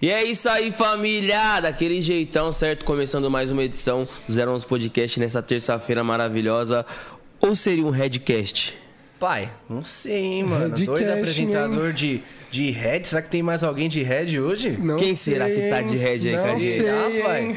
[0.00, 1.60] E é isso aí, família!
[1.60, 2.84] Daquele jeitão, certo?
[2.84, 6.86] Começando mais uma edição do 011 Podcast nessa terça-feira maravilhosa.
[7.40, 8.76] Ou seria um Redcast?
[9.18, 10.62] Pai, não sei, hein, mano.
[10.66, 13.04] Redcast, Dois apresentadores de, de Red.
[13.04, 14.70] Será que tem mais alguém de Red hoje?
[14.78, 16.76] Não Quem sei, será que tá de head aí, Não Cadê?
[16.76, 17.42] sei, Ah, pai.
[17.44, 17.56] hein?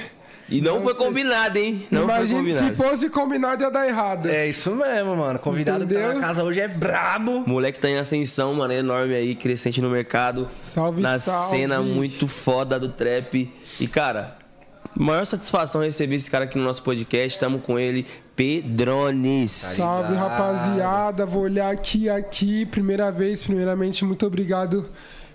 [0.51, 1.05] E não, Não foi sei.
[1.05, 1.83] combinado, hein?
[1.89, 2.67] Não foi Imagina combinado.
[2.67, 4.27] se fosse combinado ia dar errado.
[4.27, 5.39] É isso mesmo, mano.
[5.39, 6.19] Convidado que tá Entendeu?
[6.19, 7.43] na casa hoje é brabo.
[7.47, 10.47] Moleque tá em ascensão, mano, enorme aí, crescente no mercado.
[10.49, 11.57] Salve, na salve.
[11.57, 13.49] cena muito foda do trap.
[13.79, 14.37] E, cara,
[14.93, 17.39] maior satisfação receber esse cara aqui no nosso podcast.
[17.39, 18.05] Tamo com ele,
[18.35, 19.51] Pedrones.
[19.51, 20.29] Salve, ligado?
[20.29, 21.25] rapaziada.
[21.25, 22.65] Vou olhar aqui aqui.
[22.65, 24.89] Primeira vez, primeiramente, muito obrigado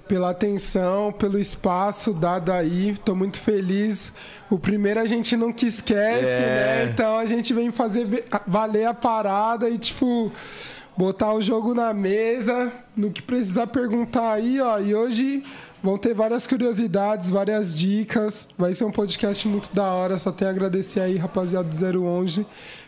[0.08, 2.96] pela atenção, pelo espaço dado aí.
[3.04, 4.12] Tô muito feliz.
[4.50, 6.84] O primeiro a gente nunca esquece, É.
[6.84, 6.90] né?
[6.92, 10.30] Então a gente vem fazer valer a parada e, tipo,
[10.96, 12.72] botar o jogo na mesa.
[12.96, 14.78] No que precisar perguntar aí, ó.
[14.78, 15.42] E hoje.
[15.82, 18.48] Vão ter várias curiosidades, várias dicas.
[18.58, 20.18] Vai ser um podcast muito da hora.
[20.18, 22.44] Só tenho a agradecer aí, rapaziada do 011,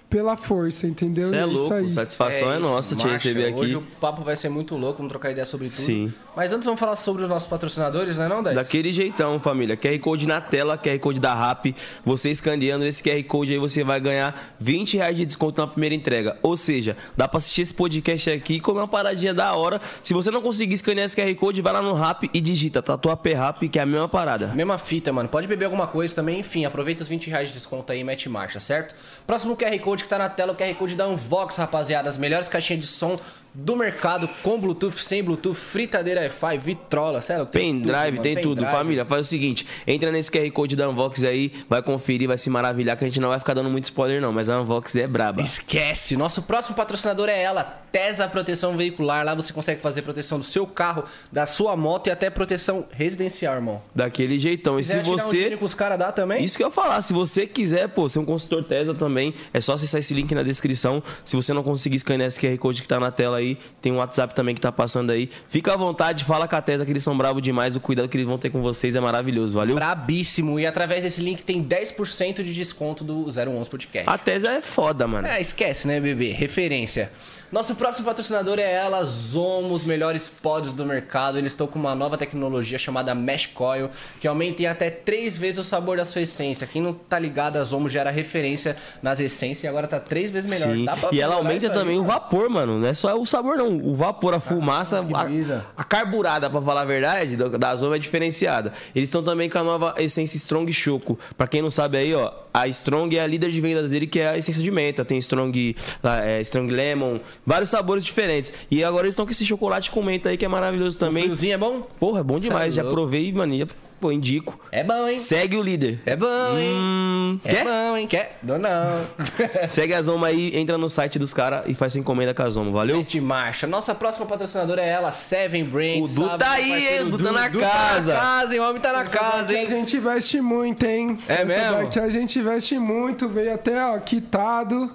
[0.09, 1.29] pela força, entendeu?
[1.29, 1.91] Você é E isso louco, aí.
[1.91, 3.61] satisfação é, isso, nossa te receber aqui.
[3.61, 5.81] Hoje o papo vai ser muito louco, vamos trocar ideia sobre tudo.
[5.81, 6.13] Sim.
[6.35, 8.57] Mas antes vamos falar sobre os nossos patrocinadores, né não, 10?
[8.57, 9.77] Daquele jeitão, família.
[9.77, 11.75] QR Code na tela, QR Code da RAP.
[12.05, 15.95] Você escaneando esse QR Code aí, você vai ganhar 20 reais de desconto na primeira
[15.95, 16.39] entrega.
[16.43, 19.81] Ou seja, dá pra assistir esse podcast aqui e comer uma paradinha da hora.
[20.03, 23.35] Se você não conseguir escanear esse QR Code, vai lá no RAP e digita Tatuapé
[23.35, 24.47] RAP, que é a mesma parada.
[24.49, 25.29] Mesma fita, mano.
[25.29, 28.29] Pode beber alguma coisa também, enfim, aproveita os 20 reais de desconto aí e mete
[28.29, 28.95] marcha, certo?
[29.27, 32.09] Próximo QR Code que tá na tela, o QR Code da Unvox, rapaziada.
[32.09, 33.19] As melhores caixinhas de som
[33.59, 37.45] do mercado, com Bluetooth, sem Bluetooth, fritadeira Wi-Fi, vitrola, sério?
[37.45, 38.65] Pendrive, tem tudo.
[38.65, 42.49] Família, faz o seguinte: entra nesse QR Code da Unvox aí, vai conferir, vai se
[42.51, 44.33] maravilhar, que a gente não vai ficar dando muito spoiler, não.
[44.33, 45.43] Mas a Unvox é braba.
[45.43, 46.17] Esquece!
[46.17, 49.25] Nosso próximo patrocinador é ela, Tesa Proteção Veicular.
[49.25, 53.57] Lá você consegue fazer proteção do seu carro, da sua moto e até proteção residencial,
[53.57, 53.83] irmão.
[53.93, 54.79] Daquele jeitão.
[54.79, 55.31] E se tirar um você.
[55.31, 56.45] dinheiro com os caras dá também?
[56.45, 59.61] Isso que eu ia falar, se você quiser, pô, ser um consultor Tesla também, é
[59.61, 61.03] só acessar esse link na descrição.
[61.25, 63.48] Se você não conseguir escanear esse QR Code que tá na tela aí,
[63.81, 65.31] tem um WhatsApp também que tá passando aí.
[65.49, 68.17] Fica à vontade, fala com a Tesla que eles são bravos demais, o cuidado que
[68.17, 69.77] eles vão ter com vocês é maravilhoso, valeu?
[69.77, 70.59] Brabíssimo.
[70.59, 74.09] E através desse link tem 10% de desconto do 011 Podcast.
[74.09, 75.27] A Tesla é foda, mano.
[75.27, 76.33] É, esquece, né, bebê?
[76.33, 77.11] Referência.
[77.51, 81.39] Nosso próximo patrocinador é ela, Zomo, os melhores pods do mercado.
[81.39, 83.89] Eles estão com uma nova tecnologia chamada Mesh Coil,
[84.21, 86.67] que aumenta em até três vezes o sabor da sua essência.
[86.67, 90.31] Quem não tá ligado, a Zomo já era referência nas essências e agora tá três
[90.31, 90.75] vezes melhor.
[90.75, 90.87] Sim.
[91.11, 92.79] E ela aumenta isso aí, também o vapor, mano.
[92.81, 93.77] Não é só o sabor, não.
[93.79, 97.99] O vapor, a fumaça, que a, a carburada, pra falar a verdade, da Zoma é
[97.99, 98.73] diferenciada.
[98.95, 101.19] Eles estão também com a nova essência Strong Choco.
[101.37, 104.21] Pra quem não sabe aí, ó, a Strong é a líder de vendas dele, que
[104.21, 105.05] é a essência de menta.
[105.05, 108.53] Tem Strong, ah, é, Strong Lemon, vários sabores diferentes.
[108.71, 111.25] E agora eles estão com esse chocolate com menta aí, que é maravilhoso também.
[111.25, 111.81] Friozinho é bom?
[111.99, 112.75] Porra, é bom demais.
[112.75, 112.97] Já louco.
[112.97, 113.69] provei, mania.
[114.01, 114.59] Pô, indico.
[114.71, 115.17] É bom, hein?
[115.17, 116.01] Segue o líder.
[116.07, 116.73] É bom, hein?
[116.73, 117.65] Hum, É quer?
[117.65, 118.07] bom, hein?
[118.07, 118.39] Quer?
[118.45, 119.05] Não, não.
[119.67, 122.49] Segue a Zoma aí, entra no site dos caras e faz sua encomenda com a
[122.49, 122.99] Zoma, valeu?
[122.99, 123.67] Mete marcha.
[123.67, 126.13] Nossa próxima patrocinadora é ela, Seven Brains.
[126.17, 127.03] O Du sabe, tá aí, hein?
[127.07, 128.13] O Du tá na Du casa.
[128.15, 128.61] Tá na casa, hein?
[128.61, 129.61] O homem tá na casa, Essa hein?
[129.63, 131.19] daqui a gente veste muito, hein?
[131.29, 131.77] É Essa mesmo?
[131.79, 134.95] daqui a gente veste muito, veio até, ó, quitado.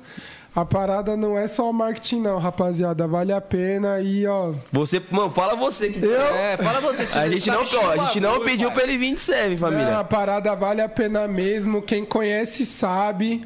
[0.56, 3.08] A parada não é só o marketing, não, rapaziada.
[3.08, 4.54] Vale a pena e, ó.
[4.72, 6.04] Você, mano, fala você que.
[6.06, 6.12] Eu?
[6.36, 7.06] É, fala você.
[7.08, 8.76] se A gente tá não, ó, a gente não pediu pai.
[8.76, 9.98] pra ele vir de serve, É, família.
[9.98, 11.82] a parada vale a pena mesmo.
[11.82, 13.42] Quem conhece sabe.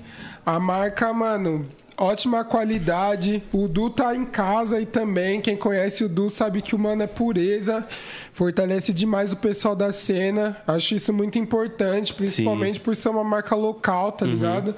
[0.46, 1.66] A marca, mano,
[1.98, 3.44] ótima qualidade.
[3.52, 5.42] O Du tá em casa e também.
[5.42, 7.88] Quem conhece o Du sabe que o mano é pureza.
[8.34, 10.58] Fortalece demais o pessoal da cena.
[10.68, 14.76] Acho isso muito importante, principalmente por ser uma marca local, tá ligado?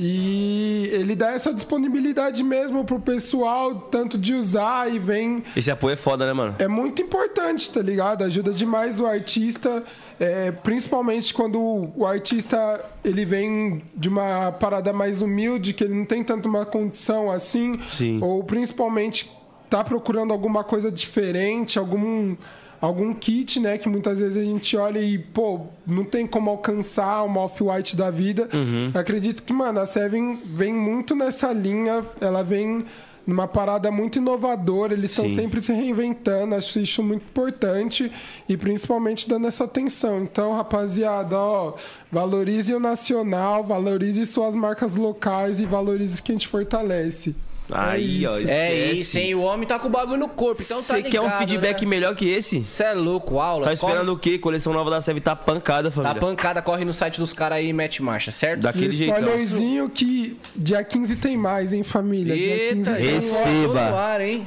[0.00, 5.94] E ele dá essa disponibilidade mesmo pro pessoal, tanto de usar e vem Esse apoio
[5.94, 6.54] é foda, né, mano?
[6.60, 8.22] é muito importante, tá ligado?
[8.22, 9.82] Ajuda demais o artista,
[10.20, 11.60] é, principalmente quando
[11.96, 16.66] o, artista ele vem de uma parada mais humilde, que ele não tem tanto uma
[16.66, 18.18] condição assim, Sim.
[18.20, 19.30] ou principalmente
[19.70, 22.36] tá procurando alguma coisa diferente, algum
[22.80, 27.24] algum kit, né, que muitas vezes a gente olha e, pô, não tem como alcançar
[27.24, 28.48] uma off-white da vida.
[28.94, 32.84] Eu acredito que, mano, a Seven vem muito nessa linha, ela vem
[33.28, 38.10] numa parada muito inovadora, eles estão sempre se reinventando, acho isso muito importante
[38.48, 40.22] e principalmente dando essa atenção.
[40.22, 41.74] Então, rapaziada, ó,
[42.10, 47.36] valorize o nacional, valorize suas marcas locais e valorize quem te fortalece.
[47.70, 48.38] Aí, ó.
[48.38, 48.50] isso.
[48.50, 49.34] É isso, hein?
[49.34, 51.82] O homem tá com o bagulho no corpo, então tá Você ligado, quer um feedback
[51.82, 51.88] né?
[51.88, 52.60] melhor que esse?
[52.60, 53.66] Você é louco, aula.
[53.66, 54.38] Tá esperando o quê?
[54.38, 56.20] Coleção nova da Seve tá pancada, Tá família.
[56.20, 58.62] pancada, corre no site dos caras aí e mete marcha, certo?
[58.62, 59.16] Daquele e jeitão.
[59.18, 62.34] spoilerzinho que dia 15 tem mais, hein, família?
[62.34, 63.84] Dia 15 Eita, tem Receba.
[63.84, 64.46] Tô no ar, hein?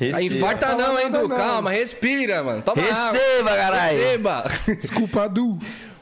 [0.00, 0.34] Aí Receba.
[0.36, 1.28] infarta Fala não, hein, Du?
[1.28, 2.62] Calma, respira, mano.
[2.62, 2.80] Toma.
[2.80, 3.98] Receba, caralho.
[3.98, 4.50] Receba.
[4.76, 5.58] Desculpa, Du.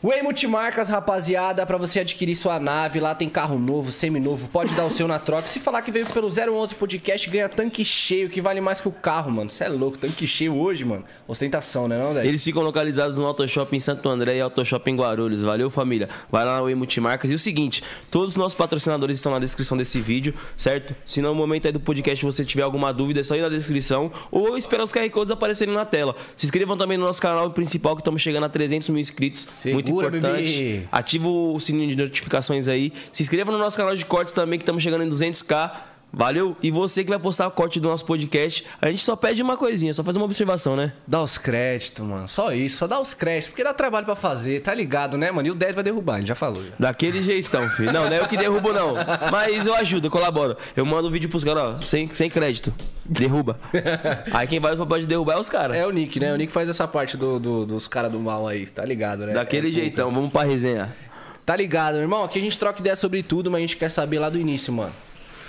[0.06, 4.84] Way Multimarcas, rapaziada, pra você adquirir sua nave, lá tem carro novo, seminovo, pode dar
[4.84, 5.48] o seu na troca.
[5.48, 8.92] Se falar que veio pelo 011 Podcast, ganha tanque cheio, que vale mais que o
[8.92, 9.50] carro, mano.
[9.50, 11.04] Você é louco, tanque cheio hoje, mano.
[11.26, 12.24] Ostentação, né não, Dé?
[12.24, 15.42] Eles ficam localizados no Autoshop em Santo André e Autoshop em Guarulhos.
[15.42, 16.08] Valeu, família.
[16.30, 17.32] Vai lá na Way Multimarcas.
[17.32, 20.94] E o seguinte, todos os nossos patrocinadores estão na descrição desse vídeo, certo?
[21.04, 24.12] Se no momento aí do podcast você tiver alguma dúvida, é só ir na descrição
[24.30, 26.14] ou esperar os QR Codes aparecerem na tela.
[26.36, 29.48] Se inscrevam também no nosso canal principal, que estamos chegando a 300 mil inscritos.
[29.64, 30.52] Muito Segura, importante.
[30.52, 30.82] bebê.
[30.90, 32.92] Ativa o sininho de notificações aí.
[33.12, 35.72] Se inscreva no nosso canal de cortes também, que estamos chegando em 200k.
[36.18, 36.56] Valeu?
[36.62, 39.54] E você que vai postar o corte do nosso podcast, a gente só pede uma
[39.54, 40.94] coisinha, só faz uma observação, né?
[41.06, 42.26] Dá os créditos, mano.
[42.26, 45.46] Só isso, só dá os créditos, porque dá trabalho pra fazer, tá ligado, né, mano?
[45.46, 46.62] E o 10 vai derrubar, ele já falou.
[46.64, 46.70] Já.
[46.78, 47.92] Daquele jeitão, filho.
[47.92, 48.94] Não, não é eu que derrubo, não.
[49.30, 50.56] Mas eu ajudo, eu colaboro.
[50.74, 52.72] Eu mando o vídeo pros caras, ó, sem, sem crédito.
[53.04, 53.60] Derruba.
[54.32, 55.76] Aí quem vai pro papel de derrubar é os caras.
[55.76, 56.32] É o Nick, né?
[56.32, 59.34] O Nick faz essa parte do, do- dos caras do mal aí, tá ligado, né?
[59.34, 60.94] Daquele É, jeitão, vamos pra resenha.
[61.44, 62.24] Tá ligado, meu irmão?
[62.24, 64.72] Aqui a gente troca ideia sobre tudo, mas a gente quer saber lá do início,
[64.72, 64.92] mano.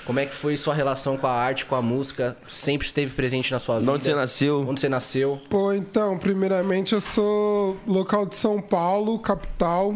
[0.07, 2.37] Como é que foi sua relação com a arte, com a música?
[2.47, 3.91] Sempre esteve presente na sua vida?
[3.91, 4.65] De onde você nasceu?
[4.65, 5.37] Onde você nasceu?
[5.49, 9.93] Pô, então, primeiramente eu sou local de São Paulo, capital,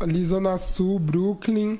[0.00, 1.78] ali Zona Sul, Brooklyn.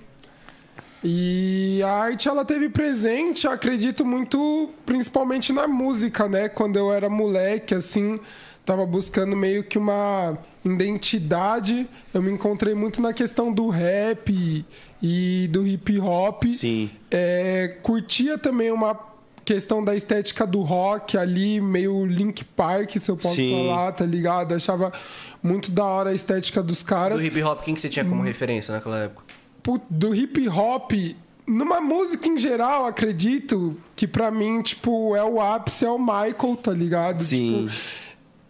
[1.03, 6.49] E a arte ela teve presente, acredito muito, principalmente na música, né?
[6.49, 8.21] Quando eu era moleque, assim,
[8.65, 11.89] tava buscando meio que uma identidade.
[12.15, 14.65] Eu me encontrei muito na questão do rap
[15.07, 16.45] e do hip hop.
[16.45, 16.91] Sim.
[17.11, 18.99] É, curtia também uma
[19.45, 23.67] questão da estética do rock ali, meio Link Park, se eu posso Sim.
[23.69, 24.55] falar, tá ligado?
[24.55, 24.95] Achava
[25.43, 27.21] muito da hora a estética dos caras.
[27.21, 29.27] Do hip hop, quem que você tinha como referência naquela época?
[29.91, 30.93] Do hip hop,
[31.47, 36.57] numa música em geral, acredito que pra mim, tipo, é o ápice, é o Michael,
[36.63, 37.23] tá ligado?
[37.23, 37.69] Sim.
[37.69, 38.05] Tipo,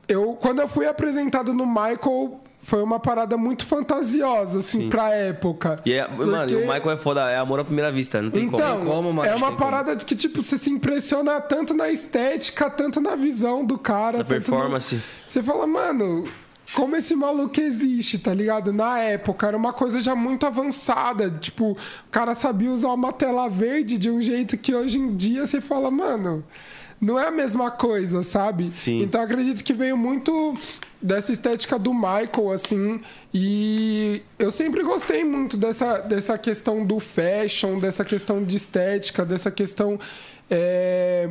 [0.06, 5.81] eu, quando eu fui apresentado no Michael, foi uma parada muito fantasiosa, assim, pra época.
[5.87, 8.31] E é, mano, e o Porque- Michael é foda, é amor à primeira vista, não
[8.31, 8.90] tem Então, como.
[8.90, 9.58] como, mano, é uma como.
[9.58, 14.19] parada de que, tipo, você se impressiona tanto na estética, tanto na visão do cara.
[14.19, 15.00] Na tanto no- performance.
[15.28, 16.25] Você fala, mano,
[16.72, 18.72] como esse maluco existe, tá ligado?
[18.72, 21.31] Na época, era uma coisa já muito avançada.
[21.31, 21.76] Tipo, o
[22.10, 25.90] cara sabia usar uma tela verde de um jeito que hoje em dia você fala,
[25.90, 26.43] mano,
[27.04, 28.70] não é a mesma coisa, sabe?
[28.70, 29.02] Sim.
[29.02, 30.54] Então, acredito que veio muito
[31.00, 33.00] dessa estética do Michael, assim.
[33.32, 39.50] E eu sempre gostei muito dessa, dessa questão do fashion, dessa questão de estética, dessa
[39.50, 39.98] questão.
[40.50, 41.28] é,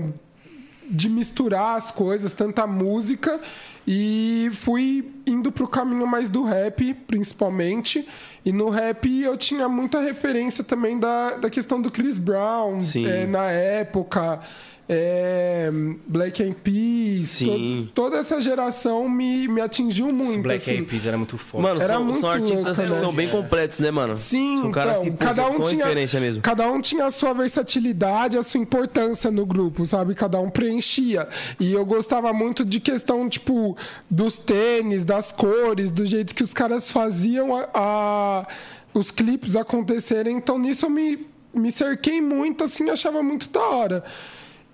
[0.89, 3.39] de misturar as coisas, tanta música,
[3.87, 8.07] e fui indo pro caminho mais do rap, principalmente.
[8.45, 13.25] E no rap eu tinha muita referência também da, da questão do Chris Brown, é,
[13.25, 14.39] na época.
[14.88, 15.71] É,
[16.07, 17.45] Black Eyed Peas, Sim.
[17.45, 20.41] todos- toda essa geração me, me atingiu muito.
[20.44, 20.71] Black assim.
[20.71, 21.63] Eyed Peas era muito foda.
[21.63, 23.18] Mano, Era são, muito são artistas louco, que são né?
[23.18, 24.15] bem completos, né, mano?
[24.15, 26.41] Sim, São caras então, que cada um são tinha referência mesmo.
[26.44, 30.13] Cada um tinha a sua versatilidade, a sua importância no grupo, sabe?
[30.15, 31.27] Cada um preenchia.
[31.59, 33.77] E eu gostava muito de questão, tipo,
[34.09, 38.47] dos tênis, das cores, do jeito que os caras faziam a, a-
[38.94, 40.36] os clipes acontecerem.
[40.38, 44.03] Então, nisso eu me, me cerquei muito, assim, achava muito da hora.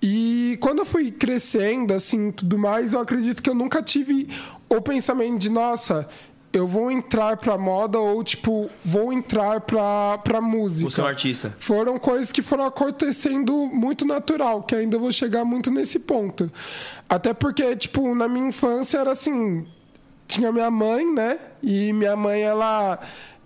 [0.02, 4.28] E quando eu fui crescendo, assim, tudo mais, eu acredito que eu nunca tive
[4.68, 6.08] o pensamento de, nossa,
[6.52, 10.90] eu vou entrar pra moda ou, tipo, vou entrar pra, pra música.
[10.90, 11.54] Você é um artista.
[11.60, 16.50] Foram coisas que foram acontecendo muito natural, que ainda vou chegar muito nesse ponto.
[17.08, 19.66] Até porque, tipo, na minha infância era assim,
[20.26, 21.38] tinha minha mãe, né?
[21.62, 22.98] E minha mãe, ela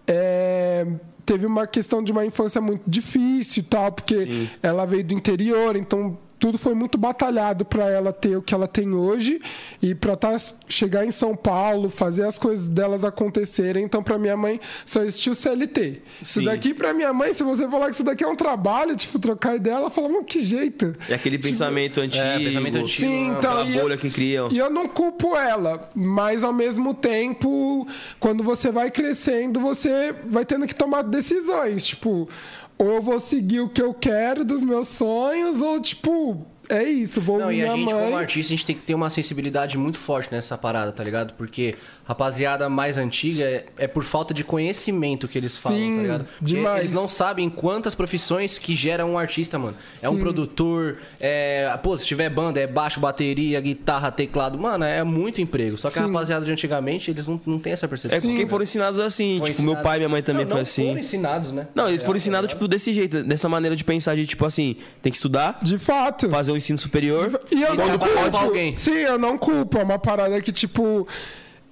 [0.06, 0.86] é,
[1.26, 5.76] teve uma questão de uma infância muito difícil e tal, porque ela veio do interior,
[5.76, 9.40] então tudo foi muito batalhado para ela ter o que ela tem hoje
[9.80, 10.36] e para tá,
[10.68, 13.82] chegar em São Paulo, fazer as coisas delas acontecerem.
[13.82, 16.02] Então, para minha mãe, só existiu CLT.
[16.20, 16.44] Isso Sim.
[16.44, 19.56] daqui, para minha mãe, se você falar que isso daqui é um trabalho, tipo, trocar
[19.56, 20.94] ideia, ela fala, mano, que jeito.
[21.08, 22.22] É aquele pensamento antigo.
[22.22, 23.36] pensamento antigo, Sim, né?
[23.38, 23.52] então.
[23.52, 24.48] Aquela e eu- bolha que criam.
[24.52, 27.88] E eu não culpo ela, mas ao mesmo tempo,
[28.20, 31.86] quando você vai crescendo, você vai tendo que tomar decisões.
[31.86, 32.28] Tipo,
[32.78, 37.38] ou vou seguir o que eu quero dos meus sonhos, ou tipo, é isso, vou
[37.38, 37.94] Não, e a gente, mãe.
[38.04, 41.34] como artista, a gente tem que ter uma sensibilidade muito forte nessa parada, tá ligado?
[41.34, 46.02] Porque rapaziada mais antiga é, é por falta de conhecimento que eles falam, Sim, tá
[46.02, 46.24] ligado?
[46.24, 46.84] Porque demais.
[46.84, 49.76] Eles não sabem quantas profissões que geram um artista, mano.
[50.02, 50.20] É um Sim.
[50.20, 51.76] produtor, é.
[51.82, 54.58] Pô, se tiver banda, é baixo, bateria, guitarra, teclado.
[54.58, 55.76] Mano, é muito emprego.
[55.78, 56.08] Só que a Sim.
[56.12, 58.18] rapaziada de antigamente, eles não, não têm essa percepção.
[58.18, 59.38] É porque foram ensinados assim.
[59.38, 60.86] Foram tipo, meu ensinados- pai e minha mãe também não, foi não assim.
[60.88, 61.66] foram ensinados, né?
[61.74, 62.58] Não, eles É, foram tá ensinados, ligado?
[62.58, 66.28] tipo, desse jeito, dessa maneira de pensar, de tipo assim, tem que estudar, De fato.
[66.30, 67.40] fazer o ensino superior.
[67.50, 68.76] E eu não culpo alguém.
[68.76, 69.78] Sim, eu não culpo.
[69.78, 71.06] É uma parada que, tipo,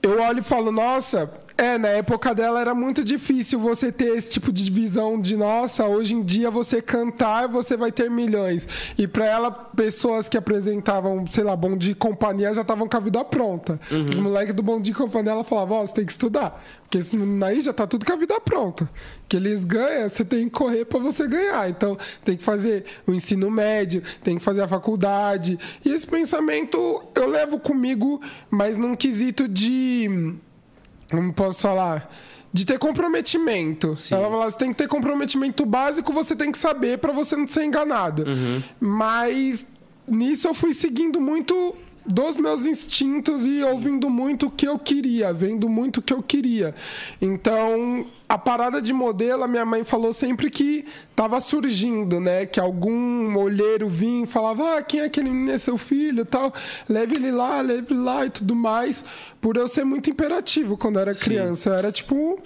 [0.02, 4.30] eu olho e falo, nossa, é, na época dela era muito difícil você ter esse
[4.30, 8.66] tipo de visão de, nossa, hoje em dia você cantar, você vai ter milhões.
[8.96, 12.96] E pra ela, pessoas que apresentavam, sei lá, Bom Dia e Companhia já estavam com
[12.96, 13.80] a vida pronta.
[14.10, 16.62] Os moleques do Bom Dia e Companhia, ela falava, ó, você tem que estudar.
[16.82, 18.88] Porque esse menino aí já tá tudo com a vida pronta.
[19.28, 21.68] Que eles ganham, você tem que correr pra você ganhar.
[21.70, 25.58] Então, tem que fazer o ensino médio, tem que fazer a faculdade.
[25.84, 30.36] E esse pensamento eu levo comigo, mas num quesito de
[31.16, 32.12] como posso falar?
[32.52, 33.96] De ter comprometimento.
[34.10, 37.46] Ela fala, você tem que ter comprometimento básico, você tem que saber para você não
[37.46, 38.24] ser enganado.
[38.80, 39.66] Mas
[40.06, 45.32] nisso eu fui seguindo muito dos meus instintos e ouvindo muito o que eu queria,
[45.32, 46.74] vendo muito o que eu queria.
[47.20, 52.46] Então, a parada de modelo, a minha mãe falou sempre que tava surgindo, né?
[52.46, 56.52] Que algum olheiro vinha e falava: "Ah, quem é aquele menino é seu filho?" tal.
[56.88, 59.04] Leve ele lá, leve ele lá e tudo mais.
[59.40, 62.40] Por eu ser muito imperativo quando eu era criança, eu era tipo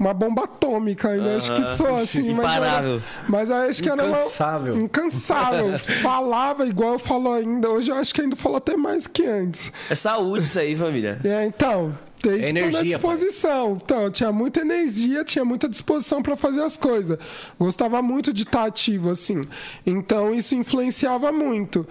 [0.00, 4.18] uma bomba atômica, ainda acho que sou assim, mas era, mas acho que era uma
[4.18, 4.76] Incansável.
[4.78, 5.78] incansável.
[6.00, 7.68] Falava igual eu falo ainda.
[7.68, 9.70] Hoje eu acho que ainda falo até mais que antes.
[9.90, 11.18] É saúde isso aí, família.
[11.22, 13.76] É, então, tem que estar na Energia, disposição.
[13.82, 17.18] Então, eu tinha muita energia, tinha muita disposição para fazer as coisas.
[17.58, 19.42] Gostava muito de estar ativo, assim.
[19.84, 21.86] Então, isso influenciava muito.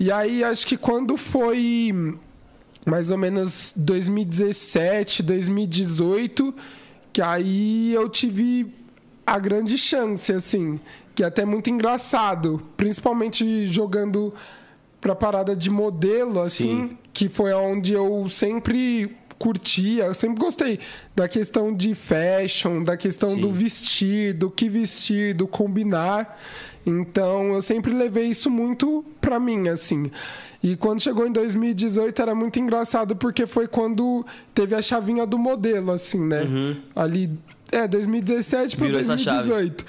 [0.00, 2.18] E aí, acho que quando foi
[2.84, 6.52] mais ou menos 2017, 2018,
[7.12, 8.72] que aí eu tive
[9.26, 10.80] a grande chance, assim,
[11.14, 14.34] que é até muito engraçado, principalmente jogando
[15.00, 16.98] pra parada de modelo, assim, Sim.
[17.12, 20.78] que foi onde eu sempre curtia, eu sempre gostei
[21.16, 23.40] da questão de fashion, da questão Sim.
[23.40, 26.38] do vestir, do que vestir, do combinar.
[26.86, 30.10] Então, eu sempre levei isso muito pra mim, assim.
[30.62, 35.36] E quando chegou em 2018 era muito engraçado porque foi quando teve a chavinha do
[35.36, 36.76] modelo, assim, né?
[36.94, 37.30] Ali,
[37.72, 39.48] é, 2017 para Virou essa chave.
[39.48, 39.84] 2018.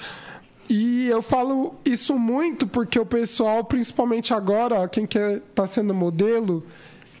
[0.68, 6.64] E eu falo isso muito porque o pessoal, principalmente agora, quem quer tá sendo modelo,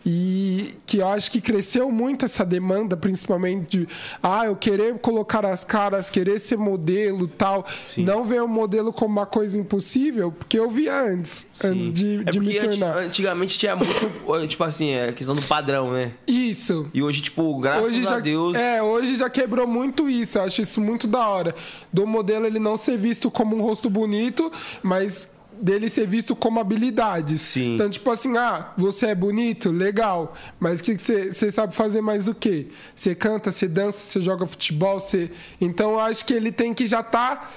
[0.04, 3.88] e que eu acho que cresceu muito essa demanda, principalmente de
[4.22, 7.66] ah, eu querer colocar as caras, querer ser modelo tal.
[7.82, 8.04] Sim.
[8.04, 12.30] Não ver o modelo como uma coisa impossível, porque eu via antes, antes de, é
[12.30, 12.98] de me tornar.
[12.98, 13.92] antigamente tinha muito,
[14.48, 16.12] tipo assim, é a questão do padrão, né?
[16.26, 16.88] Isso.
[16.92, 18.56] E hoje, tipo, graças Hoje a já, Deus.
[18.56, 20.38] é, hoje já quebrou muito isso.
[20.38, 21.54] Eu acho isso muito da hora.
[21.92, 26.60] Do modelo ele não ser visto como um rosto bonito, mas dele ser visto como
[26.60, 27.40] habilidades.
[27.40, 27.74] Sim.
[27.74, 32.28] Então, tipo assim, ah, você é bonito, legal, mas o que você sabe fazer mais
[32.28, 32.68] o quê?
[32.94, 35.30] Você canta, você dança, você joga futebol, você.
[35.60, 37.52] Então, eu acho que ele tem que já estar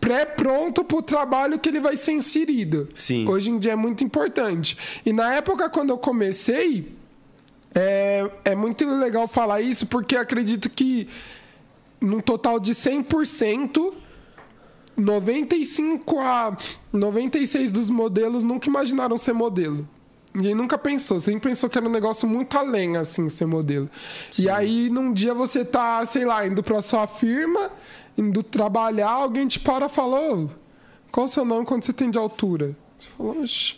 [0.00, 2.88] pré-pronto pro trabalho que ele vai ser inserido.
[2.94, 3.26] Sim.
[3.28, 4.76] Hoje em dia é muito importante.
[5.04, 6.94] E na época, quando eu comecei,
[7.74, 11.08] é, é muito legal falar isso, porque acredito que
[12.00, 13.92] num total de 100%,
[14.96, 16.56] 95 a
[16.92, 19.86] 96 dos modelos nunca imaginaram ser modelo.
[20.32, 23.88] Ninguém nunca pensou, sempre pensou que era um negócio muito além, assim, ser modelo.
[24.38, 27.70] E aí, num dia você tá, sei lá, indo pra sua firma,
[28.18, 30.48] indo trabalhar, alguém te para e fala, "Ô,
[31.10, 32.76] qual o seu nome quando você tem de altura?
[32.98, 33.76] Você fala, oxe,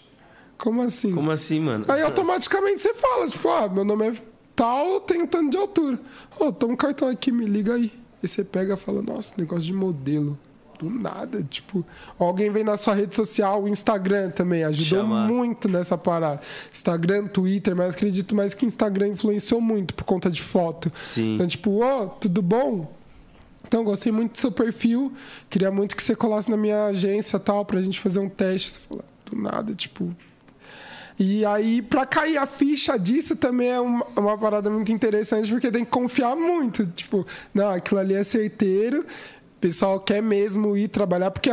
[0.57, 1.15] como assim?
[1.15, 1.85] Como assim, mano?
[1.87, 4.13] Aí automaticamente você fala, tipo, ah, meu nome é
[4.57, 6.01] tal, tenho tanto de altura.
[6.41, 7.93] Ô, toma um cartão aqui, me liga aí.
[8.21, 10.37] E você pega e fala, nossa, negócio de modelo.
[10.79, 11.85] Do nada, tipo,
[12.19, 15.27] alguém vem na sua rede social, o Instagram também ajudou Chamar.
[15.27, 16.41] muito nessa parada.
[16.73, 20.93] Instagram, Twitter, mas acredito mais que o Instagram influenciou muito por conta de foto.
[21.03, 21.35] Sim.
[21.35, 22.93] Então, tipo, ô, tudo bom?
[23.67, 25.13] Então, gostei muito do seu perfil.
[25.51, 28.71] Queria muito que você colasse na minha agência tal, pra gente fazer um teste.
[28.71, 30.15] Você fala, do nada, tipo.
[31.19, 35.69] E aí, pra cair a ficha disso também é uma, uma parada muito interessante, porque
[35.71, 36.87] tem que confiar muito.
[36.87, 39.05] Tipo, não, aquilo ali é certeiro,
[39.61, 41.51] pessoal quer mesmo ir trabalhar, porque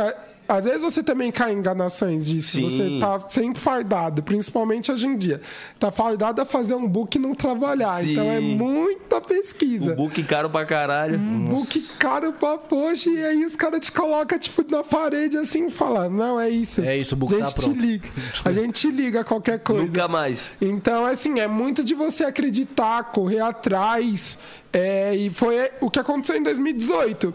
[0.48, 2.52] às vezes você também cai em enganações disso.
[2.52, 2.70] Sim.
[2.70, 5.40] Você tá sempre fardado, principalmente hoje em dia.
[5.76, 7.94] Tá fardado a fazer um book e não trabalhar.
[7.94, 8.12] Sim.
[8.12, 9.94] Então é muita pesquisa.
[9.94, 11.18] O book caro pra caralho.
[11.18, 15.66] Um book caro pra poxa, e aí os caras te colocam, tipo, na parede assim
[15.66, 16.80] e falam, não, é isso.
[16.80, 18.08] É isso, o book a gente tá te pronto." liga.
[18.44, 19.84] A gente te liga a qualquer coisa.
[19.84, 20.50] Nunca mais.
[20.60, 24.38] Então, assim, é muito de você acreditar, correr atrás.
[24.72, 27.34] é, e foi o que aconteceu em 2018.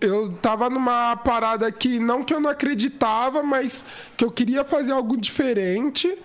[0.00, 3.84] Eu tava numa parada que, não que eu não acreditava, mas
[4.16, 6.16] que eu queria fazer algo diferente.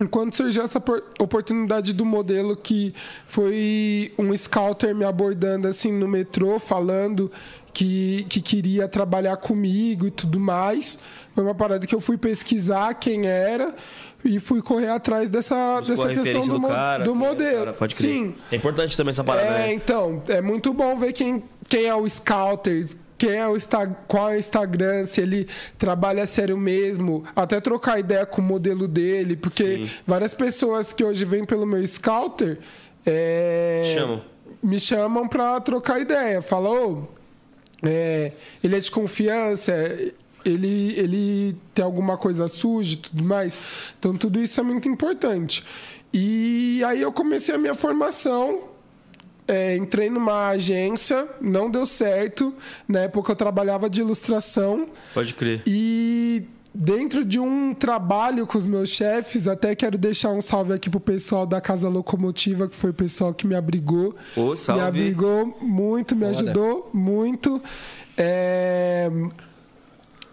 [0.00, 2.94] Enquanto surgiu essa por- oportunidade do modelo que
[3.26, 7.32] foi um scouter me abordando assim no metrô, falando
[7.72, 10.98] que, que queria trabalhar comigo e tudo mais.
[11.34, 13.74] Foi uma parada que eu fui pesquisar quem era
[14.24, 17.58] e fui correr atrás dessa, Buscou dessa questão do, mo- cara, do modelo.
[17.58, 18.10] cara, pode crer.
[18.10, 19.72] Sim, É importante também essa parada, é, né?
[19.74, 22.84] então, é muito bom ver quem, quem é o Scouter,
[23.18, 23.56] quem é o
[24.06, 28.86] qual é o Instagram, se ele trabalha sério mesmo, até trocar ideia com o modelo
[28.86, 29.90] dele, porque Sim.
[30.06, 32.58] várias pessoas que hoje vêm pelo meu Scouter
[33.06, 34.22] é, Chamam.
[34.62, 36.42] me chamam pra trocar ideia.
[36.42, 37.04] Fala, ô,
[37.82, 38.32] é,
[38.62, 39.72] ele é de confiança,
[40.44, 43.60] ele, ele tem alguma coisa suja e tudo mais.
[43.98, 45.64] Então, tudo isso é muito importante.
[46.12, 48.75] E aí eu comecei a minha formação.
[49.48, 52.54] É, entrei numa agência, não deu certo.
[52.88, 54.88] Na época eu trabalhava de ilustração.
[55.14, 55.62] Pode crer.
[55.66, 60.90] E dentro de um trabalho com os meus chefes, até quero deixar um salve aqui
[60.90, 64.14] pro pessoal da Casa Locomotiva, que foi o pessoal que me abrigou.
[64.36, 64.82] Ô, salve.
[64.82, 66.38] Me abrigou muito, me Foda.
[66.38, 67.62] ajudou muito.
[68.16, 69.10] É,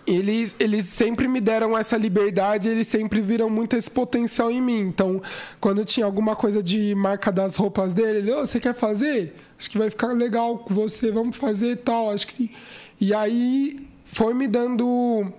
[0.05, 4.81] Eles, eles sempre me deram essa liberdade, eles sempre viram muito esse potencial em mim.
[4.81, 5.21] Então,
[5.61, 9.33] quando tinha alguma coisa de marca das roupas dele, ele, "Ô, você quer fazer?
[9.57, 12.09] Acho que vai ficar legal com você, vamos fazer e tal.
[12.11, 12.51] Acho que.
[12.99, 15.31] E aí foi me dando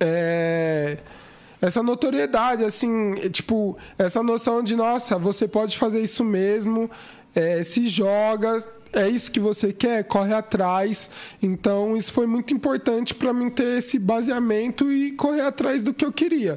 [0.00, 0.98] é,
[1.60, 6.90] essa notoriedade, assim, é, tipo, essa noção de, nossa, você pode fazer isso mesmo,
[7.34, 11.10] é, se joga, é isso que você quer, corre atrás.
[11.42, 16.04] Então, isso foi muito importante para mim ter esse baseamento e correr atrás do que
[16.04, 16.56] eu queria.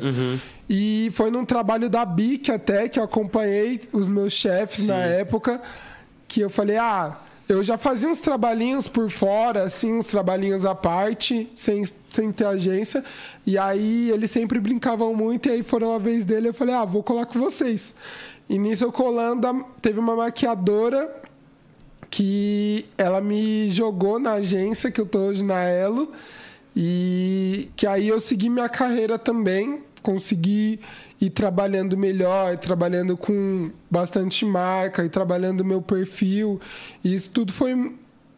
[0.70, 5.62] E foi num trabalho da BIC até que eu acompanhei os meus chefes na época,
[6.28, 7.18] que eu falei, ah,
[7.50, 12.46] eu já fazia uns trabalhinhos por fora, assim, uns trabalhinhos à parte, sem, sem ter
[12.46, 13.04] agência.
[13.46, 16.86] E aí eles sempre brincavam muito, e aí foram a vez dele, eu falei, ah,
[16.86, 17.94] vou colar com vocês.
[18.48, 21.10] E nisso eu colando, teve uma maquiadora
[22.12, 26.12] que ela me jogou na agência que eu tô hoje na Elo
[26.75, 30.82] e que aí eu segui minha carreira também, consegui
[31.20, 36.60] ir trabalhando melhor, trabalhando com bastante marca e trabalhando meu perfil.
[37.01, 37.74] E isso tudo foi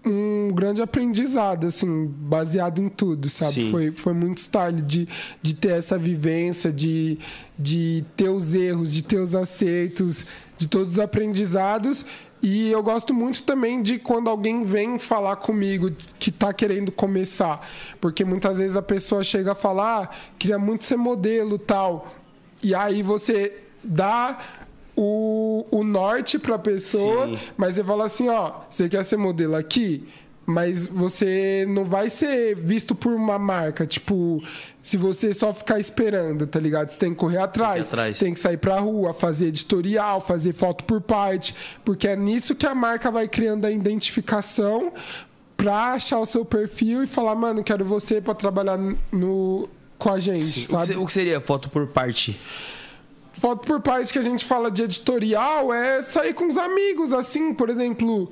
[0.05, 3.53] um grande aprendizado, assim, baseado em tudo, sabe?
[3.53, 3.71] Sim.
[3.71, 5.07] Foi, foi muito style de,
[5.41, 7.17] de ter essa vivência, de,
[7.57, 10.25] de ter os erros, de ter os acertos,
[10.57, 12.05] de todos os aprendizados.
[12.43, 17.65] E eu gosto muito também de quando alguém vem falar comigo que está querendo começar.
[18.01, 22.13] Porque muitas vezes a pessoa chega a falar, ah, queria muito ser modelo tal.
[22.61, 24.39] E aí você dá
[24.93, 27.39] o, o norte para a pessoa, Sim.
[27.55, 30.05] mas você fala assim, ó, você quer ser modelo aqui?
[30.45, 34.43] Mas você não vai ser visto por uma marca, tipo,
[34.81, 36.89] se você só ficar esperando, tá ligado?
[36.89, 38.19] Você tem que correr atrás, atrás.
[38.19, 42.65] tem que sair pra rua, fazer editorial, fazer foto por parte, porque é nisso que
[42.65, 44.91] a marca vai criando a identificação
[45.55, 48.77] pra achar o seu perfil e falar, mano, quero você pra trabalhar
[49.11, 50.95] no com a gente, que, sabe?
[50.97, 52.37] o que seria foto por parte?
[53.31, 57.53] Foto por parte que a gente fala de editorial é sair com os amigos, assim,
[57.53, 58.29] por exemplo,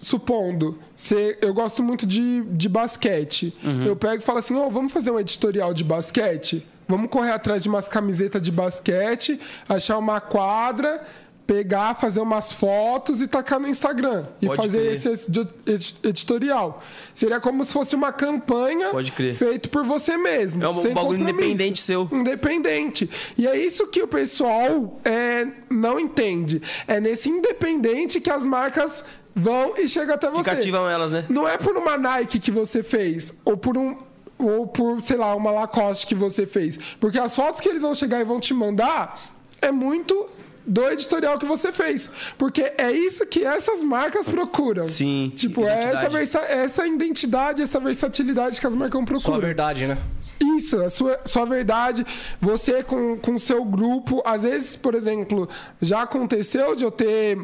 [0.00, 3.54] supondo, cê, eu gosto muito de, de basquete.
[3.86, 6.66] Eu pego e falo assim, ô, vamos fazer um editorial de basquete?
[6.88, 11.02] Vamos correr atrás de umas camisetas de basquete, achar uma quadra,
[11.46, 14.24] pegar, fazer umas fotos e tacar no Instagram.
[14.40, 14.92] E Pode fazer crer.
[14.92, 16.82] esse edi- edi- editorial.
[17.14, 18.90] Seria como se fosse uma campanha
[19.34, 20.62] feito por você mesmo.
[20.64, 22.08] É um bagulho independente seu.
[22.12, 23.10] Independente.
[23.36, 26.62] E é isso que o pessoal é, não entende.
[26.86, 29.04] É nesse independente que as marcas
[29.40, 30.50] vão e chegam até Que você.
[30.50, 31.24] cativam elas, né?
[31.28, 33.96] Não é por uma Nike que você fez, ou por um.
[34.38, 36.78] Ou por, sei lá, uma Lacoste que você fez.
[36.98, 39.20] Porque as fotos que eles vão chegar e vão te mandar
[39.60, 40.26] é muito
[40.66, 42.10] do editorial que você fez.
[42.38, 44.84] Porque é isso que essas marcas procuram.
[44.84, 49.40] Sim, Tipo, é essa, essa identidade, essa versatilidade que as marcas Só a procuram.
[49.40, 49.98] verdade, né?
[50.56, 52.06] Isso, a sua, sua verdade.
[52.40, 54.22] Você com o seu grupo.
[54.24, 55.46] Às vezes, por exemplo,
[55.82, 57.38] já aconteceu de eu ter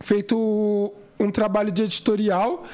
[0.00, 0.92] feito
[1.24, 2.64] um trabalho de editorial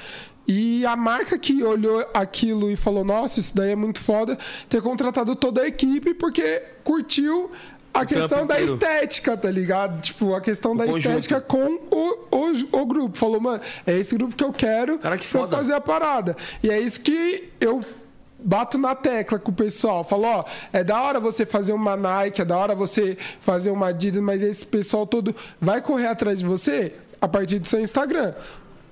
[0.47, 4.81] e a marca que olhou aquilo e falou: Nossa, isso daí é muito foda, ter
[4.81, 7.51] contratado toda a equipe porque curtiu
[7.93, 8.75] a questão da inteiro.
[8.75, 10.01] estética, tá ligado?
[10.01, 11.19] Tipo, a questão da conjunto.
[11.19, 13.17] estética com o, o, o grupo.
[13.19, 15.57] Falou, mano, é esse grupo que eu quero Cara, que pra foda.
[15.57, 16.37] fazer a parada.
[16.63, 17.85] E é isso que eu
[18.39, 20.05] bato na tecla com o pessoal.
[20.05, 23.89] Falo, ó, é da hora você fazer uma Nike, é da hora você fazer uma
[23.89, 28.35] Adidas, mas esse pessoal todo vai correr atrás de você a partir do seu Instagram.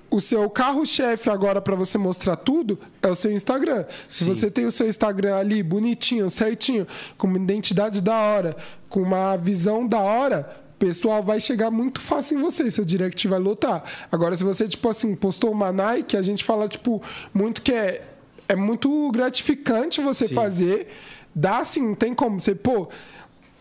[0.09, 3.85] o seu carro-chefe agora para você mostrar tudo é o seu Instagram.
[4.07, 4.33] Se Sim.
[4.33, 6.87] você tem o seu Instagram ali bonitinho, certinho,
[7.17, 8.55] com uma identidade da hora,
[8.89, 13.27] com uma visão da hora, o pessoal vai chegar muito fácil em você, seu direct
[13.27, 13.83] vai lotar.
[14.11, 17.01] Agora, se você, tipo assim, postou uma Nike, a gente fala, tipo,
[17.33, 18.03] muito que é,
[18.47, 20.87] é muito gratificante você fazer.
[21.35, 22.39] Dá assim, não tem como.
[22.39, 22.89] Você, pô,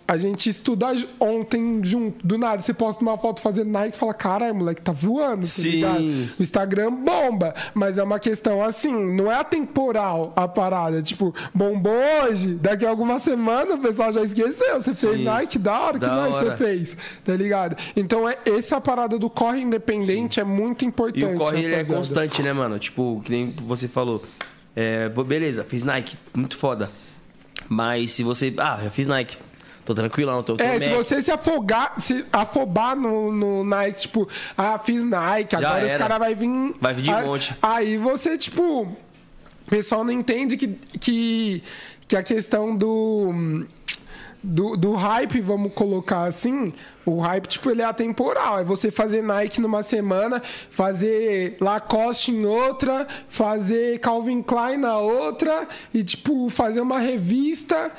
[0.09, 4.15] a gente estudar ontem junto, do nada, você posta uma foto fazendo Nike e fala,
[4.15, 5.71] caralho, moleque, tá voando, tá Sim.
[5.71, 6.03] ligado?
[6.39, 11.03] O Instagram bomba, mas é uma questão assim, não é atemporal a parada.
[11.03, 11.93] Tipo, bombou
[12.25, 14.81] hoje, daqui a algumas semanas o pessoal já esqueceu.
[14.81, 15.25] Você fez Sim.
[15.25, 16.51] Nike, da hora, que Da mais hora.
[16.51, 16.97] você fez?
[17.25, 17.77] Tá ligado?
[17.97, 21.21] Então, é, essa parada do corre independente é muito importante.
[21.21, 22.79] E o corre é constante, né, mano?
[22.79, 24.23] Tipo, que nem você falou.
[24.75, 26.91] É, beleza, fiz Nike, muito foda.
[27.69, 28.55] Mas se você.
[28.59, 29.39] Ah, já fiz Nike.
[29.87, 34.29] Tô tranquilão, tô, tô É, se você se afogar, se afobar no, no Nike, tipo,
[34.59, 35.99] ah, fiz Nike, Já agora os era.
[35.99, 36.75] caras vai vir.
[36.81, 37.55] Vai vir de Ah, monte.
[37.63, 38.97] Aí você, tipo, o
[39.71, 40.69] pessoal não entende que,
[41.01, 41.63] que,
[42.09, 43.65] que a questão do.
[44.49, 46.73] Do, do hype, vamos colocar assim,
[47.05, 48.61] o hype, tipo, ele é atemporal.
[48.61, 55.67] É você fazer Nike numa semana, fazer Lacoste em outra, fazer Calvin Klein na outra,
[55.93, 57.91] e, tipo, fazer uma revista.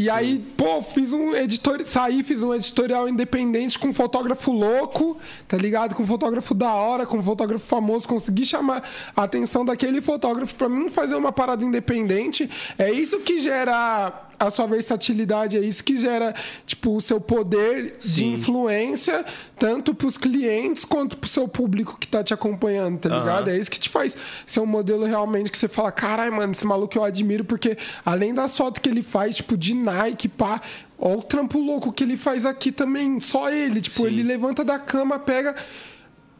[0.00, 5.18] E aí, pô, fiz um editor, saí, fiz um editorial independente com um fotógrafo louco,
[5.46, 5.94] tá ligado?
[5.94, 8.82] Com um fotógrafo da hora, com um fotógrafo famoso, consegui chamar
[9.14, 12.48] a atenção daquele fotógrafo pra mim fazer uma parada independente.
[12.78, 17.98] É isso que gera a sua versatilidade, é isso que gera, tipo, o seu poder
[18.00, 18.32] de Sim.
[18.32, 19.22] influência,
[19.58, 23.50] tanto pros clientes quanto pro seu público que tá te acompanhando, tá ligado?
[23.50, 26.66] É isso que te faz ser um modelo realmente que você fala, caralho, mano, esse
[26.66, 30.62] maluco eu admiro, porque além das fotos que ele faz, tipo, de Nike, pá,
[30.98, 34.06] ó o trampo louco que ele faz aqui também, só ele, tipo, Sim.
[34.06, 35.54] ele levanta da cama, pega,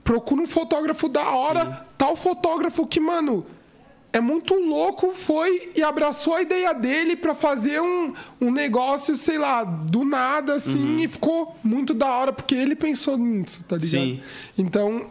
[0.03, 3.45] procura um fotógrafo da hora, tal fotógrafo que, mano,
[4.13, 9.39] é muito louco, foi e abraçou a ideia dele pra fazer um, um negócio, sei
[9.39, 13.91] lá, do nada, assim, e ficou muito da hora, porque ele pensou nisso, tá ligado?
[13.91, 14.21] Sim.
[14.59, 15.07] Então,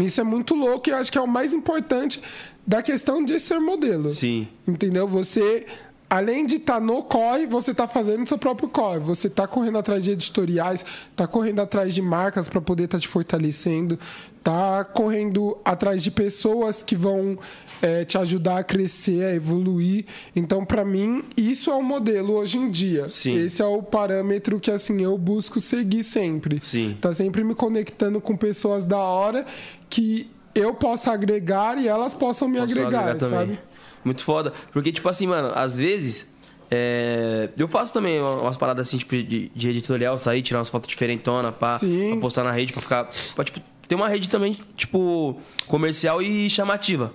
[0.00, 2.20] isso é muito louco e eu acho que é o mais importante
[2.66, 4.12] da questão de ser modelo.
[4.12, 4.48] Sim.
[4.66, 5.06] Entendeu?
[5.06, 5.66] Você,
[6.14, 9.00] além de estar no corre, você está fazendo seu próprio corre.
[9.00, 13.08] Você está correndo atrás de editoriais, está correndo atrás de marcas para poder estar te
[13.08, 13.98] fortalecendo,
[14.38, 17.36] está correndo atrás de pessoas que vão
[17.82, 20.04] eh, te ajudar a crescer, a evoluir.
[20.36, 23.08] Então, para mim, isso é o modelo hoje em dia.
[23.08, 23.36] Sim.
[23.36, 26.60] Esse é o parâmetro que assim eu busco seguir sempre.
[26.62, 26.96] Sim.
[27.00, 29.44] Tá sempre me conectando com pessoas da hora
[29.90, 33.58] que eu possa agregar e elas possam me Posso agregar, agregar sabe?
[34.04, 34.52] Muito foda.
[34.72, 36.34] Porque, tipo assim, mano, às vezes.
[36.70, 40.88] é, Eu faço também umas paradas assim, tipo, de, de editorial, sair, tirar umas fotos
[40.88, 43.10] diferentona pra, pra postar na rede, pra ficar.
[43.34, 47.12] Pra, tipo, ter uma rede também, tipo, comercial e chamativa.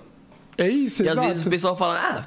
[0.58, 1.20] É isso, E exato.
[1.20, 2.26] às vezes o pessoal fala, ah,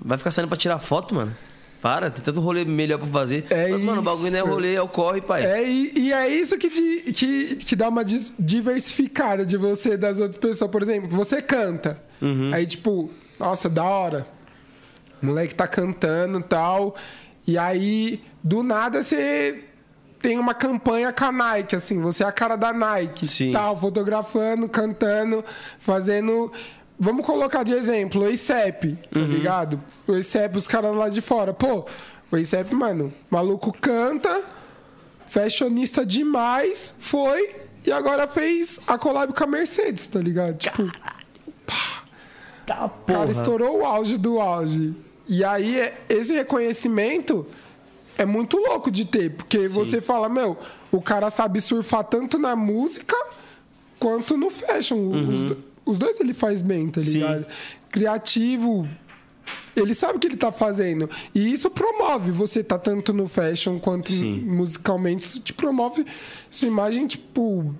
[0.00, 1.36] vai ficar saindo pra tirar foto, mano.
[1.82, 3.44] Para, tem tanto rolê melhor pra fazer.
[3.50, 5.44] É Mas, mano, o bagulho não é rolê, é o corre, pai.
[5.44, 8.02] É, e, e é isso que, di- que, que dá uma
[8.38, 10.70] diversificada de você das outras pessoas.
[10.70, 12.00] Por exemplo, você canta.
[12.20, 12.50] Uhum.
[12.52, 14.26] Aí, tipo, nossa, da hora.
[15.22, 16.94] O moleque tá cantando e tal.
[17.46, 19.64] E aí, do nada, você
[20.20, 22.00] tem uma campanha com a Nike, assim.
[22.00, 23.26] Você é a cara da Nike.
[23.28, 23.52] Sim.
[23.52, 25.44] Tal, fotografando, cantando,
[25.78, 26.52] fazendo...
[26.98, 29.26] Vamos colocar de exemplo, o ICEP, tá Uhum.
[29.26, 29.82] ligado?
[30.06, 31.52] O ICEP, os caras lá de fora.
[31.52, 31.84] Pô,
[32.32, 34.42] o ICEP, mano, maluco canta,
[35.26, 40.56] fashionista demais, foi e agora fez a collab com a Mercedes, tá ligado?
[40.56, 40.90] Tipo,
[42.66, 44.94] Tá, o cara estourou o auge do auge.
[45.28, 47.46] E aí, é- esse reconhecimento
[48.18, 50.56] é muito louco de ter, porque você fala, meu,
[50.90, 53.16] o cara sabe surfar tanto na música
[53.98, 54.96] quanto no fashion.
[55.30, 57.06] Os, do- os dois ele faz bem, tá Uhum.
[57.06, 57.12] Sim.
[57.18, 57.46] ligado?
[57.90, 58.88] Criativo.
[59.76, 61.08] Ele sabe o que ele tá fazendo.
[61.34, 64.40] E isso promove você tá tanto no fashion quanto Sim.
[64.40, 65.24] musicalmente.
[65.24, 66.04] Isso te promove
[66.50, 67.74] sua imagem, tipo,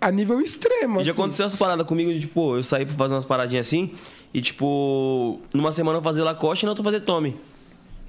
[0.00, 1.00] a nível extremo.
[1.00, 1.20] E já assim.
[1.20, 3.92] aconteceu essa parada comigo de, tipo, eu saí pra fazer umas paradinhas assim,
[4.32, 7.38] e tipo, numa semana eu fazer Lacoste e na outra fazer Tommy.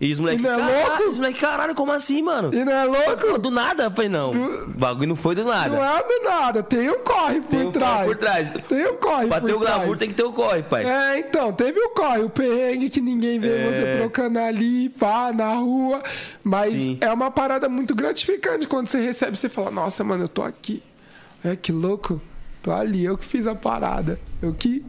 [0.02, 1.12] E os moleques, E não é caralho, louco?
[1.12, 2.54] os moleques, caralho, como assim, mano?
[2.54, 3.38] E não é louco?
[3.38, 3.84] Do nada?
[3.84, 5.76] Eu falei, não, o bagulho não foi do nada.
[5.76, 7.94] Não é do nada, tem um corre por Tem um trás.
[7.96, 8.50] corre por trás.
[8.70, 9.76] Tem um corre Pra por ter o trás.
[9.76, 10.86] glamour tem que ter o corre, pai.
[10.86, 13.72] É, então, teve o corre, o perrengue que ninguém vê É.
[13.74, 16.02] você trocando ali, pá, na rua.
[16.46, 16.98] Mas Sim.
[17.02, 20.82] é uma parada muito gratificante quando você recebe, você fala, nossa, mano, eu tô aqui.
[21.44, 22.22] É, que louco.
[22.64, 24.18] Tô ali, eu que fiz a parada.
[24.42, 24.82] Eu que.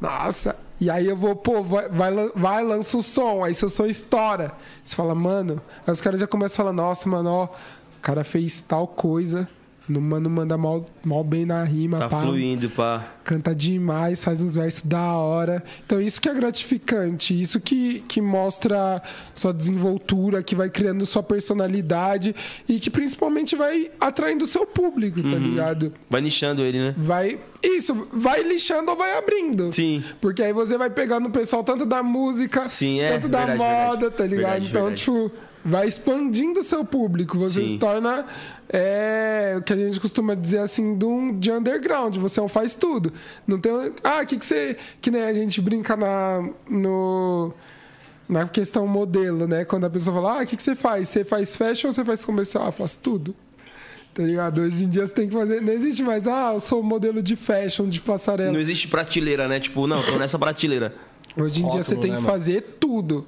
[0.00, 0.56] Nossa.
[0.80, 4.52] E aí eu vou, pô, vai, vai, vai lança o som, aí seu som estoura.
[4.84, 5.60] Você fala, mano.
[5.86, 9.48] Aí os caras já começam a falar, nossa, mano, ó, o cara fez tal coisa.
[9.88, 12.20] No mano manda mal, mal bem na rima, Tá pá.
[12.22, 13.06] fluindo, pá.
[13.24, 15.62] Canta demais, faz uns versos da hora.
[15.86, 19.02] Então isso que é gratificante, isso que, que mostra
[19.34, 22.34] sua desenvoltura, que vai criando sua personalidade
[22.68, 25.30] e que principalmente vai atraindo seu público, Uhum.
[25.30, 25.92] tá ligado?
[26.10, 26.94] Vai nichando ele, né?
[26.96, 27.38] Vai.
[27.62, 29.72] Isso, vai lixando ou vai abrindo.
[29.72, 30.02] Sim.
[30.20, 33.58] Porque aí você vai pegando o pessoal tanto da música, Sim, é, tanto da verdade,
[33.58, 34.16] moda, verdade.
[34.16, 34.50] tá ligado?
[34.60, 35.32] Verdade, então, tipo,
[35.68, 37.38] vai expandindo o seu público.
[37.38, 37.68] Você Sim.
[37.68, 38.26] se torna
[38.68, 42.16] é, o que a gente costuma dizer assim de, um, de underground.
[42.16, 43.12] Você é um faz tudo.
[43.46, 43.72] Não tem.
[44.02, 44.76] Ah, o que, que você.
[45.00, 46.48] Que nem a gente brinca na.
[46.68, 47.52] No,
[48.28, 49.64] na questão modelo, né?
[49.64, 51.08] Quando a pessoa fala, ah, o que, que você faz?
[51.08, 52.66] Você faz fashion ou você faz comercial?
[52.66, 53.34] Ah, faço tudo.
[54.12, 54.62] Tá ligado?
[54.62, 55.62] Hoje em dia você tem que fazer.
[55.62, 58.52] Não existe mais, ah, eu sou modelo de fashion, de passarela.
[58.52, 59.60] Não existe prateleira, né?
[59.60, 60.94] Tipo, não, tô nessa prateleira.
[61.38, 63.26] Hoje em dia você tem né, que fazer tudo.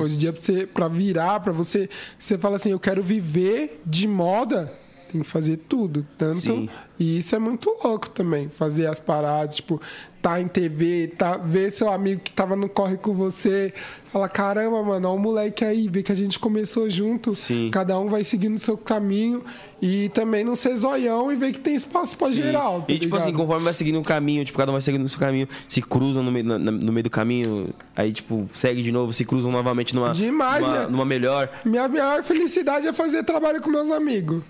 [0.00, 1.88] Hoje em dia, pra, você, pra virar, pra você.
[2.18, 4.72] Você fala assim, eu quero viver de moda,
[5.12, 6.06] tem que fazer tudo.
[6.18, 6.36] Tanto.
[6.36, 6.68] Sim.
[6.98, 8.48] E isso é muito louco também.
[8.48, 9.78] Fazer as paradas, tipo,
[10.22, 13.72] tá em TV, tá, ver seu amigo que tava no corre com você.
[14.10, 17.34] Fala, caramba, mano, ó o moleque aí, ver que a gente começou junto.
[17.34, 17.68] Sim.
[17.70, 19.44] Cada um vai seguindo o seu caminho.
[19.82, 22.34] E também não ser zoião e ver que tem espaço pra Sim.
[22.34, 22.80] geral.
[22.80, 23.42] Tá e tipo assim, ligado?
[23.42, 26.22] conforme vai seguindo um caminho, tipo, cada um vai seguindo o seu caminho, se cruzam
[26.22, 29.94] no meio, na- no meio do caminho, aí, tipo, segue de novo, se cruzam novamente
[29.94, 30.86] numa, Demais, numa, né?
[30.88, 31.50] numa melhor.
[31.62, 34.42] Minha maior felicidade é fazer trabalho com meus amigos.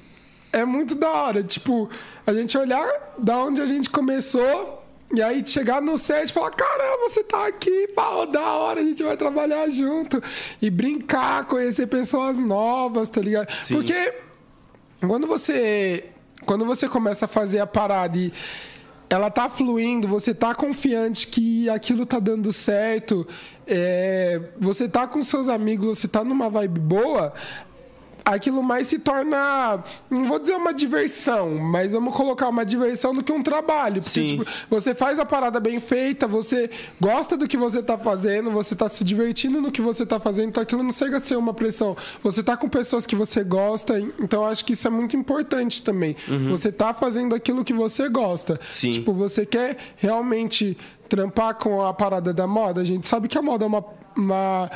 [0.56, 1.42] É muito da hora.
[1.42, 1.90] Tipo,
[2.26, 2.88] a gente olhar
[3.18, 4.82] da onde a gente começou
[5.14, 8.82] e aí chegar no set e falar: caramba, você tá aqui, pau, da hora, a
[8.82, 10.22] gente vai trabalhar junto.
[10.60, 13.52] E brincar, conhecer pessoas novas, tá ligado?
[13.52, 13.74] Sim.
[13.74, 14.14] Porque
[15.06, 16.06] quando você.
[16.46, 18.32] Quando você começa a fazer a parada e
[19.10, 23.26] ela tá fluindo, você tá confiante que aquilo tá dando certo,
[23.66, 27.34] é, você tá com seus amigos, você tá numa vibe boa,
[28.26, 33.22] aquilo mais se torna, não vou dizer uma diversão, mas vamos colocar uma diversão do
[33.22, 34.02] que um trabalho.
[34.02, 34.26] Porque, Sim.
[34.26, 36.68] tipo, você faz a parada bem feita, você
[37.00, 40.48] gosta do que você tá fazendo, você tá se divertindo no que você tá fazendo,
[40.48, 41.96] então aquilo não chega a ser uma pressão.
[42.24, 45.82] Você tá com pessoas que você gosta, então eu acho que isso é muito importante
[45.82, 46.16] também.
[46.50, 48.58] Você tá fazendo aquilo que você gosta.
[48.72, 48.90] Sim.
[48.90, 50.76] Tipo, você quer realmente
[51.08, 52.80] trampar com a parada da moda?
[52.80, 53.84] A gente sabe que a moda é uma.
[54.16, 54.70] uma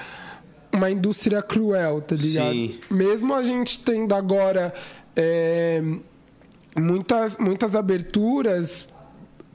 [0.73, 2.53] uma indústria cruel, tá ligado?
[2.53, 2.79] Sim.
[2.91, 4.73] Mesmo a gente tendo agora
[5.17, 5.83] é,
[6.77, 8.89] muitas, muitas aberturas,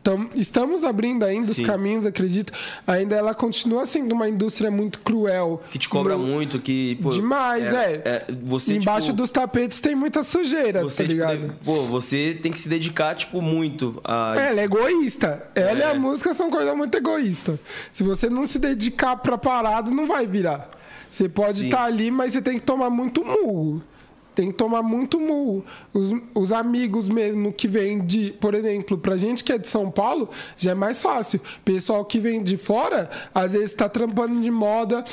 [0.04, 1.64] tam- estamos abrindo ainda os Sim.
[1.64, 2.52] caminhos, acredito.
[2.86, 5.64] Ainda ela continua sendo uma indústria muito cruel.
[5.72, 7.00] Que te cobra No- muito, que.
[7.02, 8.26] Pô, Demais, é.
[8.44, 11.40] você, Embaixo tipo, dos tapetes tem muita sujeira, você, tá tipo, ligado?
[11.40, 14.36] deve- pô, você tem que se dedicar, tipo, muito a.
[14.38, 15.48] Ela é egoísta.
[15.56, 15.92] Ela e É.
[15.92, 17.60] a música são coisa muito egoísta.
[17.92, 20.70] Se você não se dedicar pra parada, não vai virar.
[21.16, 23.82] Você pode estar ali, mas você tem que tomar muito murro.
[24.36, 25.64] Tem que tomar muito murro.
[25.94, 29.90] Os, os amigos mesmo que vêm de, por exemplo, pra gente que é de São
[29.90, 31.40] Paulo, já é mais fácil.
[31.64, 35.06] Pessoal que vem de fora, às vezes tá trampando de moda,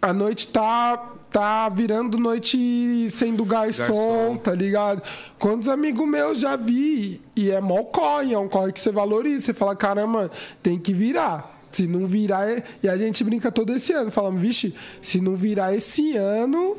[0.00, 4.36] a noite tá tá virando noite sendo garçom, Garçom.
[4.38, 5.02] tá ligado?
[5.38, 9.44] Quantos amigos meus já vi e é mó corre, é um corre que você valoriza,
[9.44, 10.30] você fala, caramba,
[10.62, 11.59] tem que virar.
[11.70, 15.74] Se não virar, e a gente brinca todo esse ano, falando, vixe, se não virar
[15.74, 16.76] esse ano,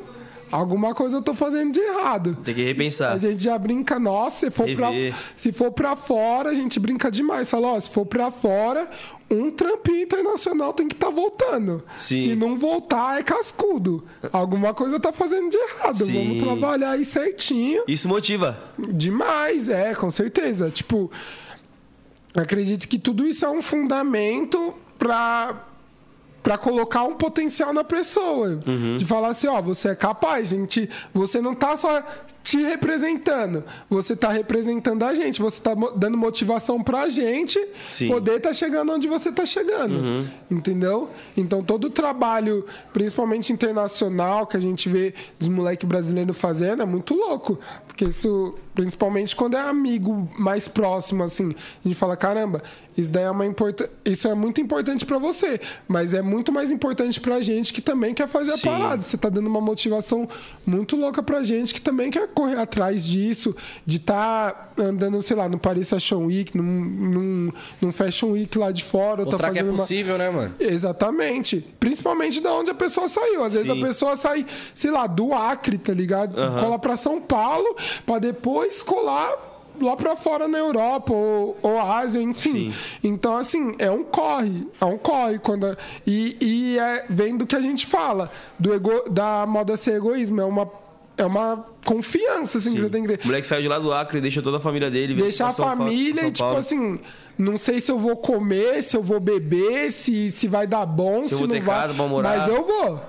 [0.50, 2.36] alguma coisa eu tô fazendo de errado.
[2.44, 3.12] Tem que repensar.
[3.12, 4.90] A gente já brinca, nossa, se for, pra,
[5.36, 7.50] se for pra fora, a gente brinca demais.
[7.50, 8.90] Fala, ó, se for pra fora,
[9.30, 11.82] um trampinho internacional tem que estar voltando.
[11.94, 12.22] Sim.
[12.22, 14.04] Se não voltar, é cascudo.
[14.30, 16.04] Alguma coisa tá fazendo de errado.
[16.04, 16.12] Sim.
[16.12, 17.82] Vamos trabalhar aí certinho.
[17.88, 18.62] Isso motiva.
[18.78, 20.70] Demais, é, com certeza.
[20.70, 21.10] Tipo,
[22.34, 25.64] acredito que tudo isso é um fundamento pra,
[26.44, 28.60] pra colocar um potencial na pessoa.
[28.96, 30.88] De falar assim, ó, você é capaz, gente.
[31.12, 32.04] Você não tá só
[32.42, 38.08] te representando, você tá representando a gente, você tá dando motivação pra gente Sim.
[38.08, 40.26] poder tá chegando onde você tá chegando.
[40.50, 41.08] Entendeu?
[41.36, 46.86] Então todo o trabalho, principalmente internacional, que a gente vê dos moleques brasileiros fazendo, é
[46.86, 47.58] muito louco.
[47.92, 52.62] Porque isso, principalmente quando é amigo mais próximo, assim, a gente fala, caramba,
[52.96, 53.88] isso daí é uma importa...
[54.02, 58.14] isso é muito importante pra você, mas é muito mais importante pra gente que também
[58.14, 58.68] quer fazer Sim.
[58.68, 59.02] a parada.
[59.02, 60.26] Você tá dando uma motivação
[60.64, 65.46] muito louca pra gente que também quer correr atrás disso, de estar andando, sei lá,
[65.50, 69.58] no Paris Fashion Week, num, num, num Fashion Week lá de fora, tá Mostrar que
[69.58, 70.54] é fazendo uma- possível, né, mano?
[70.58, 71.60] Exatamente.
[71.78, 73.44] Principalmente da onde a pessoa saiu.
[73.44, 73.78] Às vezes Sim.
[73.78, 76.34] a pessoa sai, sei lá, do Acre, tá ligado?
[76.58, 82.20] Cola pra São Paulo, pra depois colar lá pra fora na Europa ou, ou Ásia,
[82.20, 82.70] enfim.
[82.70, 82.74] Sim.
[83.02, 84.68] Então, assim, é um corre.
[84.80, 85.38] É um corre.
[85.38, 89.94] Quando, e, e é, vem do que a gente fala, do ego, da moda ser
[89.94, 90.40] egoísmo.
[90.40, 90.70] É uma
[91.16, 93.24] é uma confiança, assim, que você tem que ter.
[93.24, 95.14] O moleque saiu de lá do Acre, deixa toda a família dele.
[95.14, 96.98] pra a família e, tipo assim,
[97.36, 101.22] não sei se eu vou comer, se eu vou beber, se, se vai dar bom,
[101.24, 101.80] Se se, eu vou não ter vai.
[101.82, 102.38] casa morar.
[102.38, 103.00] Mas eu vou.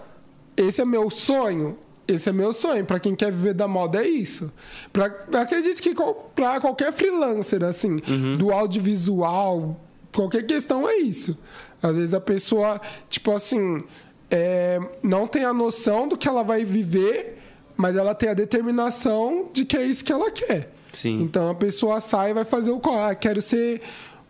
[0.56, 1.78] Esse é meu sonho.
[2.08, 2.86] Esse é meu sonho.
[2.86, 4.54] Pra quem quer viver da moda, é isso.
[4.92, 5.06] Pra,
[5.42, 8.38] acredito que qual- pra qualquer freelancer, assim, Uhum.
[8.38, 9.80] do audiovisual,
[10.14, 11.38] qualquer questão é isso.
[11.82, 13.84] Às vezes a pessoa, tipo assim,
[14.30, 17.40] é, não tem a noção do que ela vai viver,
[17.76, 20.72] mas ela tem a determinação de que é isso que ela quer.
[20.92, 21.22] Sim.
[21.22, 23.12] Então a pessoa sai e vai fazer o corre.
[23.12, 23.82] Ah, quero ser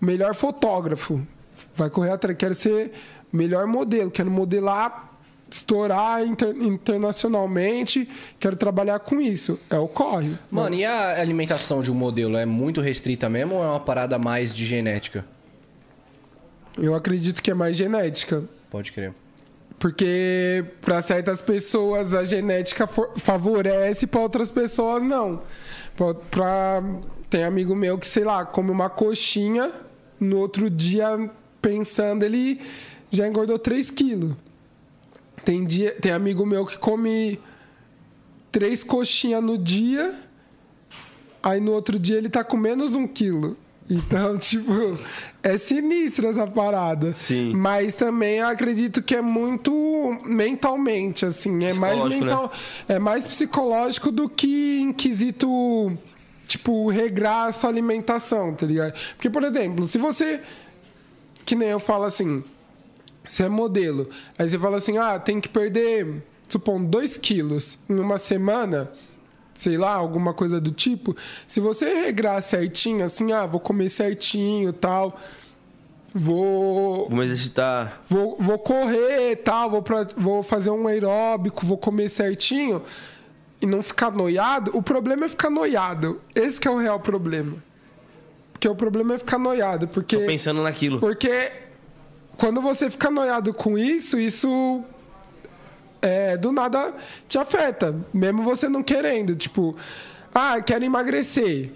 [0.02, 1.22] o melhor fotógrafo.
[1.76, 2.38] Vai correr atrás.
[2.38, 2.92] Quero ser
[3.32, 4.10] o melhor modelo.
[4.10, 5.13] Quero modelar,
[5.56, 8.10] estourar inter- internacionalmente.
[8.40, 9.60] Quero trabalhar com isso.
[9.70, 10.32] É o corre.
[10.50, 14.18] Mano, e a alimentação de um modelo é muito restrita mesmo ou é uma parada
[14.18, 15.26] mais de genética?
[16.78, 18.44] Eu acredito que é mais genética.
[18.70, 19.14] Pode crer.
[19.78, 25.42] Porque para certas pessoas a genética favorece, para outras pessoas não.
[25.96, 26.84] Pra, pra-
[27.30, 29.72] tem amigo meu que, sei lá, come uma coxinha,
[30.20, 31.30] no outro dia,
[31.62, 32.62] pensando, ele
[33.10, 34.34] já engordou 3 quilos.
[35.44, 37.40] Tem, dia, tem amigo meu que come
[38.52, 40.16] três coxinhas no dia,
[41.42, 43.58] aí no outro dia ele tá com menos um quilo.
[43.90, 44.98] Então, tipo,
[45.42, 47.14] é sinistro essa parada.
[47.14, 47.54] Sim.
[47.54, 49.74] Mas também eu acredito que é muito
[50.26, 51.64] mentalmente, assim.
[51.64, 52.52] É mais Psicológico, mental.
[52.88, 55.98] É mais psicológico do que em quesito,
[56.48, 58.94] tipo, regrar a sua alimentação, tá ligado?
[59.16, 60.42] Porque, por exemplo, se você.
[61.46, 62.44] Que nem eu falo assim.
[63.26, 64.10] Você é modelo.
[64.38, 68.92] Aí você fala assim: ah, tem que perder, supondo, 2 quilos em uma semana
[69.54, 71.16] sei lá, alguma coisa do tipo,
[71.48, 75.20] se você regrar certinho, assim, ah, vou comer certinho tal,
[76.14, 77.08] vou.
[77.10, 78.02] Vou me exercitar.
[78.10, 82.82] Vou, vou correr tal, vou, pra, vou fazer um aeróbico, vou comer certinho
[83.62, 86.22] e não ficar noiado, o problema é ficar noiado.
[86.36, 87.56] Esse que é o real problema.
[88.52, 91.00] Porque o problema é ficar noiado, porque Tô pensando naquilo.
[91.00, 91.52] porque
[92.38, 94.84] quando você fica noiado com isso, isso
[96.02, 96.94] é, do nada
[97.28, 99.36] te afeta, mesmo você não querendo.
[99.36, 99.76] Tipo,
[100.34, 101.72] ah, quero emagrecer.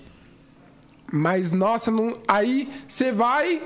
[1.11, 2.17] Mas, nossa, não...
[2.27, 3.63] aí você vai,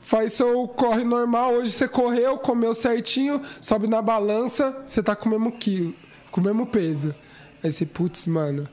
[0.00, 1.54] faz seu corre normal.
[1.54, 5.94] Hoje você correu, comeu certinho, sobe na balança, você tá com o mesmo quilo,
[6.30, 7.14] com o mesmo peso.
[7.64, 8.68] Aí você, putz, mano,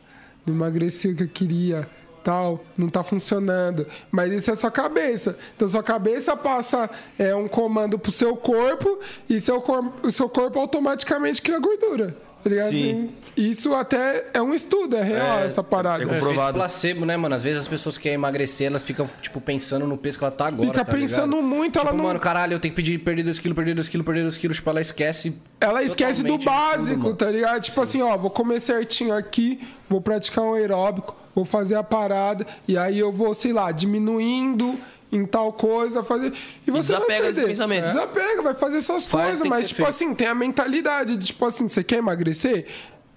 [0.46, 1.90] não emagreci o que eu queria,
[2.24, 3.86] tal, não tá funcionando.
[4.12, 5.38] Mas isso é sua cabeça.
[5.56, 10.30] Então sua cabeça passa é, um comando pro seu corpo e seu cor- o seu
[10.30, 12.16] corpo automaticamente cria gordura.
[12.44, 12.70] Tá ligado?
[12.72, 12.92] Sim.
[12.92, 16.04] Assim, isso até é um estudo, é real É, essa parada.
[16.04, 16.56] é É Comprovado.
[16.56, 17.34] placebo, né, mano?
[17.36, 20.32] Às vezes as pessoas que querem emagrecer, elas ficam, tipo, pensando no peso que ela
[20.32, 20.68] tá agora.
[20.72, 21.48] Fica tá pensando ligado?
[21.48, 23.90] muito, ela tipo, não- mano, caralho, eu tenho que pedir, perder 2 quilos, perder 2
[23.90, 24.58] quilos, perder 2 quilos.
[24.58, 25.36] Tipo, ela esquece.
[25.60, 27.16] Ela esquece do tudo, básico, mano.
[27.16, 27.62] tá ligado?
[27.62, 32.46] Tipo assim, ó, vou comer certinho aqui, vou praticar um aeróbico, vou fazer a parada,
[32.68, 34.78] e aí eu vou, sei lá, diminuindo
[35.14, 36.34] em tal coisa, fazer.
[36.66, 37.48] E você vai desapega desse perder.
[37.48, 37.86] pensamento.
[37.86, 39.90] Desapega, vai fazer suas Faz, coisas, mas, tipo feito.
[39.90, 42.66] assim, tem a mentalidade de, tipo assim, você quer emagrecer?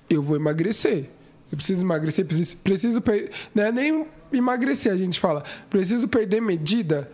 [0.09, 1.09] Eu vou emagrecer.
[1.51, 3.03] Eu preciso emagrecer, preciso, preciso.
[3.55, 5.43] Não é nem emagrecer, a gente fala.
[5.71, 7.11] Preciso perder medida.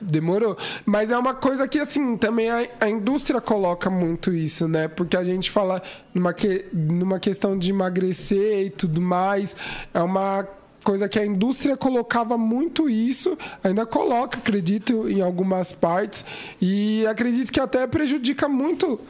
[0.00, 0.56] Demorou.
[0.84, 4.88] Mas é uma coisa que, assim, também a, a indústria coloca muito isso, né?
[4.88, 9.56] Porque a gente fala numa, que, numa questão de emagrecer e tudo mais.
[9.94, 10.46] É uma
[10.82, 16.24] coisa que a indústria colocava muito isso, ainda coloca, acredito, em algumas partes.
[16.60, 19.00] E acredito que até prejudica muito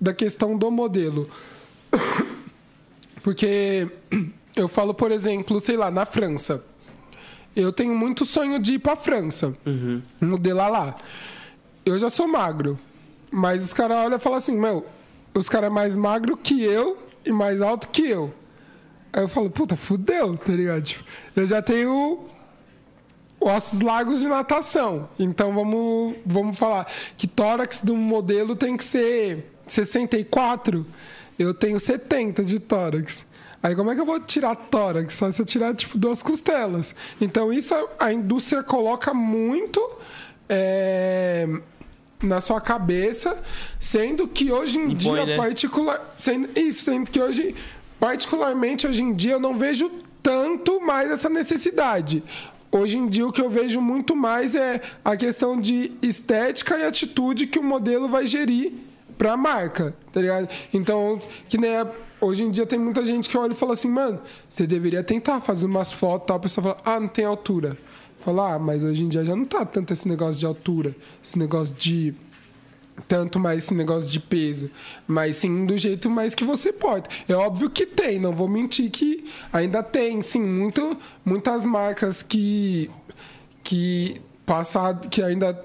[0.00, 1.28] da questão do modelo.
[3.22, 3.88] Porque
[4.56, 6.64] eu falo, por exemplo, sei lá, na França.
[7.54, 9.56] Eu tenho muito sonho de ir pra França.
[10.20, 10.96] Modelar lá.
[11.84, 12.78] Eu já sou magro.
[13.30, 14.86] Mas os caras olham e falam assim, meu,
[15.34, 18.32] os caras é mais magro que eu e mais alto que eu.
[19.12, 20.82] Aí eu falo, puta, fudeu, tá ligado?
[20.82, 21.04] Tipo,
[21.36, 22.28] eu já tenho
[23.40, 25.08] ossos largos de natação.
[25.18, 30.86] Então vamos, vamos falar que tórax do modelo tem que ser 64.
[31.38, 33.26] Eu tenho 70 de tórax.
[33.62, 35.14] Aí como é que eu vou tirar tórax?
[35.14, 36.94] Só se eu tirar, tipo, duas costelas.
[37.20, 39.80] Então isso a, indústria coloca muito
[40.48, 41.46] é,
[42.22, 43.40] na sua cabeça,
[43.80, 45.36] sendo que hoje em dia, né?
[45.36, 46.14] particular...
[46.16, 47.54] Sendo, isso, sendo que hoje,
[47.98, 49.90] particularmente hoje em dia, eu não vejo
[50.22, 52.22] tanto mais essa necessidade.
[52.70, 56.84] Hoje em dia, o que eu vejo muito mais é a questão de estética e
[56.84, 58.72] atitude que o modelo vai gerir
[59.16, 60.48] para a marca, tá ligado?
[60.72, 63.88] Então, que nem a- hoje em dia tem muita gente que olha e fala assim,
[63.88, 67.76] mano, você deveria tentar fazer umas fotos, tal, a pessoa fala, ah, não tem altura.
[68.20, 70.94] Fala, ah, mas hoje em dia já não tá tanto esse negócio de altura,
[71.24, 72.14] esse negócio de
[73.06, 74.70] tanto mais esse negócio de peso,
[75.06, 77.08] mas sim do jeito mais que você pode.
[77.28, 82.90] É óbvio que tem, não vou mentir que ainda tem, sim, muito, muitas marcas que
[83.62, 85.58] que passado que ainda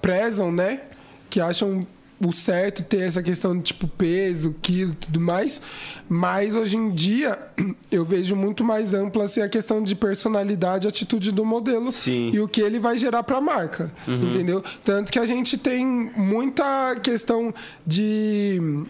[0.00, 0.82] prezam, né?
[1.28, 1.86] Que acham
[2.24, 5.60] o certo ter essa questão de tipo peso, quilo, tudo mais.
[6.08, 7.38] Mas hoje em dia
[7.90, 12.30] eu vejo muito mais ampla assim, a questão de personalidade, atitude do modelo Sim.
[12.32, 14.62] e o que ele vai gerar para a marca, entendeu?
[14.84, 17.54] Tanto que a gente tem muita questão
[17.86, 18.84] de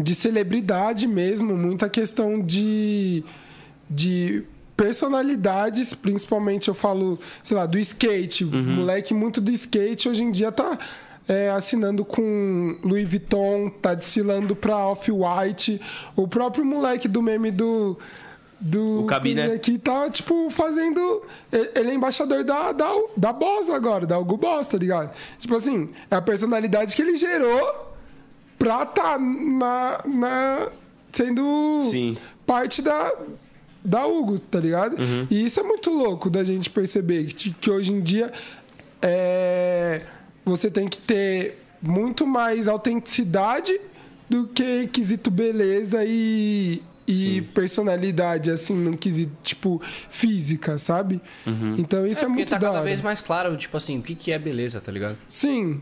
[0.00, 3.24] de celebridade mesmo, muita questão de
[3.88, 4.44] de
[4.76, 8.46] personalidades, principalmente eu falo, sei lá, do skate.
[8.46, 10.78] Moleque muito do skate hoje em dia tá
[11.32, 15.80] é, assinando com Louis Vuitton, tá desfilando pra Off-White.
[16.16, 17.96] O próprio moleque do meme do.
[18.62, 19.54] Do O Cabi, né?
[19.54, 21.22] aqui tá, tipo, fazendo.
[21.52, 25.12] ele- Ele é embaixador da, da, da Boss agora, da Hugo Boss, tá ligado?
[25.38, 27.94] Tipo assim, é a personalidade que ele gerou
[28.58, 30.68] pra tá na, na,
[31.12, 32.16] sendo Sim.
[32.44, 33.10] parte da,
[33.82, 35.00] da Hugo, tá ligado?
[35.00, 35.26] Uhum.
[35.30, 38.30] E isso é muito louco da gente perceber que, que hoje em dia
[39.00, 40.02] é,
[40.44, 43.78] você tem que ter muito mais autenticidade
[44.28, 51.20] do que quesito beleza e, e personalidade, assim, num quesito, tipo, física, sabe?
[51.46, 51.74] Uhum.
[51.78, 52.84] Então isso é, porque muito tá da cada hora.
[52.86, 55.16] vez mais claro, tipo assim, o que, que é beleza, tá ligado?
[55.28, 55.80] Sim.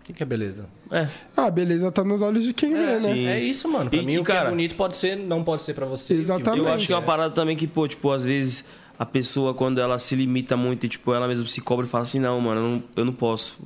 [0.00, 0.66] O que, que é beleza?
[0.90, 1.08] É.
[1.36, 2.98] Ah, beleza tá nos olhos de quem vê, né?
[2.98, 3.26] sim.
[3.26, 3.90] É isso, mano.
[3.90, 5.84] Pra E- mim, e, o que cara- é bonito pode ser, não pode ser pra
[5.84, 6.14] você.
[6.14, 6.64] Exatamente.
[6.64, 8.64] Eu acho que é uma parada também que, pô, tipo, às vezes
[8.98, 12.02] a pessoa, quando ela se limita muito e, tipo, ela mesma se cobra e fala
[12.04, 13.58] assim, não, mano, eu não, eu não posso.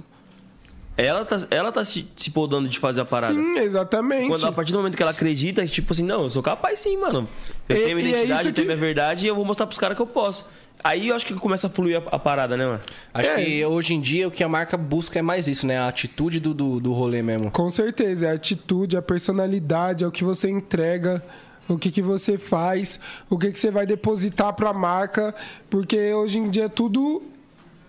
[0.96, 3.32] Ela tá, ela tá se, se podando de fazer a parada.
[3.32, 4.28] Sim, exatamente.
[4.28, 6.98] Quando, a partir do momento que ela acredita, tipo assim, não, eu sou capaz sim,
[6.98, 7.26] mano.
[7.68, 9.44] Eu E- tenho minha é identidade, isso eu tenho que- minha verdade e eu vou
[9.44, 10.48] mostrar pros caras que eu posso.
[10.84, 12.80] Aí eu acho que começa a fluir a, a parada, né, mano?
[13.14, 13.42] Acho É.
[13.44, 15.78] que hoje em dia o que a marca busca é mais isso, né?
[15.78, 17.50] A atitude do, do, do rolê mesmo.
[17.50, 21.24] Com certeza, é a atitude, a personalidade, é o que você entrega,
[21.68, 22.98] o que, que você faz,
[23.30, 25.34] o que, que você vai depositar para a marca,
[25.70, 27.22] porque hoje em dia tudo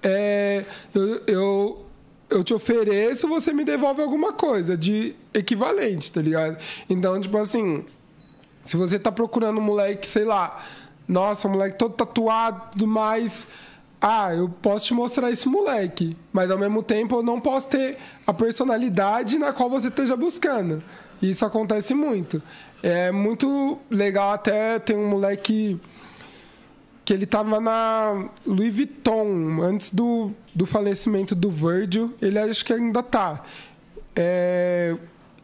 [0.01, 0.64] é.
[0.93, 1.86] Eu, eu,
[2.34, 6.57] eu te ofereço, você me devolve alguma coisa de equivalente, tá ligado?
[6.89, 7.86] Então, tipo assim,
[8.63, 10.63] se você tá procurando um moleque, sei lá,
[11.07, 13.47] nossa, um moleque todo tatuado mais.
[14.01, 17.97] Ah, eu posso te mostrar esse moleque, mas ao mesmo tempo eu não posso ter
[18.27, 20.84] a personalidade na qual você esteja buscando.
[21.21, 22.41] Isso acontece muito.
[22.81, 25.79] É muito legal até tem um moleque
[27.06, 32.14] que ele tava na Louis Vuitton antes do, do falecimento do Virgil.
[32.22, 33.43] Ele acho que ainda tá.
[34.16, 34.95] É,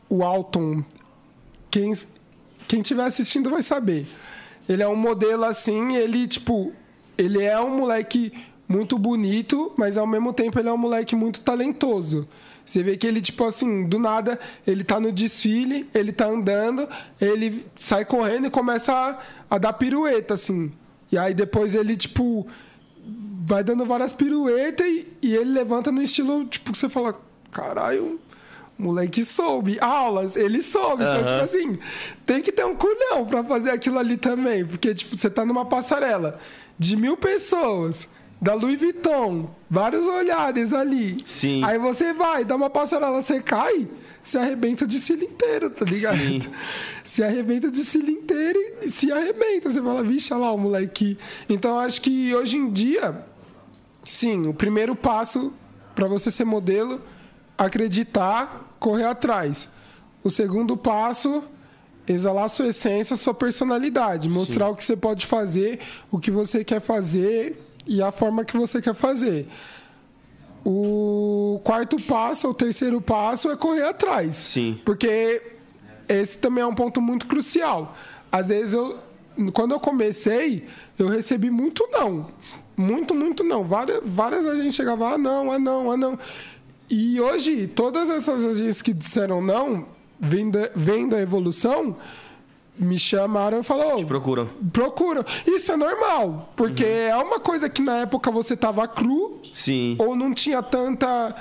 [0.09, 0.83] o Alton.
[1.69, 1.93] Quem,
[2.67, 4.07] quem estiver assistindo vai saber.
[4.67, 6.71] Ele é um modelo assim, ele, tipo,
[7.17, 8.31] ele é um moleque
[8.67, 12.27] muito bonito, mas ao mesmo tempo ele é um moleque muito talentoso.
[12.65, 16.87] Você vê que ele, tipo assim, do nada, ele tá no desfile, ele tá andando,
[17.19, 20.71] ele sai correndo e começa a, a dar pirueta, assim.
[21.11, 22.47] E aí depois ele, tipo,
[23.45, 27.19] vai dando várias piruetas e, e ele levanta no estilo, tipo, que você fala,
[27.51, 28.19] caralho,
[28.77, 29.77] moleque soube.
[29.79, 31.03] Aulas, ele soube.
[31.03, 31.79] Então, tipo assim,
[32.25, 34.65] tem que ter um culhão pra fazer aquilo ali também.
[34.65, 36.39] Porque, tipo, você tá numa passarela
[36.77, 38.07] de mil pessoas,
[38.41, 41.17] da Louis Vuitton, vários olhares ali.
[41.25, 41.63] Sim.
[41.65, 43.87] Aí você vai, dá uma passarela, você cai,
[44.29, 46.17] se arrebenta de cílio inteiro, tá ligado?
[46.17, 46.41] Sim.
[47.03, 49.71] Se arrebenta de cílio inteiro e se arrebenta.
[49.71, 51.17] Você fala, vixe, olha lá o moleque.
[51.49, 53.25] Então, acho que hoje em dia,
[54.03, 55.51] sim, o primeiro passo
[55.95, 57.01] para você ser modelo,
[57.57, 59.67] acreditar, correr atrás.
[60.23, 61.43] O segundo passo,
[62.07, 65.79] exalar sua essência, sua personalidade, mostrar o que você pode fazer,
[66.11, 67.57] o que você quer fazer
[67.87, 69.47] e a forma que você quer fazer.
[70.71, 74.35] O quarto passo, o terceiro passo é correr atrás.
[74.35, 74.79] Sim.
[74.85, 75.41] Porque
[76.07, 77.97] esse também é um ponto muito crucial.
[78.31, 78.99] Às vezes eu,
[79.51, 80.67] quando eu comecei,
[80.99, 82.27] eu recebi muito não.
[82.77, 83.63] Muito, muito não.
[83.63, 86.19] Várias, várias agências chegavam, ah, não, ah, não, ah, não.
[86.87, 89.87] E hoje, todas essas agências que disseram não,
[90.19, 91.95] vendo, vendo a evolução,
[92.79, 94.47] me chamaram e falaram, Procuram.
[94.71, 95.25] procuram.
[95.45, 99.95] Isso é normal, porque é uma coisa que na época você tava cru, Sim.
[99.99, 101.35] ou não tinha tanta.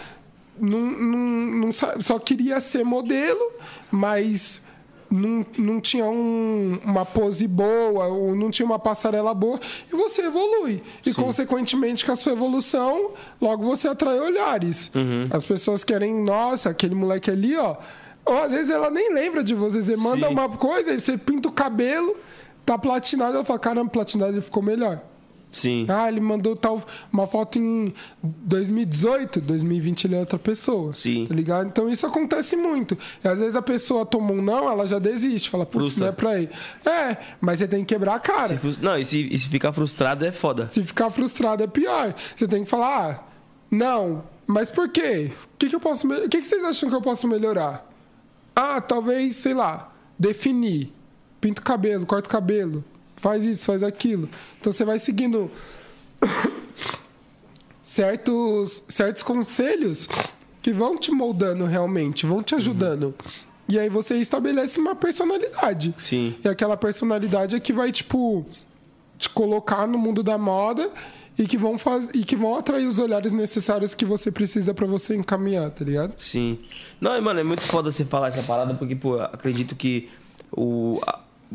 [0.61, 1.18] Não, não,
[1.66, 3.53] não só queria ser modelo,
[3.93, 4.61] mas
[5.09, 9.61] não, não tinha um- uma pose boa, ou não tinha uma passarela boa,
[9.91, 10.82] e você evolui.
[11.07, 14.91] E, consequentemente, com a sua evolução, logo você atrai olhares.
[15.30, 17.76] As pessoas querem, nossa, aquele moleque ali, ó.
[18.25, 19.81] Ou às vezes ela nem lembra de você.
[19.83, 20.33] Você manda Sim.
[20.33, 22.16] uma coisa, aí você pinta o cabelo,
[22.64, 25.01] tá platinado, ela fala, caramba, platinado ele ficou melhor.
[25.51, 25.87] Sim.
[25.89, 30.93] Ah, ele mandou tal uma foto em 2018, 2020 ele é outra pessoa.
[30.93, 31.25] Sim.
[31.27, 31.66] Tá ligado?
[31.69, 32.99] Então isso acontece muito.
[33.25, 36.12] E às vezes a pessoa toma um não, ela já desiste, fala, putz, não é
[36.12, 36.51] pra ir.
[36.85, 38.49] É, mas você tem que quebrar a cara.
[38.49, 40.69] Se frus- Não, e se, e se ficar frustrado é foda.
[40.71, 42.14] Se ficar frustrado é pior.
[42.37, 43.25] Você tem que falar, ah,
[43.71, 45.31] não, mas por quê?
[45.55, 47.88] O que, que eu posso O que, que vocês acham que eu posso melhorar?
[48.61, 50.92] Ah, talvez, sei lá, definir.
[51.40, 52.84] Pinta o cabelo, corta o cabelo,
[53.14, 54.28] faz isso, faz aquilo.
[54.61, 55.48] Então você vai seguindo
[57.80, 60.09] certos, certos conselhos
[60.61, 63.14] que vão te moldando realmente, vão te ajudando.
[63.68, 65.94] E aí você estabelece uma personalidade.
[65.96, 66.34] Sim.
[66.44, 68.44] E aquela personalidade é que vai, tipo,
[69.16, 70.90] te colocar no mundo da moda
[71.39, 72.09] e que vão faz...
[72.12, 76.14] e que vão atrair os olhares necessários que você precisa pra você encaminhar, tá ligado?
[76.18, 76.59] Sim.
[77.01, 80.09] Não, e, mano, é muito foda você falar essa parada, porque, pô, eu acredito que
[80.51, 81.01] o,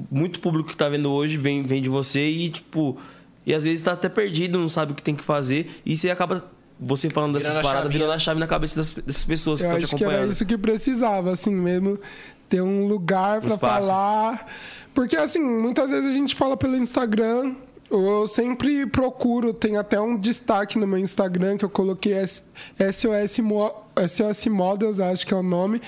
[0.09, 2.97] muito público que tá vendo hoje vem, vem de você e, tipo,
[3.45, 6.09] e às vezes tá até perdido, não sabe o que tem que fazer, e você
[6.09, 6.45] acaba,
[6.79, 9.67] você falando dessas Virando a paradas, virando a chave na cabeça das, dessas pessoas que
[9.67, 10.31] Eu estão te acho que era acompanhando.
[10.31, 11.99] isso que precisava, assim mesmo,
[12.47, 13.89] ter um lugar pra espaço.
[13.89, 14.47] falar.
[14.93, 17.55] Porque, assim, muitas vezes a gente fala pelo Instagram.
[17.95, 23.71] Eu sempre procuro, tem até um destaque no meu Instagram que eu coloquei SOS, Mo-
[24.07, 25.79] SOS Models, acho que é o nome.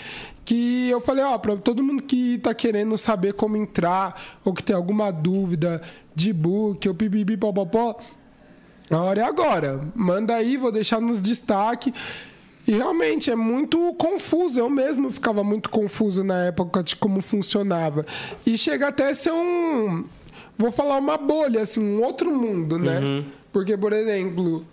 [0.46, 4.62] Que eu falei, ó, pra todo mundo que tá querendo saber como entrar, ou que
[4.62, 5.82] tem alguma dúvida
[6.14, 7.98] de book, ou pipipi, popopó,
[8.92, 9.82] a hora é agora.
[9.96, 11.92] Manda aí, vou deixar nos destaque.
[12.68, 14.60] E realmente é muito confuso.
[14.60, 18.06] Eu mesmo ficava muito confuso na época de como funcionava.
[18.46, 20.06] E chega até a ser um.
[20.58, 23.24] Vou falar uma bolha, assim, um outro mundo, né?
[23.52, 24.66] Porque, por exemplo,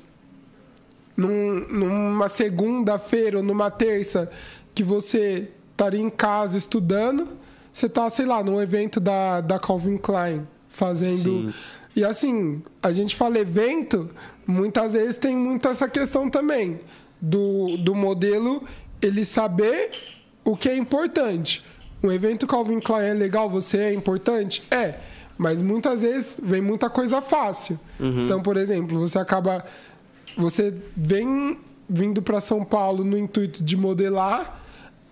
[1.16, 4.30] num- numa segunda-feira ou numa terça
[4.74, 7.28] que você estaria em casa estudando,
[7.72, 11.51] você tá, sei lá, num evento da, da Calvin Klein, fazendo.
[11.51, 11.55] Sim.
[11.95, 14.09] E assim, a gente fala evento,
[14.47, 16.80] muitas vezes tem muito essa questão também
[17.20, 18.62] do, do modelo
[19.01, 19.91] ele saber
[20.45, 21.62] o que é importante.
[22.03, 24.62] Um evento Calvin Klein é legal, você é importante?
[24.70, 24.95] É.
[25.37, 27.78] Mas muitas vezes vem muita coisa fácil.
[28.24, 29.64] Então, por exemplo, você acaba.
[30.37, 31.59] Você vem
[31.89, 34.62] vindo para São Paulo no intuito de modelar,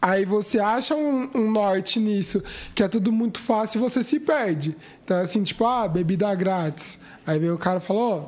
[0.01, 2.43] aí você acha um, um norte nisso,
[2.75, 4.77] que é tudo muito fácil e você se perde.
[5.05, 6.99] Então, assim, tipo, ah, bebida grátis.
[7.27, 8.25] Aí vem o cara e fala, ó,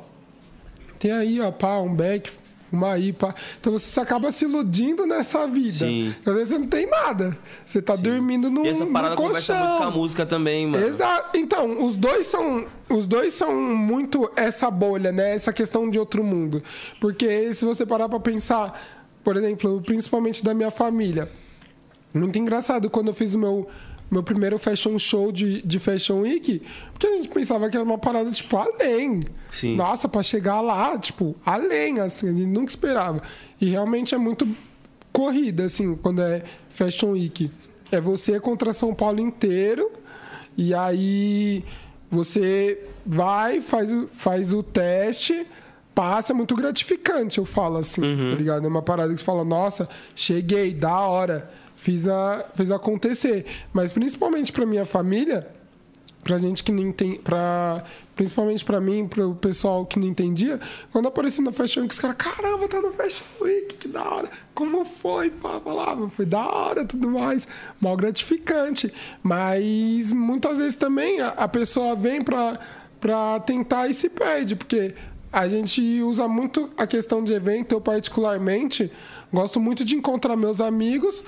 [0.99, 2.31] tem aí, ó, pá, um beck,
[2.75, 3.35] uma IPA.
[3.59, 5.85] Então você acaba se iludindo nessa vida.
[5.85, 6.13] Sim.
[6.25, 7.37] Às vezes você não tem nada.
[7.65, 10.85] Você tá dormindo no, E essa parada conversa muito com a música também, mano.
[10.85, 11.37] Exato.
[11.37, 15.35] Então, os dois são os dois são muito essa bolha, né?
[15.35, 16.63] Essa questão de outro mundo.
[16.99, 18.81] Porque se você parar pra pensar,
[19.23, 21.29] por exemplo, principalmente da minha família,
[22.13, 23.67] muito engraçado quando eu fiz o meu
[24.13, 26.61] meu primeiro fashion show de, de Fashion Week,
[26.91, 29.19] porque a gente pensava que era uma parada, tipo, além.
[29.49, 29.75] Sim.
[29.75, 33.21] Nossa, pra chegar lá, tipo, além, assim, a gente nunca esperava.
[33.59, 34.47] E realmente é muito
[35.11, 37.51] corrida, assim, quando é Fashion Week.
[37.91, 39.91] É você contra São Paulo inteiro,
[40.57, 41.63] e aí
[42.09, 45.45] você vai, faz, faz o teste,
[45.93, 48.65] passa, é muito gratificante, eu falo assim, tá ligado?
[48.65, 51.51] É uma parada que você fala, nossa, cheguei, da hora,
[51.83, 53.45] fiz, a, fiz acontecer.
[53.73, 55.45] Mas principalmente pra minha família,
[56.23, 57.83] pra gente que não entende, pra,
[58.15, 60.59] principalmente pra mim, pro pessoal que não entendia,
[60.93, 64.29] quando apareci no Fashion Week, os caras, caramba, tá no Fashion Week, que da hora.
[64.53, 65.29] Como foi?
[65.29, 67.45] Falava, foi da hora, tudo mais.
[67.81, 68.93] Mal gratificante.
[69.21, 72.59] Mas muitas vezes também a, a pessoa vem pra,
[73.01, 74.95] pra tentar e se perde, porque
[75.33, 78.89] a gente usa muito a questão de evento, eu particularmente
[79.33, 81.23] gosto muito de encontrar meus amigos,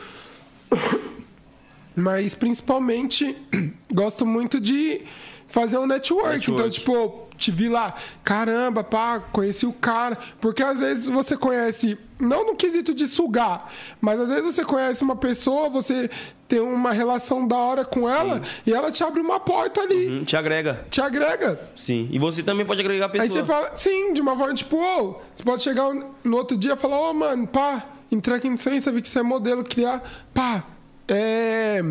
[1.95, 3.35] mas principalmente
[3.93, 5.01] gosto muito de
[5.47, 6.29] fazer um network.
[6.29, 6.51] Network.
[6.51, 10.17] Então, tipo, te vi lá, caramba, pá, conheci o cara.
[10.41, 15.03] Porque às vezes você conhece, não no quesito de sugar, mas às vezes você conhece
[15.03, 16.09] uma pessoa, você
[16.47, 20.23] tem uma relação da hora com ela e ela te abre uma porta ali, Hum,
[20.25, 20.85] Te agrega.
[20.89, 21.59] te agrega.
[21.75, 22.09] Sim.
[22.11, 23.23] E você também pode agregar a pessoa.
[23.25, 25.89] Aí você fala, sim, de uma forma tipo, ô, você pode chegar
[26.23, 29.09] no outro dia e falar, ô, mano, pá, entrar aqui no seu Insta, vi que
[29.09, 30.01] você é modelo, criar,
[30.33, 30.65] pá,
[31.07, 31.81] é.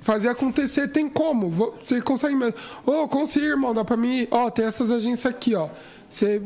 [0.00, 1.50] Fazer acontecer tem como?
[1.50, 2.54] Vo- Você consegue mesmo.
[2.84, 4.28] Ô, consigo, irmão, dá pra mim.
[4.30, 5.68] Ó, tem essas agências aqui, ó.
[6.08, 6.40] Você.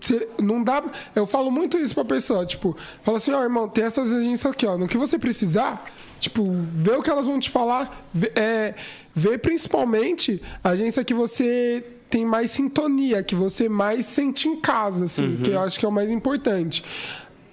[0.00, 0.82] Você não dá.
[1.14, 4.64] Eu falo muito isso pra pessoa, tipo, fala assim, ó, irmão, tem essas agências aqui,
[4.66, 4.78] ó.
[4.78, 5.84] No que você precisar,
[6.18, 6.42] tipo,
[6.74, 8.06] vê o que elas vão te falar.
[8.14, 8.74] Vê, é,
[9.14, 15.04] vê principalmente a agência que você tem mais sintonia, que você mais sente em casa,
[15.04, 16.82] assim, que eu acho que é o mais importante.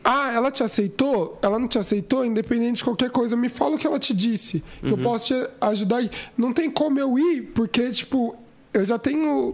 [0.10, 1.38] Ah, ela te aceitou?
[1.42, 2.24] Ela não te aceitou?
[2.24, 4.64] Independente de qualquer coisa, me fala o que ela te disse.
[4.82, 5.98] Que eu posso te ajudar.
[5.98, 6.10] aí.
[6.38, 8.36] Não tem como eu ir, porque, tipo,
[8.74, 9.54] eu já tenho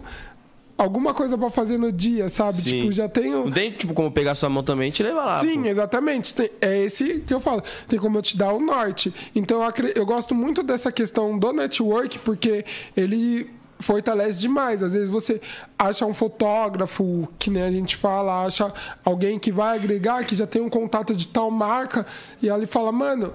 [0.78, 2.58] alguma coisa pra fazer no dia, sabe?
[2.62, 2.82] Sim.
[2.82, 3.46] Tipo, já tenho.
[3.46, 5.40] Não tem, tipo, como pegar sua mão também e te levar lá.
[5.40, 5.68] Sim, pô.
[5.68, 6.36] exatamente.
[6.36, 7.64] Tem- é esse que eu falo.
[7.88, 9.12] Tem como eu te dar o norte.
[9.36, 12.64] Então eu, acre- eu gosto muito dessa questão do network, porque
[12.96, 13.50] ele
[13.84, 14.82] fortalece demais.
[14.82, 15.40] Às vezes você
[15.78, 18.74] acha um fotógrafo, que nem a gente fala, acha
[19.04, 22.06] alguém que vai agregar, que já tem um contato de tal marca,
[22.42, 23.34] e ela fala, mano.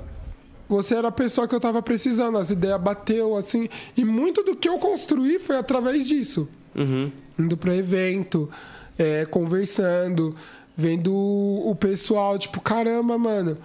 [0.69, 3.71] Você era a pessoa que eu tava precisando, as ideias bateu, assim.
[3.97, 7.11] E muito do que eu construí foi através disso Uhum.
[7.39, 8.51] indo para evento,
[8.99, 10.37] é, conversando,
[10.77, 13.57] vendo o pessoal, tipo, caramba, mano,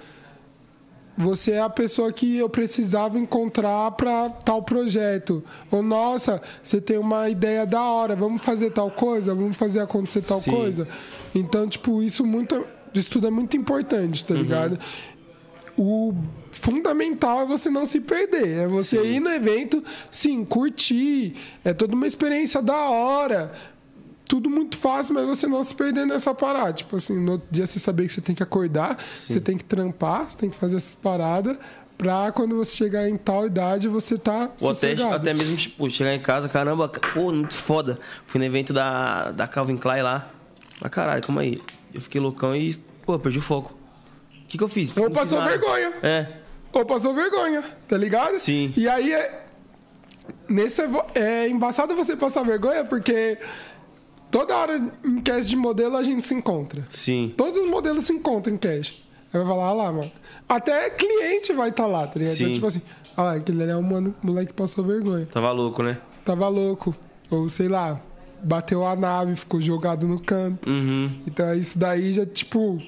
[1.17, 5.43] você é a pessoa que eu precisava encontrar para tal projeto.
[5.71, 10.21] Ou nossa, você tem uma ideia da hora, vamos fazer tal coisa, vamos fazer acontecer
[10.21, 10.51] tal Sim.
[10.51, 10.87] coisa.
[11.33, 14.79] Então, tipo, isso muito, isso tudo é muito importante, tá ligado?
[15.77, 16.13] o
[16.51, 18.47] fundamental é você não se perder.
[18.59, 21.35] É você ir no evento, sim, curtir.
[21.63, 23.51] É toda uma experiência da hora.
[24.27, 26.73] Tudo muito fácil, mas você não se perder nessa parada.
[26.73, 29.63] Tipo assim, no outro dia você saber que você tem que acordar, você tem que
[29.63, 31.57] trampar, você tem que fazer essas paradas.
[31.97, 36.13] Pra quando você chegar em tal idade, você tá Ou até, até mesmo, tipo, chegar
[36.13, 37.99] em casa, caramba, pô, muito foda.
[38.25, 40.29] Fui no evento da, da Calvin Klein lá.
[40.81, 41.61] Ah, caralho, calma aí.
[41.93, 43.73] Eu fiquei loucão e, pô, perdi o foco.
[44.43, 44.95] O que, que eu fiz?
[44.97, 45.93] Ou passou vergonha.
[46.01, 46.27] É,
[46.73, 48.37] Ou passou vergonha, tá ligado?
[48.37, 48.73] Sim.
[48.75, 49.43] E aí é.
[50.47, 53.37] Nesse é, é embaçado você passar vergonha porque
[54.33, 56.83] toda hora em cast de modelo a gente se encontra.
[56.89, 57.31] sim.
[57.37, 59.05] Todos os modelos se encontram em cast.
[59.31, 60.11] Aí vai falar, ah lá, mano.
[60.49, 62.35] Até cliente vai estar lá, tá ligado?
[62.35, 62.53] Então, Sim.
[62.53, 62.81] tipo assim,
[63.15, 65.27] ah lá, aquele ali é um mano, moleque que passou vergonha.
[65.27, 65.97] Tava louco, né?
[66.25, 66.95] Tava louco.
[67.31, 67.99] Ou sei lá,
[68.43, 70.69] bateu a nave, ficou jogado no canto.
[70.69, 71.11] Uhum.
[71.25, 72.79] Então isso daí já, tipo,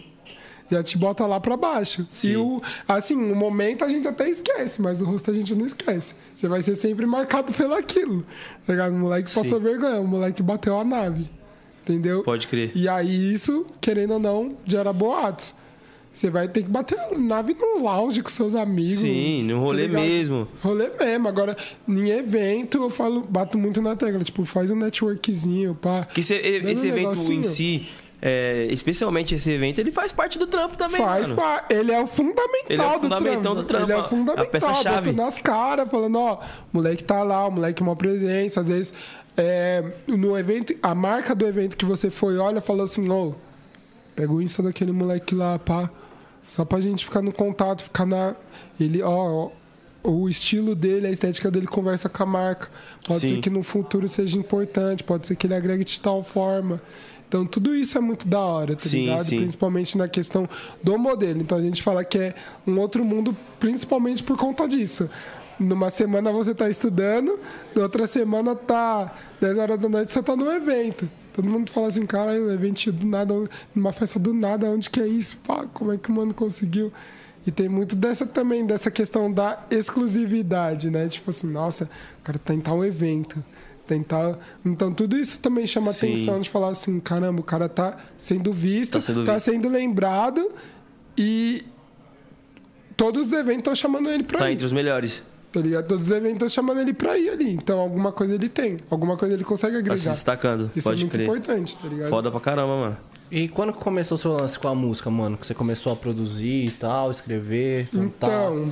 [0.70, 2.05] já te bota lá pra baixo.
[2.09, 2.32] Sim.
[2.32, 5.66] E o, assim, o momento a gente até esquece, mas o rosto a gente não
[5.66, 6.16] esquece.
[6.34, 8.26] Você vai ser sempre marcado pelo aquilo.
[8.66, 8.93] Tá ligado?
[8.93, 9.41] O moleque Sim.
[9.41, 11.30] passou vergonha, o moleque bateu a nave.
[11.84, 12.24] Entendeu?
[12.24, 12.72] Pode crer.
[12.74, 15.53] E aí isso, querendo ou não, gera boatos.
[16.16, 18.99] Você vai ter que bater a nave num lounge com seus amigos.
[18.99, 20.47] Sim, no rolê tá mesmo.
[20.63, 21.28] Rolê mesmo.
[21.28, 24.24] Agora, em evento, eu falo, bato muito na tecla.
[24.24, 26.05] Tipo, faz um networkzinho, pá.
[26.05, 27.39] Que esse, esse evento negocinho.
[27.39, 27.88] em si,
[28.22, 31.66] é, especialmente esse evento, ele faz parte do trampo também, Faz pá.
[31.70, 33.55] Ele é o fundamental, Ele é o do, fundamentão trampo.
[33.55, 34.45] do trampo, Ele é o fundamental.
[34.45, 35.11] a peça-chave.
[35.11, 36.39] nas caras, falando, ó, o
[36.74, 38.61] moleque tá lá, o moleque é uma presença.
[38.61, 38.93] Às vezes,
[39.38, 43.32] é, no evento, a marca do evento que você foi, olha, falou assim, ó,
[44.16, 45.89] pega o Insta daquele moleque lá, pá.
[46.47, 48.36] Só pra gente ficar no contato, ficar na.
[48.80, 49.49] Ele, ó,
[50.03, 52.70] ó, o estilo dele, a estética dele conversa com a marca.
[53.05, 53.36] Pode Sim.
[53.36, 56.80] ser que no futuro seja importante, pode ser que ele agregue de tal forma.
[57.28, 59.26] Então, tudo isso é muito da hora, tá Sim, ligado?
[59.26, 59.40] sim.
[59.40, 60.48] Principalmente na questão
[60.82, 61.42] do modelo.
[61.42, 65.10] Então, a gente fala que é um outro mundo, principalmente por conta disso.
[65.60, 67.40] Numa semana você tá estudando,
[67.74, 71.10] na outra semana tá 10 horas da noite você tá no evento.
[71.34, 73.34] Todo mundo fala assim, cara, um evento do nada,
[73.74, 75.38] numa festa do nada, onde que é isso?
[75.38, 76.92] Pá, como é que o mano conseguiu?
[77.46, 81.08] E tem muito dessa também, dessa questão da exclusividade, né?
[81.08, 83.44] Tipo assim, nossa, o cara tá em tal evento.
[83.88, 84.40] Tem tal...
[84.66, 86.14] Então tudo isso também chama Sim.
[86.14, 89.46] atenção de falar assim, caramba, o cara tá sendo visto, Tá sendo tá visto.
[89.46, 90.52] sendo lembrado
[91.18, 91.64] e
[92.98, 94.54] todos os eventos estão chamando ele pra Tá ir.
[94.54, 95.24] entre os melhores.
[95.52, 95.88] Tá ligado?
[95.88, 97.52] Todos os eventos estão chamando ele pra ir ali.
[97.54, 100.12] Então alguma coisa ele tem, alguma coisa ele consegue Tá se agregar.
[100.12, 100.72] destacando.
[100.76, 101.24] Isso é Pode muito crer.
[101.28, 102.10] importante, tá ligado?
[102.10, 102.98] Foda pra caramba, mano.
[103.32, 105.38] E quando que começou o seu lance com a música, mano?
[105.38, 108.28] Que você começou a produzir e tal, escrever, cantar?
[108.28, 108.72] Então,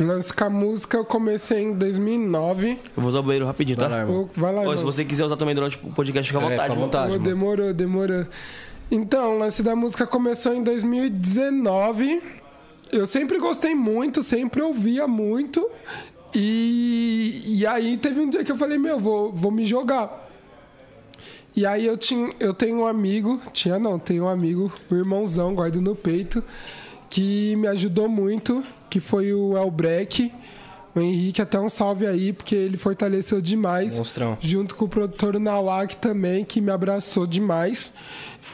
[0.00, 2.70] lance com a música eu comecei em 2009.
[2.70, 3.88] Eu vou usar o banheiro rapidinho, tá?
[3.88, 4.28] Vai lá, irmão.
[4.36, 6.68] Vai lá, Ou se você quiser usar também durante o podcast, fica à É, vontade.
[6.70, 7.12] fica à vontade.
[7.12, 7.24] Mano.
[7.24, 8.26] demorou, demorou.
[8.90, 12.22] Então, o lance da música começou em 2019.
[12.92, 15.68] Eu sempre gostei muito, sempre ouvia muito.
[16.34, 20.22] E, e aí teve um dia que eu falei, meu, vou, vou me jogar.
[21.56, 25.54] E aí eu, tinha, eu tenho um amigo, tinha não, tenho um amigo, um irmãozão,
[25.54, 26.42] guardo no peito,
[27.08, 28.64] que me ajudou muito,
[28.94, 30.32] que foi o Elbreck.
[30.94, 34.38] O Henrique, até um salve aí, porque ele fortaleceu demais Monstrão.
[34.40, 37.92] junto com o produtor Nawak também, que me abraçou demais.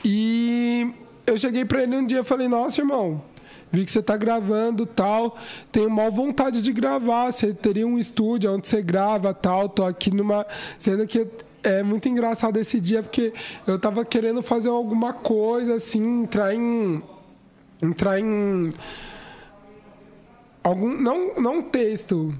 [0.02, 0.94] E
[1.26, 3.22] eu cheguei pra ele um dia e falei, nossa, irmão,
[3.70, 5.36] vi que você tá gravando tal,
[5.70, 10.10] tenho maior vontade de gravar, você teria um estúdio onde você grava tal, tô aqui
[10.10, 10.46] numa...
[10.78, 11.26] Sendo que
[11.62, 13.34] é muito engraçado esse dia, porque
[13.66, 17.02] eu tava querendo fazer alguma coisa, assim, entrar em...
[17.82, 18.72] Entrar em...
[20.62, 22.34] Algum, não, não texto,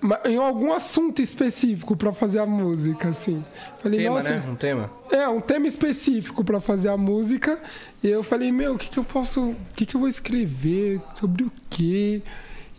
[0.00, 3.44] mas em algum assunto específico pra fazer a música, assim.
[3.82, 4.44] Falei, Tema, nossa, né?
[4.48, 4.90] Um tema.
[5.10, 7.58] é, um tema específico pra fazer a música.
[8.02, 9.40] E eu falei, meu, o que, que eu posso.
[9.50, 11.00] O que, que eu vou escrever?
[11.14, 12.22] Sobre o quê?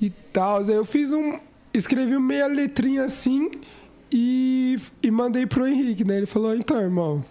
[0.01, 0.59] E tal.
[0.59, 1.37] Aí eu fiz um.
[1.73, 3.51] Escrevi meia letrinha assim.
[4.11, 6.17] e, e mandei pro Henrique, né?
[6.17, 7.25] Ele falou, então, irmão,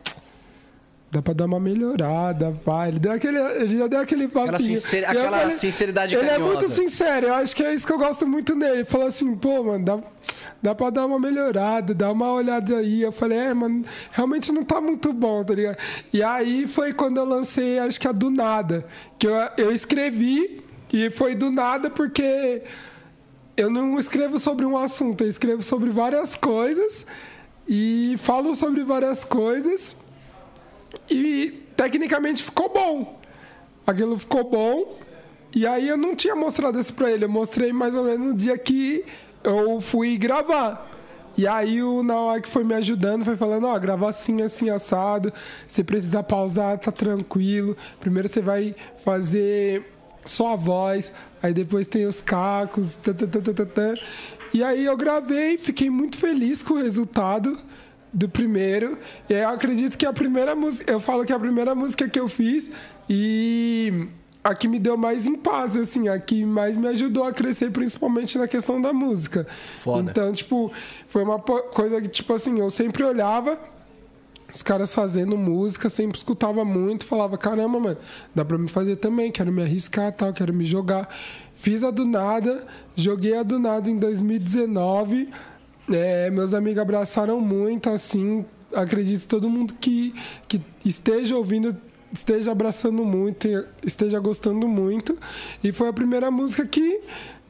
[1.17, 2.89] dá pra dar uma melhorada, vai.
[2.89, 4.55] Ele, deu aquele, ele já deu aquele papinho.
[4.55, 6.53] Aquela, sincer, aquela falei- sinceridade Ele é carinhosa.
[6.55, 8.75] muito sincero, eu acho que é isso que eu gosto muito dele.
[8.77, 9.99] Ele falou assim, pô, mano, dá,
[10.63, 13.03] dá pra dar uma melhorada, dá uma olhada aí.
[13.03, 15.79] Eu falei, é, mano, realmente não tá muito bom, tá ligado?
[16.13, 18.85] E aí foi quando eu lancei, acho que a Do Nada,
[19.19, 20.63] que eu, eu escrevi
[20.93, 22.63] e foi do nada porque
[23.57, 27.07] eu não escrevo sobre um assunto, eu escrevo sobre várias coisas
[27.69, 29.97] e falo sobre várias coisas
[31.09, 33.21] e tecnicamente ficou bom.
[33.87, 34.99] Aquilo ficou bom.
[35.55, 37.25] E aí eu não tinha mostrado isso pra ele.
[37.25, 39.05] Eu mostrei mais ou menos no dia que
[39.43, 40.91] eu fui gravar.
[41.37, 45.33] E aí o Nawak foi me ajudando, foi falando, ó, grava assim, assim, assado.
[45.69, 47.77] Se precisar pausar, tá tranquilo.
[48.01, 48.75] Primeiro você vai
[49.05, 49.85] fazer
[50.25, 51.13] só a voz,
[51.43, 53.95] aí depois tem os cacos, tã, tã, tã, tã, tã.
[54.53, 57.59] E aí eu gravei, fiquei muito feliz com o resultado
[58.17, 58.99] do primeiro.
[59.29, 62.09] E aí eu acredito que a primeira música, eu falo que é a primeira música
[62.09, 62.71] que eu fiz
[63.09, 64.09] e
[64.43, 67.71] a que me deu mais em paz, assim, a que mais me ajudou a crescer,
[67.71, 69.47] principalmente na questão da música.
[69.81, 70.11] Foda.
[70.11, 70.73] Então, tipo,
[71.09, 73.59] foi uma coisa que, tipo assim, eu sempre olhava
[74.51, 77.99] os caras fazendo música, sempre escutava muito, falava, caramba, mano,
[78.35, 81.15] dá pra me fazer também, quero me arriscar tal, quero me jogar.
[81.55, 85.29] Fiz a do nada, joguei a do nada em 2019.
[85.93, 90.15] É, meus amigos abraçaram muito, assim, acredito todo mundo que,
[90.49, 91.77] que esteja ouvindo
[92.13, 93.47] esteja abraçando muito,
[93.83, 95.19] esteja gostando muito.
[95.63, 97.01] E foi a primeira música que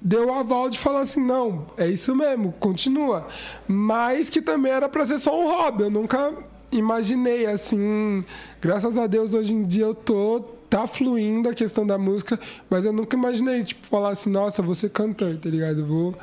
[0.01, 3.29] deu o aval de falar assim, não, é isso mesmo, continua.
[3.67, 5.85] Mas que também era pra ser só um hobby.
[5.85, 6.33] Eu nunca
[6.73, 8.25] imaginei assim,
[8.61, 12.85] graças a Deus hoje em dia eu tô tá fluindo a questão da música, mas
[12.85, 15.87] eu nunca imaginei tipo falar assim, nossa, vou ser cantor, tá ligado?
[15.87, 16.17] Vou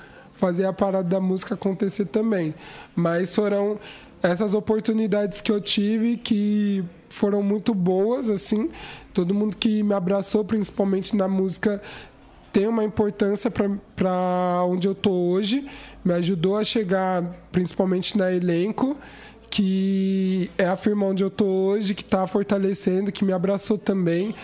[0.43, 2.53] fazer a parada da música acontecer também.
[2.93, 3.79] Mas foram
[4.21, 8.69] essas oportunidades que eu tive que foram muito boas, assim.
[9.13, 11.81] Todo mundo que me abraçou, principalmente na música,
[12.51, 15.65] tem uma importância para onde eu tô hoje.
[16.03, 18.97] Me ajudou a chegar, principalmente na elenco,
[19.49, 24.35] que é a firma onde eu tô hoje, que está fortalecendo, que me abraçou também,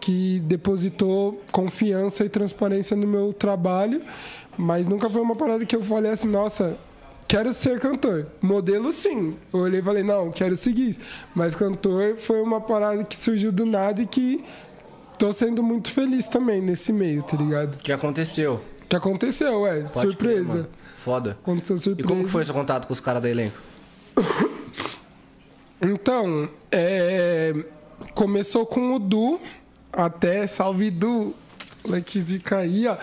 [0.00, 4.02] que depositou confiança e transparência no meu trabalho.
[4.56, 6.76] Mas nunca foi uma parada que eu falei assim, nossa,
[7.26, 8.26] quero ser cantor.
[8.40, 9.36] Modelo, sim.
[9.52, 10.96] Eu olhei e falei, não, quero seguir.
[11.34, 14.44] Mas cantor foi uma parada que surgiu do nada e que
[15.18, 17.76] tô sendo muito feliz também nesse meio, tá ligado?
[17.78, 18.60] Que aconteceu?
[18.88, 20.58] Que aconteceu, é, Pode surpresa.
[20.58, 20.68] crer.
[20.98, 21.38] Foda.
[21.42, 22.08] aconteceu E surpresa.
[22.08, 23.56] como que foi seu contato com os caras da elenco?
[25.82, 27.52] Então, é,
[28.14, 29.38] começou com o Du,
[29.92, 31.34] até salve Du,
[31.84, 32.96] moleque zica aí, ó.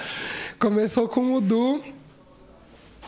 [0.59, 1.81] Começou com o Du.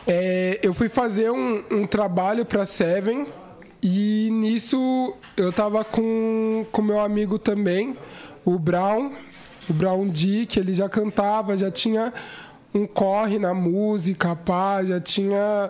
[0.06, 3.26] É, eu fui fazer um, um trabalho pra Seven
[3.82, 7.98] e nisso eu tava com com meu amigo também,
[8.44, 9.14] o Brown,
[9.70, 12.14] o Brown D, que ele já cantava, já tinha
[12.74, 15.70] um corre na música, pá, já tinha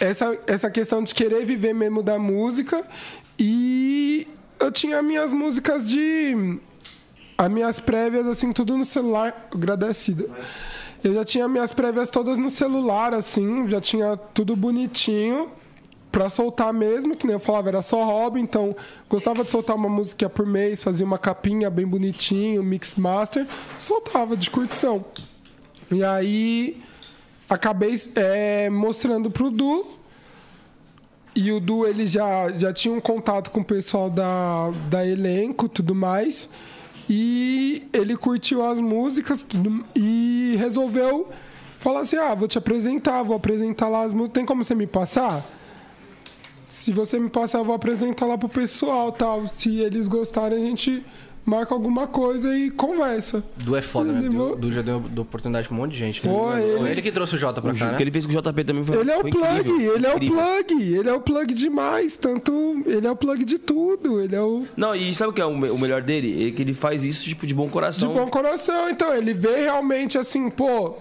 [0.00, 2.84] essa, essa questão de querer viver mesmo da música
[3.38, 4.26] e
[4.58, 6.58] eu tinha minhas músicas de
[7.44, 10.30] as minhas prévias assim tudo no celular agradecido
[11.02, 15.50] eu já tinha minhas prévias todas no celular assim já tinha tudo bonitinho
[16.12, 18.76] pra soltar mesmo que nem eu falava era só hobby então
[19.08, 23.46] gostava de soltar uma música por mês fazia uma capinha bem bonitinho mix master
[23.78, 25.04] soltava de curtição
[25.90, 26.80] e aí
[27.48, 29.84] acabei é, mostrando pro Du.
[31.34, 35.68] E o Du ele já, já tinha um contato com o pessoal da, da elenco
[35.68, 36.48] tudo mais.
[37.12, 39.44] E ele curtiu as músicas
[39.96, 41.28] e resolveu
[41.76, 44.34] falar assim: ah, vou te apresentar, vou apresentar lá as músicas.
[44.34, 45.44] Tem como você me passar?
[46.68, 49.44] Se você me passar, eu vou apresentar lá pro pessoal tal.
[49.48, 51.04] Se eles gostarem, a gente
[51.44, 53.42] marca alguma coisa e conversa.
[53.56, 54.20] Du é foda, né?
[54.20, 56.26] Levou- Du, Du já deu, deu oportunidade pra um monte de gente.
[56.26, 56.32] né?
[56.32, 57.96] Pô, Foi ele- ele que trouxe o Jota pra O cá, que né?
[58.02, 60.10] ele fez com o JP também foi Ele é o foi plug, incrível, ele é
[60.12, 60.36] o incrível.
[60.38, 62.16] plug, ele é o plug demais.
[62.16, 65.40] Tanto ele é o plug de tudo, ele é o Não, e sabe o que
[65.40, 66.48] é o me- o melhor dele?
[66.48, 68.12] É que ele faz isso, tipo, de bom de coração.
[68.14, 68.88] bom coração.
[68.90, 70.94] Então, ele vê realmente assim, pô,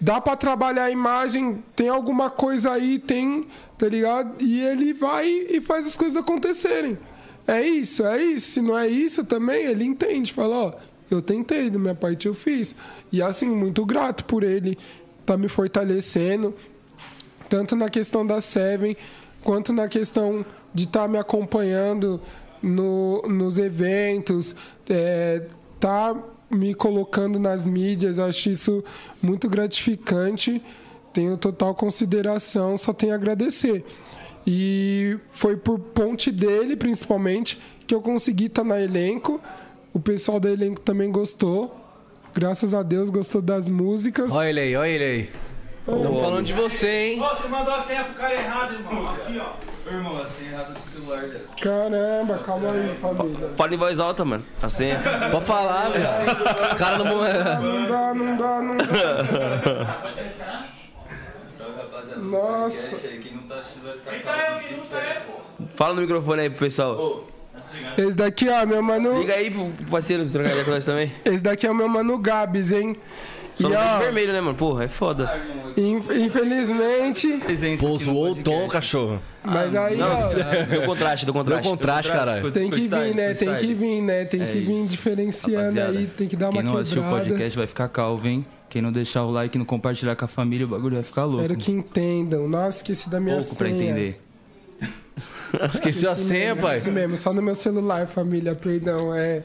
[0.00, 3.46] dá pra trabalhar a imagem, tem alguma coisa aí, tem,
[3.78, 4.34] tá ligado?
[4.42, 6.98] E ele vai e faz as coisas acontecerem.
[7.46, 8.52] É isso, é isso.
[8.52, 10.72] Se não é isso também, ele entende, fala, ó,
[11.10, 12.74] eu tentei, da minha parte eu fiz.
[13.10, 14.78] E assim, muito grato por ele
[15.24, 16.54] tá me fortalecendo,
[17.48, 18.96] tanto na questão da Seven,
[19.42, 22.20] quanto na questão de estar me acompanhando
[22.62, 24.54] no, nos eventos,
[24.88, 25.46] é,
[25.78, 26.16] tá
[26.50, 28.84] me colocando nas mídias, acho isso
[29.22, 30.62] muito gratificante.
[31.12, 33.84] tenho total consideração, só tenho a agradecer.
[34.46, 39.40] E foi por ponte dele, principalmente, que eu consegui estar na elenco.
[39.92, 41.78] O pessoal do elenco também gostou.
[42.34, 44.32] Graças a Deus gostou das músicas.
[44.32, 45.30] Olha ele aí, olha ele aí.
[45.86, 47.20] Estamos falando de você, hein?
[47.20, 49.08] Ô, você mandou a senha pro cara errado, irmão.
[49.08, 49.54] Aqui, ó.
[49.90, 51.44] Irmão, a senha errada do celular dele.
[51.60, 53.50] Caramba, calma aí, família.
[53.56, 54.44] Fala em voz alta, mano.
[54.62, 55.02] A senha.
[55.30, 56.04] Pode falar, velho.
[56.66, 57.18] Os caras não vão.
[57.20, 60.02] Não dá, não dá, não dá.
[62.16, 62.96] Nossa.
[65.74, 67.26] Fala no microfone aí pro pessoal.
[67.96, 69.18] Esse daqui, ó, meu mano.
[69.20, 71.12] Liga aí pro parceiro trocar ideia com nós também.
[71.24, 72.96] Esse daqui é o meu mano Gabs, hein?
[73.54, 74.56] Só e ó, vermelho, né, mano?
[74.56, 75.30] Porra, é foda.
[75.76, 77.38] in- infelizmente,
[77.78, 79.20] Pô, zoou o tom, cachorro.
[79.44, 81.68] mas aí, Não, ó, deu contraste, deu Deu contraste.
[81.68, 82.50] contraste, caralho.
[82.50, 83.34] tem que vir, né?
[83.34, 84.24] Tem que vir, né?
[84.24, 87.58] Tem que vir diferenciando Rapaziada, aí, tem que dar uma Quem não assistiu o podcast
[87.58, 88.46] vai ficar calvo, hein?
[88.72, 91.26] Quem não deixar o like e não compartilhar com a família, o bagulho vai ficar
[91.26, 91.42] louco.
[91.42, 92.48] Espero que entendam.
[92.48, 93.82] Nossa, esqueci da minha Pouco pra senha.
[93.82, 94.20] entender.
[95.74, 96.78] Esqueceu a senha, pai?
[96.78, 99.14] Isso mesmo, só no meu celular, família, perdão.
[99.14, 99.42] É,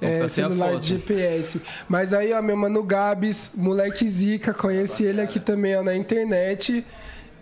[0.00, 1.62] é ficar sem a celular de GPS.
[1.88, 6.84] Mas aí, ó, meu mano Gabs, moleque zica, conheci ele aqui também, ó, na internet.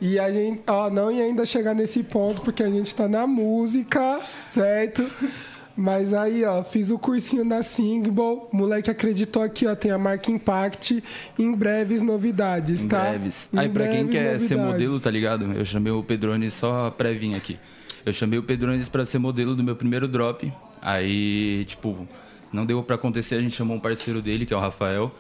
[0.03, 3.26] E a gente, ó, não ia ainda chegar nesse ponto, porque a gente tá na
[3.26, 5.11] música, certo?
[5.76, 10.30] Mas aí, ó, fiz o cursinho na Singball, moleque acreditou aqui, ó, tem a marca
[10.30, 11.02] Impact,
[11.38, 13.08] em breves novidades, Em tá?
[13.10, 13.48] breves.
[13.52, 14.82] Em Aí, pra quem breves quer ser novidades.
[14.82, 15.52] modelo, tá ligado?
[15.52, 17.58] Eu chamei o Pedrones só pra vir aqui.
[18.04, 20.52] Eu chamei o Pedrones pra ser modelo do meu primeiro drop.
[20.80, 22.06] Aí, tipo,
[22.52, 25.10] não deu pra acontecer, a gente chamou um parceiro dele, que é o Rafael.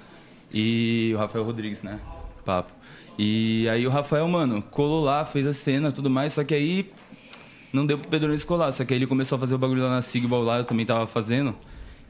[0.52, 1.98] E o Rafael Rodrigues, né?
[2.44, 2.72] Papo.
[3.18, 6.90] E aí o Rafael, mano, colou lá, fez a cena tudo mais, só que aí
[7.72, 8.72] não deu pro Pedrones colar.
[8.72, 10.84] Só que aí ele começou a fazer o bagulho lá na Sigbal lá, eu também
[10.86, 11.54] tava fazendo.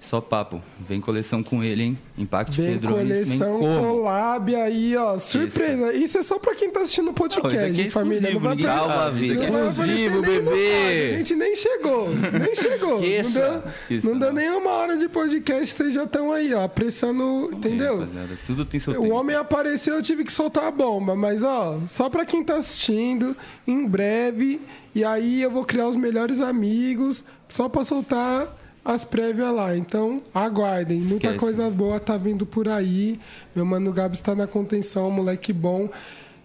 [0.01, 0.61] Só papo.
[0.81, 1.99] Vem coleção com ele, hein?
[2.19, 3.81] Impact Vem nem coleção como.
[3.81, 5.17] collab aí, ó.
[5.17, 5.93] Surpresa.
[5.93, 8.33] Isso é só pra quem tá assistindo o Não, isso podcast, aqui é família.
[8.33, 9.35] Não vai aparecer- Calma, vida.
[9.37, 11.05] Não é vai Exclusivo, bebê.
[11.05, 12.09] A gente nem chegou.
[12.09, 12.95] Nem chegou.
[12.97, 13.41] Esqueça.
[13.53, 14.35] Não deu, Esqueça, não deu não.
[14.35, 18.01] nem uma hora de podcast, vocês já estão aí, ó, apressando, entendeu?
[18.01, 19.15] Rapaziada, tudo tem seu O tempo.
[19.15, 23.37] homem apareceu, eu tive que soltar a bomba, mas ó, só pra quem tá assistindo,
[23.69, 24.61] em breve,
[24.95, 29.77] e aí eu vou criar os melhores amigos, só pra soltar as prévias lá.
[29.77, 31.39] Então, aguardem, muita Esquece.
[31.39, 33.19] coisa boa tá vindo por aí.
[33.55, 35.89] Meu mano Gabs tá na contenção, moleque bom.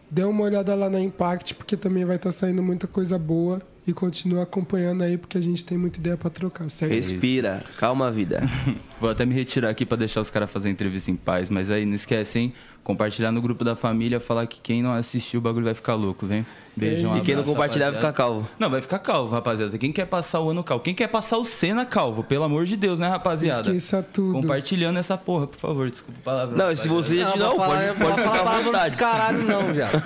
[0.10, 3.62] Dê uma olhada lá na Impact, porque também vai estar saindo muita coisa boa.
[3.86, 6.92] E continua acompanhando aí, porque a gente tem muita ideia pra trocar, certo?
[6.92, 8.42] Respira, calma, vida.
[9.00, 11.86] Vou até me retirar aqui pra deixar os caras fazer entrevista em paz, mas aí
[11.86, 12.54] não esquece, hein?
[12.84, 16.26] Compartilhar no grupo da família, falar que quem não assistiu o bagulho vai ficar louco,
[16.26, 16.46] vem?
[16.78, 18.14] Beijão, E quem não compartilhar vai rapaziada.
[18.14, 18.48] ficar calvo.
[18.60, 19.76] Não, vai ficar calvo, rapaziada.
[19.80, 20.84] Quem quer passar o ano calvo?
[20.84, 22.24] Quem quer passar o Senna calvo?
[22.24, 23.62] Pelo amor de Deus, né, rapaziada?
[23.62, 24.34] Esqueça tudo.
[24.42, 25.90] Compartilhando essa porra, por favor.
[25.90, 26.56] Desculpa a palavra.
[26.56, 28.96] Não, e se você já não, pode, pode falar ficar à vontade.
[28.96, 30.02] caralho, não, viado.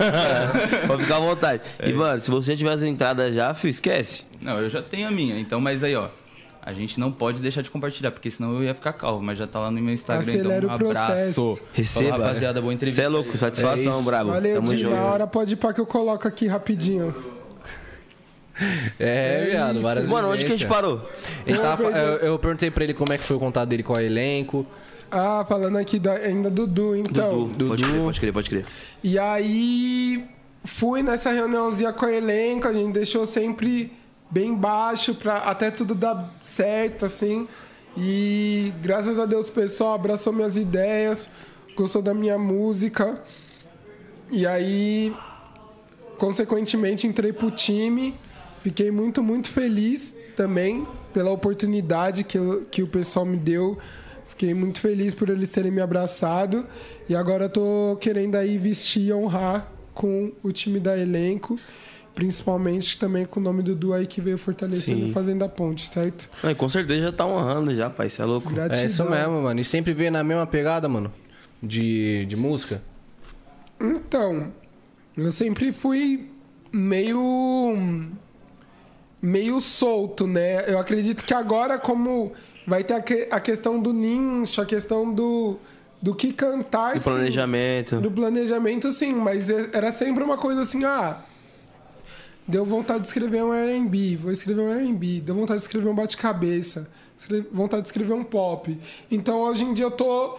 [0.86, 1.62] Pode ficar à vontade.
[1.84, 4.24] E, mano, se você já tiver as entradas já, filho, esquece.
[4.40, 5.38] Não, eu já tenho a minha.
[5.38, 6.06] Então, mas aí, ó.
[6.64, 9.20] A gente não pode deixar de compartilhar, porque senão eu ia ficar calvo.
[9.20, 11.40] Mas já tá lá no meu Instagram, Acelera então um o processo.
[11.50, 11.68] abraço.
[11.72, 12.10] Receba.
[12.10, 13.02] Falou, rapaziada, boa entrevista.
[13.02, 14.30] Você é louco, satisfação, É brabo.
[14.30, 14.94] Valeu, Tamo junto.
[14.94, 17.12] Na hora pode ir pra que eu coloco aqui rapidinho.
[18.98, 19.82] É, viado, isso.
[19.82, 21.08] várias Mano, onde que a gente parou?
[21.44, 23.82] A gente tava eu, eu perguntei pra ele como é que foi o contato dele
[23.82, 24.64] com o elenco.
[25.10, 27.48] Ah, falando aqui da, ainda do Du, então.
[27.48, 27.68] Dudu.
[27.68, 28.66] Pode crer, pode crer, pode crer.
[29.02, 30.24] E aí
[30.64, 33.92] fui nessa reuniãozinha com o elenco, a gente deixou sempre
[34.32, 37.46] bem baixo pra até tudo dar certo, assim.
[37.96, 41.28] E graças a Deus o pessoal abraçou minhas ideias,
[41.76, 43.20] gostou da minha música.
[44.30, 45.14] E aí,
[46.16, 48.14] consequentemente, entrei pro time.
[48.62, 53.76] Fiquei muito, muito feliz também pela oportunidade que, eu- que o pessoal me deu.
[54.26, 56.66] Fiquei muito feliz por eles terem me abraçado.
[57.08, 61.58] E agora eu tô querendo aí vestir e honrar com o time da elenco.
[62.14, 65.06] Principalmente também com o nome do Du aí que veio fortalecendo Sim.
[65.06, 66.28] e fazendo a ponte, certo?
[66.42, 68.10] Não, com certeza já tá honrando já, pai.
[68.10, 68.50] Você é louco.
[68.52, 68.82] Gratidão.
[68.82, 69.58] É isso mesmo, mano.
[69.60, 71.10] E sempre veio na mesma pegada, mano.
[71.62, 72.82] De, de música.
[73.80, 74.52] Então,
[75.16, 76.28] eu sempre fui
[76.70, 78.08] meio.
[79.20, 80.70] meio solto, né?
[80.70, 82.32] Eu acredito que agora, como
[82.66, 85.56] vai ter a, que- a questão do nicho, a questão do,
[86.00, 86.94] do que cantar.
[86.94, 87.04] Do sim.
[87.04, 88.00] planejamento.
[88.00, 91.22] Do planejamento, sim, mas é- era sempre uma coisa assim, ah.
[92.46, 95.20] Deu vontade de escrever um R&B, vou escrever um R&B.
[95.20, 96.88] Deu vontade de escrever um bate-cabeça,
[97.52, 98.78] vontade de escrever um pop.
[99.10, 100.36] Então, hoje em dia, eu tô...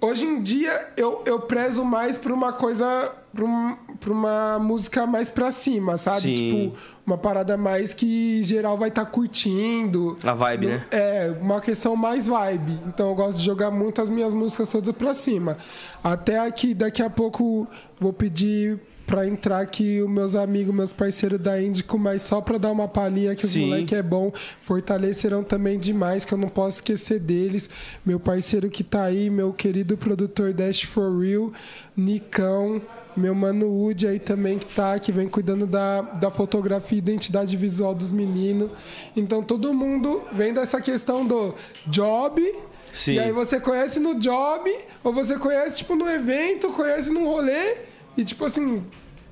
[0.00, 3.12] Hoje em dia, eu, eu prezo mais por uma coisa...
[3.34, 6.20] Por, um- por uma música mais pra cima, sabe?
[6.20, 6.34] Sim.
[6.34, 10.16] Tipo, uma parada mais que geral vai estar curtindo.
[10.22, 10.86] A vibe, né?
[10.90, 12.78] É, uma questão mais vibe.
[12.86, 15.56] Então eu gosto de jogar muito as minhas músicas todas pra cima.
[16.02, 17.66] Até aqui, daqui a pouco,
[17.98, 18.78] vou pedir
[19.08, 22.86] pra entrar aqui os meus amigos, meus parceiros da Índico, mas só pra dar uma
[22.86, 23.64] palhinha que os Sim.
[23.64, 24.30] moleque é bom.
[24.60, 27.70] Fortalecerão também demais, que eu não posso esquecer deles.
[28.04, 31.50] Meu parceiro que tá aí, meu querido produtor Dash for Real,
[31.96, 32.82] Nicão.
[33.16, 37.56] Meu mano Woody aí também que tá, que vem cuidando da, da fotografia e identidade
[37.56, 38.70] visual dos meninos.
[39.16, 41.54] Então todo mundo vem dessa questão do
[41.86, 42.40] job.
[42.92, 43.14] Sim.
[43.14, 44.70] E aí você conhece no job,
[45.02, 47.76] ou você conhece, tipo, no evento, conhece num rolê,
[48.18, 48.84] e tipo assim,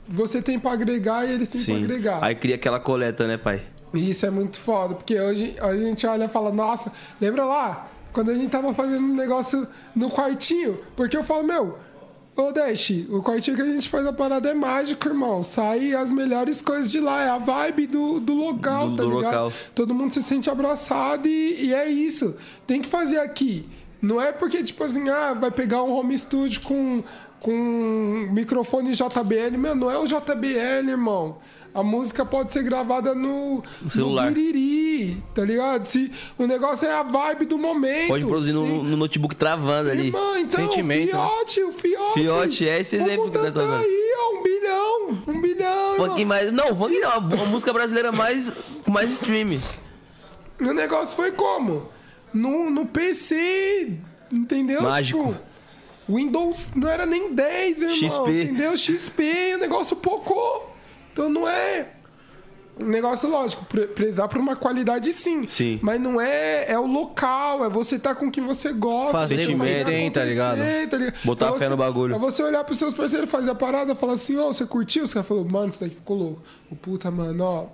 [0.09, 1.85] você tem pra agregar e eles têm pra Sim.
[1.85, 2.25] agregar.
[2.25, 3.61] Aí cria aquela coleta, né, pai?
[3.93, 7.89] E isso é muito foda, porque hoje a gente olha e fala, nossa, lembra lá?
[8.13, 10.79] Quando a gente tava fazendo um negócio no quartinho?
[10.97, 11.79] Porque eu falo, meu,
[12.37, 15.43] ô Dash, o quartinho que a gente faz a parada é mágico, irmão.
[15.43, 19.09] Sai as melhores coisas de lá, é a vibe do, do local, Do- tá do
[19.17, 19.25] ligado?
[19.25, 19.53] local.
[19.75, 22.37] Todo mundo se sente abraçado e, e é isso.
[22.67, 23.69] Tem que fazer aqui.
[24.01, 27.03] Não é porque, tipo assim, ah, vai pegar um home studio com,
[27.47, 29.57] com microfone JBL.
[29.57, 31.39] Meu, não é o JBL, irmão.
[31.73, 34.31] A música pode ser gravada no, No celular.
[34.31, 35.85] no Biriri, tá ligado?
[35.85, 38.09] Se o negócio é a vibe do momento.
[38.09, 40.07] Pode produzir no, no notebook travando ali.
[40.07, 41.23] Irmão, então, Sentimento, né?
[41.23, 42.21] o Fiote, o Fiote.
[42.21, 43.85] Fiote, é esse exemplo que nós estamos usando.
[43.85, 45.97] aí, ó, um bilhão, um bilhão.
[45.97, 46.53] Funk mais.
[46.53, 47.11] Não, funk não.
[47.11, 48.53] A a música brasileira mais,
[48.85, 49.61] com mais stream.
[50.59, 51.89] E o negócio foi como?
[52.35, 53.93] No, no PC,
[54.33, 54.83] entendeu?
[54.83, 55.29] Mágico.
[55.29, 55.46] Tipo,
[56.09, 57.97] Windows não era nem 10, irmão.
[57.97, 58.43] XP.
[58.45, 58.77] Entendeu?
[58.77, 60.75] XP, o negócio pocou.
[61.13, 61.89] Então não é.
[62.79, 65.47] Um negócio lógico, pre- prezar por uma qualidade sim.
[65.47, 65.79] Sim.
[65.83, 66.71] Mas não é.
[66.71, 69.13] É o local, é você estar com quem você gosta.
[69.13, 70.59] Fazer como fazer tem, tá ligado?
[70.91, 71.15] tá ligado?
[71.25, 72.15] Botar É fé você- no bagulho.
[72.15, 75.05] É você olhar pros seus parceiros, fazer a parada, falar assim, ó, você curtiu?
[75.05, 76.43] Os caras falaram, mano, isso daqui ficou louco.
[76.71, 77.67] O puta, mano, ó.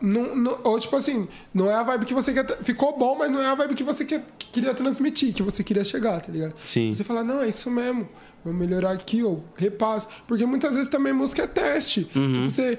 [0.00, 2.46] Não, não- ou tipo assim, não é a vibe que você quer.
[2.62, 5.64] Ficou bom, mas não é a vibe que você quer, que queria transmitir, que você
[5.64, 6.54] queria chegar, tá ligado?
[6.64, 6.92] Sim.
[6.92, 8.08] Você fala, não, é isso mesmo.
[8.44, 10.06] Vou melhorar aqui, ou repasse.
[10.28, 12.08] Porque muitas vezes também música é teste.
[12.14, 12.32] Uhum.
[12.32, 12.78] Tipo, você.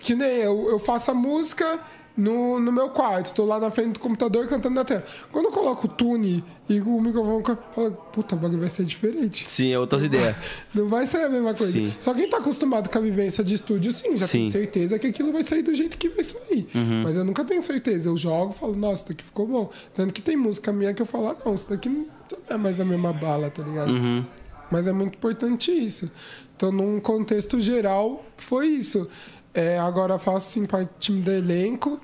[0.00, 1.80] Que nem eu, eu faço a música
[2.18, 5.04] no, no meu quarto, tô lá na frente do computador cantando na tela.
[5.30, 8.84] Quando eu coloco o tune e o microfone, eu falo, puta, o bagulho vai ser
[8.84, 9.48] diferente.
[9.48, 10.34] Sim, é outras ideias.
[10.74, 11.72] Não vai ser a mesma coisa.
[11.72, 11.94] Sim.
[12.00, 14.40] Só quem tá acostumado com a vivência de estúdio, sim, já Sim.
[14.40, 16.68] tem certeza que aquilo vai sair do jeito que vai sair.
[16.74, 17.02] Uhum.
[17.04, 18.08] Mas eu nunca tenho certeza.
[18.08, 19.70] Eu jogo falo, nossa, isso daqui ficou bom.
[19.94, 22.04] Tanto que tem música minha que eu falo, ah, não, isso daqui não
[22.50, 23.92] é mais a mesma bala, tá ligado?
[23.92, 24.24] Uhum.
[24.72, 26.10] Mas é muito importante isso.
[26.56, 29.08] Então, num contexto geral, foi isso.
[29.52, 32.00] É, agora faço assim parte do time do elenco.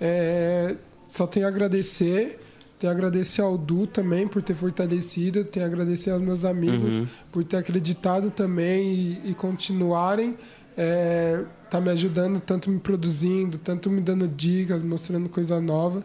[0.00, 0.76] É,
[1.08, 2.40] só tenho a agradecer.
[2.78, 5.44] Tenho a agradecer ao Du também por ter fortalecido.
[5.44, 10.36] Tenho a agradecer aos meus amigos por ter acreditado também e, e continuarem.
[10.76, 16.04] É, tá me ajudando, tanto me produzindo, tanto me dando dicas, mostrando coisa nova.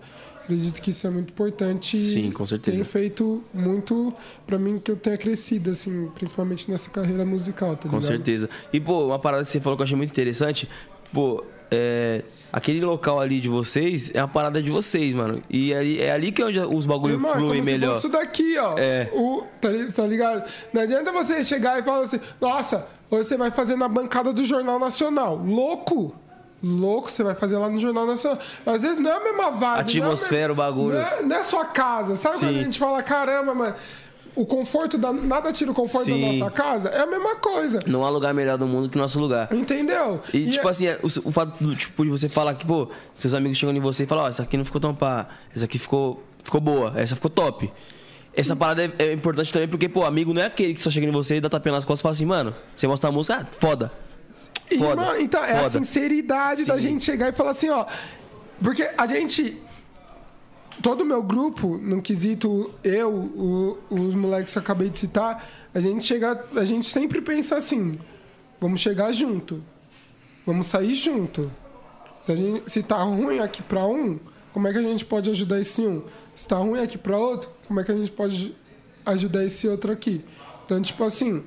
[0.49, 2.01] Acredito que isso é muito importante.
[2.01, 2.75] Sim, com certeza.
[2.75, 4.11] Tem feito muito
[4.47, 8.01] pra mim que eu tenha crescido, assim, principalmente nessa carreira musical, tá Com ligado?
[8.01, 8.49] certeza.
[8.73, 10.67] E, pô, uma parada que você falou que eu achei muito interessante.
[11.13, 15.43] Pô, é, aquele local ali de vocês é uma parada de vocês, mano.
[15.47, 17.99] E ali, é ali que é onde os bagulho Irmão, é fluem melhor.
[17.99, 18.75] isso daqui, ó.
[18.75, 19.07] É.
[19.13, 20.49] O, tá, tá ligado?
[20.73, 24.43] Não adianta você chegar e falar assim, nossa, hoje você vai fazer na bancada do
[24.43, 25.35] Jornal Nacional.
[25.37, 26.15] Louco!
[26.61, 28.39] Louco, você vai fazer lá no Jornal Nacional.
[28.65, 29.79] Às vezes não é a mesma vibe.
[29.79, 30.95] Atmosfera, o não é a bagulho.
[30.95, 32.15] Não é, não é sua casa.
[32.15, 32.59] Sabe quando Sim.
[32.59, 33.75] a gente fala, caramba, mano,
[34.35, 35.11] o conforto da.
[35.11, 36.21] Nada tira o conforto Sim.
[36.21, 36.89] da nossa casa?
[36.89, 37.79] É a mesma coisa.
[37.85, 39.53] Não há lugar melhor do mundo que nosso lugar.
[39.53, 40.21] Entendeu?
[40.33, 42.89] E, tipo é- assim, é, o, o fato do, tipo, de você falar que, pô,
[43.13, 45.65] seus amigos chegam em você e falam, ó, essa aqui não ficou tão pá, essa
[45.65, 47.71] aqui ficou, ficou boa, essa ficou top.
[48.33, 51.05] Essa parada é, é importante também porque, pô, amigo não é aquele que só chega
[51.05, 53.41] em você e dá tapinha nas costas e fala assim, mano, você mostra a música,
[53.41, 53.91] ah, foda.
[54.77, 55.69] Foda, então, é a foda.
[55.71, 56.81] sinceridade da Sim.
[56.81, 57.85] gente chegar e falar assim, ó.
[58.61, 59.61] Porque a gente.
[60.81, 65.45] Todo o meu grupo, no quesito eu, o- os moleques que eu acabei de citar,
[65.73, 66.45] a gente chega.
[66.55, 67.93] A gente sempre pensa assim:
[68.61, 69.61] vamos chegar junto.
[70.45, 71.51] Vamos sair junto.
[72.21, 74.19] Se, a gente, se tá ruim aqui pra um,
[74.53, 76.03] como é que a gente pode ajudar esse um?
[76.35, 78.55] Se tá ruim aqui pra outro, como é que a gente pode
[79.05, 80.23] ajudar esse outro aqui?
[80.65, 81.43] Então, tipo assim,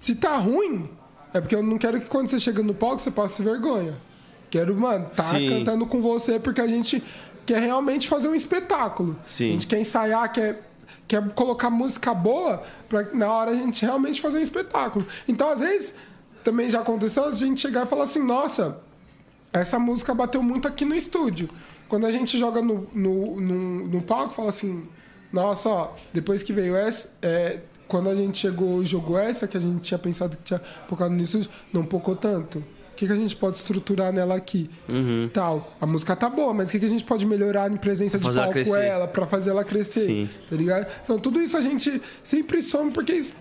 [0.00, 0.88] se tá ruim,
[1.34, 3.94] é porque eu não quero que quando você chega no palco você passe vergonha.
[4.50, 5.48] Quero, mano, tá Sim.
[5.48, 7.02] cantando com você porque a gente
[7.46, 9.16] quer realmente fazer um espetáculo.
[9.22, 9.48] Sim.
[9.48, 10.70] A gente quer ensaiar, quer,
[11.08, 15.06] quer colocar música boa pra na hora a gente realmente fazer um espetáculo.
[15.26, 15.94] Então, às vezes,
[16.44, 18.78] também já aconteceu a gente chegar e falar assim, nossa,
[19.52, 21.48] essa música bateu muito aqui no estúdio.
[21.88, 24.86] Quando a gente joga no, no, no, no palco, fala assim,
[25.32, 27.60] nossa, ó, depois que veio essa, é,
[27.92, 31.14] quando a gente chegou e jogou essa, que a gente tinha pensado que tinha focado
[31.20, 32.64] estúdio, não pocou tanto.
[32.96, 34.70] que, que a gente pode estruturar nela aqui?
[34.88, 35.28] Uhum.
[35.30, 35.76] Tal.
[35.78, 38.26] A música tá boa, mas o que, que a gente pode melhorar em presença de
[38.26, 38.82] ela palco crescer.
[38.82, 40.06] ela, pra fazer ela crescer?
[40.06, 40.30] Sim.
[40.48, 40.86] Tá ligado?
[41.02, 43.34] Então tudo isso a gente sempre some porque isso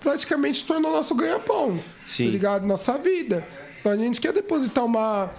[0.00, 1.78] praticamente tornou nosso ganha-pão.
[2.04, 2.24] Sim.
[2.24, 2.66] Tá ligado?
[2.66, 3.46] Nossa vida.
[3.78, 5.30] Então a gente quer depositar uma.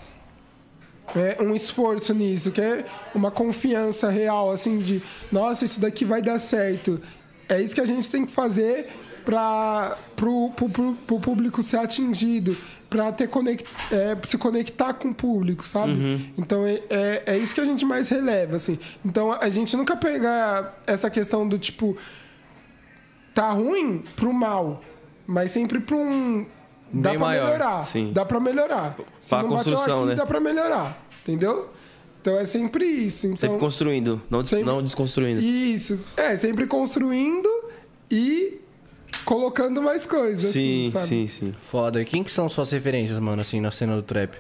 [1.14, 6.40] é, um esforço nisso, quer uma confiança real, assim, de nossa, isso daqui vai dar
[6.40, 7.02] certo.
[7.50, 8.88] É isso que a gente tem que fazer
[9.26, 12.56] para pro, pro, pro, pro público ser atingido,
[12.90, 16.32] para ter conect, é, se conectar com o público, sabe?
[16.38, 18.80] Então é, é, é isso que a gente mais releva, assim.
[19.04, 21.98] Então a gente nunca pega essa questão do tipo
[23.34, 24.82] tá ruim pro mal,
[25.28, 26.46] mas sempre pra um.
[26.92, 27.84] Dá maior, melhorar.
[27.84, 28.12] sim.
[28.12, 28.96] Dá pra melhorar.
[29.20, 30.16] Se Pra não bateu construção, aqui, né?
[30.16, 31.06] dá pra melhorar.
[31.22, 31.70] Entendeu?
[32.22, 33.28] Então é sempre isso.
[33.28, 35.42] Então, Sempre construindo, não, des- Sempre- não desconstruindo.
[35.42, 36.06] Isso.
[36.18, 37.48] É, sempre construindo
[38.12, 38.60] e
[39.26, 40.52] colocando mais coisas.
[40.52, 41.06] sim, assim, sabe?
[41.08, 41.56] sim, sim.
[41.70, 42.02] Foda.
[42.02, 44.38] E quem que são suas referências, mano, assim, na cena do trap?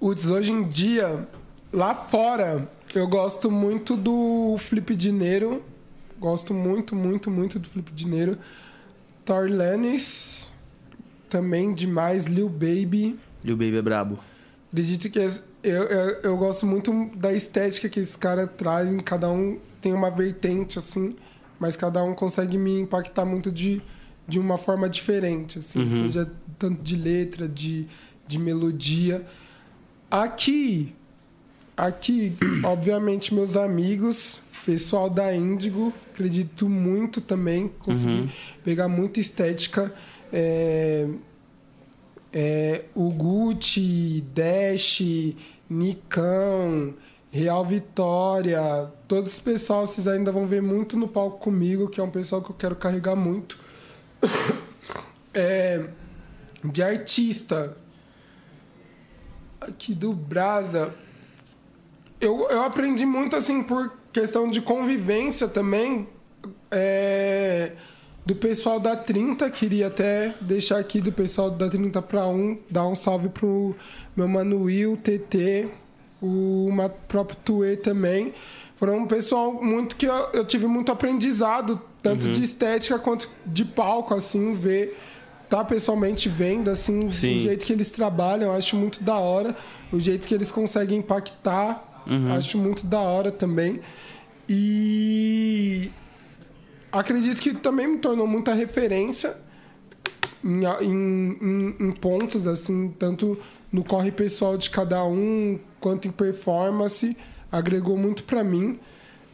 [0.00, 1.26] Putz, hoje em dia,
[1.72, 5.62] lá fora, eu gosto muito do Flip Dinheiro.
[6.18, 8.38] Gosto muito, muito, muito do Flip Dinheiro.
[9.24, 10.52] Thor Lennis,
[11.28, 12.26] também demais.
[12.26, 13.18] Lil Baby.
[13.42, 14.18] Lil Baby é brabo.
[14.74, 18.98] Acredito que es- eu, eu, eu gosto muito da estética que esses caras trazem.
[18.98, 21.14] Cada um tem uma vertente, assim,
[21.60, 23.80] mas cada um consegue me impactar muito de,
[24.26, 27.86] de uma forma diferente, assim, seja tanto de letra, de,
[28.26, 29.24] de melodia.
[30.10, 30.92] Aqui,
[31.76, 38.28] aqui, obviamente, meus amigos, pessoal da Índigo, acredito muito também, consegui
[38.64, 39.94] pegar muita estética.
[40.32, 41.06] É,
[42.34, 45.00] é, o Gucci, Dash,
[45.70, 46.92] Nicão,
[47.30, 52.02] Real Vitória, todo esse pessoal vocês ainda vão ver muito no palco comigo, que é
[52.02, 53.56] um pessoal que eu quero carregar muito.
[55.36, 55.88] É,
[56.64, 57.76] de artista,
[59.60, 60.94] aqui do Brasa,
[62.20, 66.08] eu, eu aprendi muito assim por questão de convivência também.
[66.70, 67.72] é,
[68.26, 72.86] do pessoal da 30, queria até deixar aqui do pessoal da 30 para um, dar
[72.86, 73.76] um salve pro
[74.16, 75.68] meu mano Will, TT,
[76.22, 76.68] o
[77.06, 78.32] próprio Tuê também.
[78.76, 83.64] Foram um pessoal muito que eu, eu tive muito aprendizado, tanto de estética quanto de
[83.64, 84.98] palco, assim, ver,
[85.48, 87.36] tá pessoalmente vendo, assim, Sim.
[87.36, 89.54] o jeito que eles trabalham, acho muito da hora,
[89.92, 92.02] o jeito que eles conseguem impactar,
[92.36, 93.80] acho muito da hora também.
[94.48, 95.90] E
[96.98, 99.36] acredito que também me tornou muita referência
[100.44, 103.38] em, em- em- pontos, assim, tanto
[103.72, 107.16] no corre pessoal de cada um, quanto em performance,
[107.50, 108.78] agregou muito pra mim.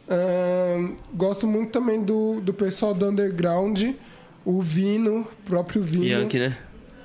[0.09, 3.81] Ahn, gosto muito também do, do pessoal do underground,
[4.43, 6.05] o Vino, o próprio Vino.
[6.05, 6.57] Yankee, né?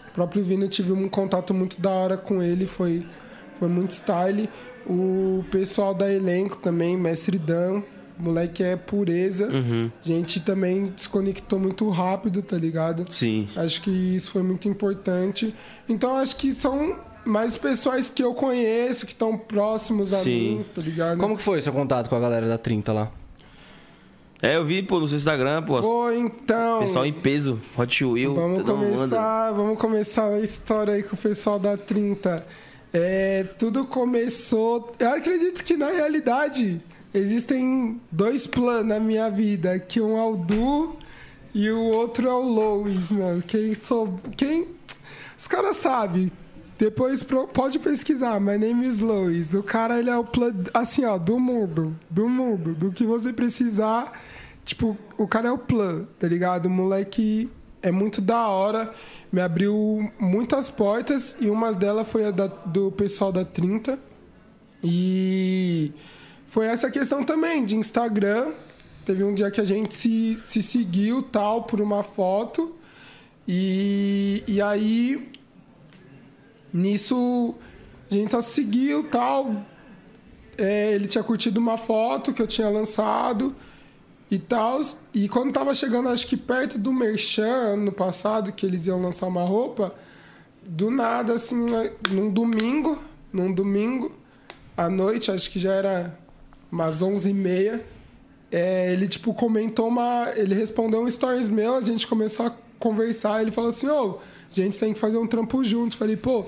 [0.09, 3.07] O próprio Vino, tive um contato muito da hora com ele, foi,
[3.59, 4.49] foi muito style.
[4.87, 7.83] O pessoal da elenco também, Mestre Dan,
[8.19, 9.49] moleque é pureza.
[9.49, 9.91] Uhum.
[10.03, 13.05] Gente também desconectou muito rápido, tá ligado?
[13.13, 13.49] Sim.
[13.57, 15.55] Acho que isso foi muito importante.
[15.89, 20.59] Então acho que são mais pessoas que eu conheço, que estão próximos a Sim.
[20.59, 21.19] mim, tá ligado?
[21.19, 23.11] Como que foi o seu contato com a galera da 30 lá?
[24.41, 25.81] É, eu vi, pô, no seu Instagram, pô.
[25.81, 26.81] Pô, então.
[26.81, 31.19] Pessoal em peso, Hot Wheel, Vamos mundo começar, vamos começar a história aí com o
[31.19, 32.47] pessoal da 30.
[32.93, 34.95] É, tudo começou.
[34.99, 36.81] Eu acredito que na realidade
[37.19, 40.97] existem dois planos na minha vida, que um é o Du
[41.55, 43.43] e o outro é o Lois, mano.
[43.43, 44.69] Quem sou, quem
[45.37, 46.31] os caras sabem.
[46.79, 49.55] Depois pode pesquisar, my name is Lois.
[49.55, 53.33] O cara ele é o plano assim, ó, do mundo, do mundo, do que você
[53.33, 54.13] precisar.
[54.65, 56.67] Tipo, o cara é o plan, tá ligado?
[56.67, 57.49] O moleque
[57.83, 58.93] é muito da hora,
[59.33, 63.99] me abriu muitas portas e uma delas foi a da- do pessoal da 30.
[64.85, 65.93] E
[66.57, 68.51] foi essa questão também de Instagram.
[69.05, 72.75] Teve um dia que a gente se, se seguiu tal por uma foto.
[73.47, 75.31] E, e aí,
[76.73, 77.55] nisso,
[78.11, 79.67] a gente só se seguiu tal.
[80.57, 83.55] É, ele tinha curtido uma foto que eu tinha lançado
[84.31, 84.81] e tal.
[85.13, 89.27] E quando tava chegando, acho que perto do Merchan, ano passado, que eles iam lançar
[89.27, 89.95] uma roupa,
[90.63, 91.67] do nada, assim,
[92.13, 92.99] num domingo,
[93.31, 94.11] num domingo,
[94.75, 96.26] à noite, acho que já era
[96.71, 97.81] umas 11h30,
[98.51, 100.31] é, ele, tipo, comentou uma...
[100.35, 104.19] Ele respondeu um stories meu, a gente começou a conversar, ele falou assim, ô,
[104.51, 105.97] a gente tem que fazer um trampo juntos.
[105.99, 106.45] Falei, pô,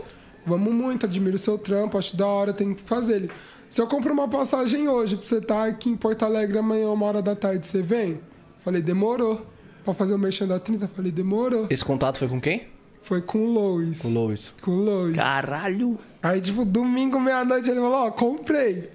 [0.46, 3.16] vamos muito, admiro o seu trampo, acho da hora, tem que fazer.
[3.16, 3.30] Ele,
[3.68, 7.06] se eu compro uma passagem hoje pra você estar aqui em Porto Alegre amanhã, uma
[7.06, 8.20] hora da tarde, você vem?
[8.60, 9.46] Falei, demorou.
[9.84, 10.88] Pra fazer o merchan da 30?
[10.88, 11.66] Falei, demorou.
[11.70, 12.66] Esse contato foi com quem?
[13.00, 14.04] Foi com o Lois.
[14.04, 14.52] O Lois.
[14.60, 15.16] Com o Lois.
[15.16, 15.98] Caralho.
[16.22, 18.90] Aí, tipo, domingo, meia-noite, ele falou, ó, comprei.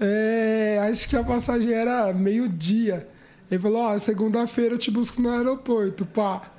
[0.00, 3.08] É, acho que a passagem era meio-dia.
[3.50, 6.50] Ele falou, ó, segunda-feira eu te busco no aeroporto, pá.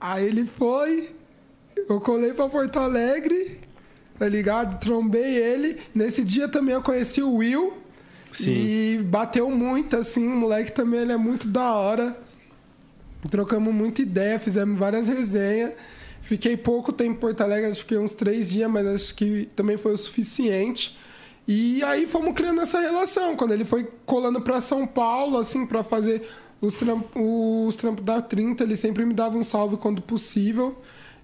[0.00, 1.14] Aí ele foi,
[1.88, 3.60] eu colei pra Porto Alegre,
[4.18, 4.78] tá ligado?
[4.80, 5.78] Trombei ele.
[5.94, 7.74] Nesse dia também eu conheci o Will.
[8.30, 8.50] Sim.
[8.52, 12.16] E bateu muito, assim, o moleque também, ele é muito da hora.
[13.30, 15.72] Trocamos muita ideia, fizemos várias resenhas.
[16.20, 19.48] Fiquei pouco tempo em Porto Alegre, acho que fiquei uns três dias, mas acho que
[19.56, 20.96] também foi o suficiente.
[21.48, 23.34] E aí fomos criando essa relação.
[23.34, 26.28] Quando ele foi colando para São Paulo, assim, para fazer
[26.60, 30.76] os, tramp os trampos da 30, ele sempre me dava um salve quando possível.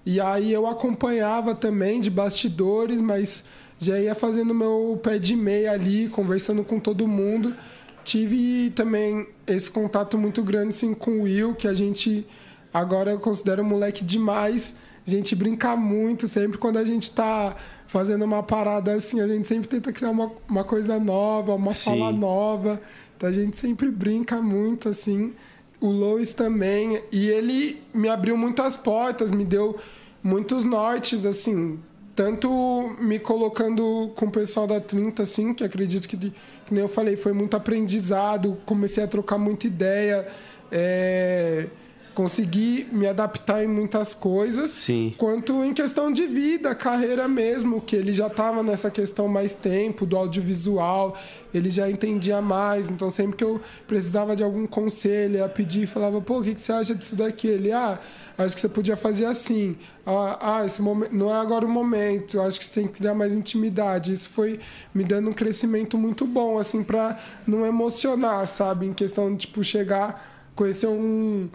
[0.07, 3.45] E aí eu acompanhava também de bastidores, mas
[3.79, 7.55] já ia fazendo meu pé de meia ali, conversando com todo mundo.
[8.03, 12.27] Tive também esse contato muito grande assim, com o Will, que a gente
[12.73, 14.77] agora eu considero um moleque demais.
[15.07, 19.47] A gente brinca muito, sempre quando a gente tá fazendo uma parada assim, a gente
[19.47, 21.91] sempre tenta criar uma, uma coisa nova, uma Sim.
[21.91, 22.81] fala nova.
[23.17, 25.33] Então a gente sempre brinca muito, assim.
[25.81, 27.03] O Lois também.
[27.13, 29.77] E ele me abriu muitas portas, me deu
[30.23, 31.79] muitos nortes, assim.
[32.17, 36.33] Tanto me colocando com o pessoal da 30, assim, que acredito que, que
[36.71, 38.57] nem eu falei, foi muito aprendizado.
[38.65, 40.27] Comecei a trocar muita ideia.
[40.71, 41.69] É,
[42.15, 45.15] consegui me adaptar em muitas coisas Sim.
[45.19, 50.07] quanto em questão de vida, carreira mesmo, que ele já estava nessa questão mais tempo
[50.07, 51.17] do audiovisual,
[51.53, 55.83] ele já entendia mais, então sempre que eu precisava de algum conselho, eu ia pedir
[55.83, 57.49] e falava, pô, o que, que você acha disso daqui?
[57.49, 57.99] Ele, ah,
[58.39, 59.77] acho que você podia fazer assim,
[60.07, 63.15] ah, ah esse momento, não é agora o momento, acho que você tem que criar
[63.15, 64.61] mais intimidade, isso foi
[64.95, 69.65] me dando um crescimento muito bom, assim, para não emocionar, sabe, em questão de, tipo,
[69.65, 71.49] chegar, conhecer um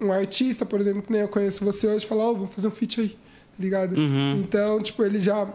[0.00, 2.70] um artista, por exemplo, que nem eu conheço você hoje, falar, ó, vou fazer um
[2.70, 3.16] feat aí,
[3.58, 3.94] ligado?
[4.38, 5.46] Então, tipo, ele já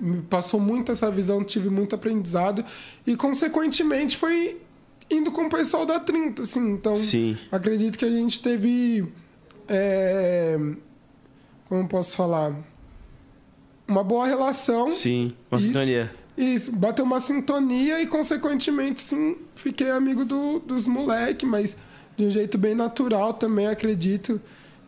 [0.00, 2.64] me passou muito essa visão, tive muito aprendizado
[3.06, 4.60] e, consequentemente, foi
[5.10, 6.72] indo com o pessoal da 30, assim.
[6.72, 7.36] Então, Sim.
[7.52, 9.06] acredito que a gente teve,
[9.68, 10.58] é,
[11.68, 12.54] como posso falar,
[13.86, 14.90] uma boa relação.
[14.90, 15.34] Sim.
[15.50, 15.66] Uma Isso.
[15.66, 16.12] sintonia.
[16.36, 21.76] Isso, bateu uma sintonia e, consequentemente, sim, fiquei amigo do, dos moleques, mas
[22.16, 24.40] de um jeito bem natural também, acredito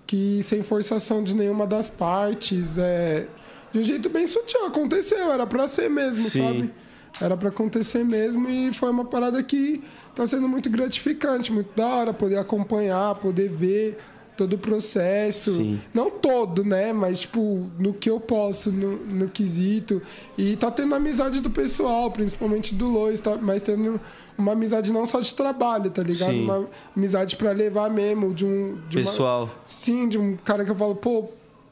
[0.06, 3.26] que sem forçação de nenhuma das partes, é,
[3.72, 6.42] de um jeito bem sutil, aconteceu, era pra ser mesmo, Sim.
[6.42, 6.74] sabe?
[7.20, 9.82] Era pra acontecer mesmo e foi uma parada que
[10.14, 13.98] tá sendo muito gratificante, muito da hora poder acompanhar, poder ver
[14.36, 15.56] todo o processo.
[15.56, 15.80] Sim.
[15.94, 16.92] Não todo, né?
[16.92, 20.02] Mas, tipo, no que eu posso, no, no quesito.
[20.36, 23.36] E tá tendo amizade do pessoal, principalmente do Lois, tá?
[23.36, 23.98] mas tendo
[24.38, 26.30] uma amizade não só de trabalho, tá ligado?
[26.32, 26.44] Sim.
[26.44, 28.78] Uma amizade pra levar mesmo, de um.
[28.88, 29.48] De uma- Pessoal.
[29.64, 31.28] sim, de um cara que eu falo, pô,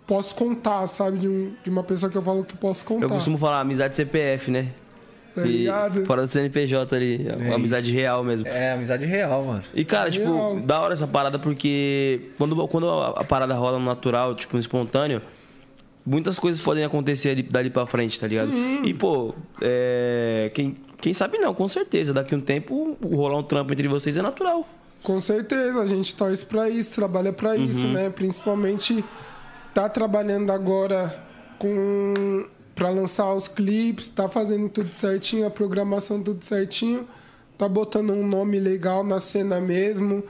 [0.06, 1.18] posso contar, sabe?
[1.18, 3.04] De, um, de uma pessoa que eu falo que posso contar.
[3.06, 4.68] Eu costumo falar amizade CPF, né?
[5.34, 6.06] Tá E ligado?
[6.06, 7.26] fora do CNPJ ali.
[7.40, 8.46] É amizade real mesmo.
[8.46, 9.64] É, amizade real, mano.
[9.74, 10.60] E, cara, tipo, Real.
[10.60, 14.60] da hora essa parada porque quando, quando a a parada rola no natural, tipo, no
[14.60, 15.20] espontâneo,
[16.06, 18.52] muitas coisas podem acontecer ali, dali pra frente, tá ligado?
[18.84, 22.12] E, pô, é, quem, quem sabe não, com certeza.
[22.12, 24.66] Daqui a um tempo, rolar um trampo entre vocês é natural.
[25.02, 28.08] Com certeza, a gente torce pra isso, trabalha pra isso, né?
[28.08, 29.04] Principalmente
[29.74, 31.22] tá trabalhando agora
[31.58, 37.06] com para lançar os clipes, tá fazendo tudo certinho, a programação tudo certinho,
[37.56, 40.24] tá botando um nome legal na cena mesmo,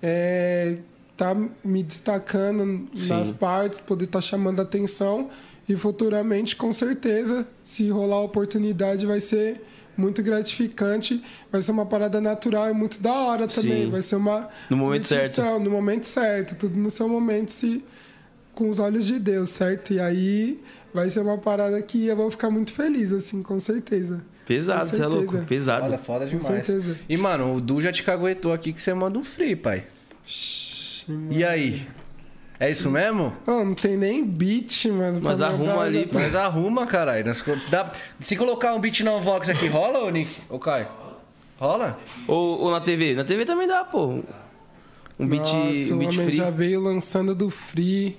[0.00, 0.78] é,
[1.16, 1.34] tá
[1.64, 3.14] me destacando Sim.
[3.14, 5.28] nas partes, poder estar chamando atenção
[5.68, 9.60] e futuramente, com certeza, se rolar a oportunidade, vai ser
[9.98, 13.90] muito gratificante, vai ser uma parada natural e muito da hora também, Sim.
[13.90, 17.84] vai ser uma No momento curtição, no momento certo, tudo no seu momento, se
[18.54, 19.92] com os olhos de Deus, certo?
[19.92, 20.60] E aí
[20.94, 24.20] vai ser uma parada que eu vou ficar muito feliz, assim, com certeza.
[24.46, 25.84] Pesado, Com você é louco, pesado.
[25.84, 26.66] Foda, foda Com demais.
[26.66, 26.96] certeza.
[27.08, 29.86] E, mano, o Du já te caguetou aqui que você manda um free, pai.
[31.30, 31.86] E aí?
[32.60, 33.32] É isso mesmo?
[33.46, 35.20] Oh, não tem nem beat, mano.
[35.22, 37.24] Mas arruma ali, tá- Mas arruma, caralho.
[37.70, 40.30] Dá- Se colocar um beat não Vox aqui, rola, ô Nick?
[40.48, 40.88] Ô Caio?
[41.58, 41.98] Rola?
[42.26, 43.14] Ou, ou na TV?
[43.14, 44.20] Na TV também dá, pô.
[45.20, 46.36] Um beat, Nossa, um o beat homem free.
[46.36, 48.16] já veio lançando do Free.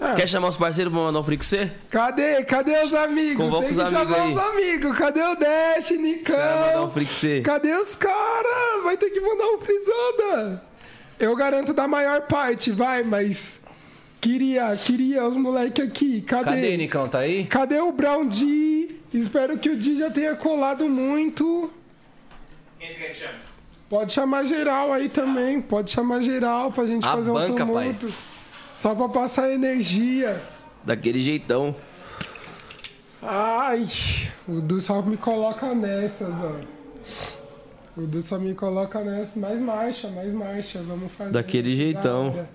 [0.00, 1.70] Ah, Quer chamar os parceiros pra mandar um free com você?
[1.88, 2.42] Cadê?
[2.44, 3.36] Cadê os amigos?
[3.36, 4.32] Convoca Tem os que amigos chamar aí.
[4.32, 4.98] os amigos.
[4.98, 6.84] Cadê o Dash, Você vai mandar Nicão?
[6.86, 7.40] um free com você.
[7.42, 8.82] Cadê os caras?
[8.84, 10.62] Vai ter que mandar um frisada.
[11.22, 13.64] Eu garanto da maior parte, vai, mas...
[14.20, 16.20] Queria, queria os moleque aqui.
[16.20, 16.44] Cadê?
[16.50, 17.08] Cadê, Nicão?
[17.08, 17.44] Tá aí?
[17.44, 18.96] Cadê o Brown D?
[19.14, 21.72] Espero que o D já tenha colado muito.
[22.78, 23.38] Quem você quer que chame?
[23.88, 25.60] Pode chamar geral aí também.
[25.60, 27.96] Pode chamar geral pra gente A fazer um banca, pai.
[27.96, 28.12] tumulto.
[28.74, 30.42] Só pra passar energia.
[30.82, 31.74] Daquele jeitão.
[33.22, 33.86] Ai,
[34.48, 36.52] o Du só me coloca nessas, ó.
[37.96, 39.36] O Du só me coloca nessas.
[39.36, 40.82] Mais marcha, mais marcha.
[40.82, 41.32] Vamos fazer.
[41.32, 42.30] Daquele isso, jeitão.
[42.30, 42.48] da hora.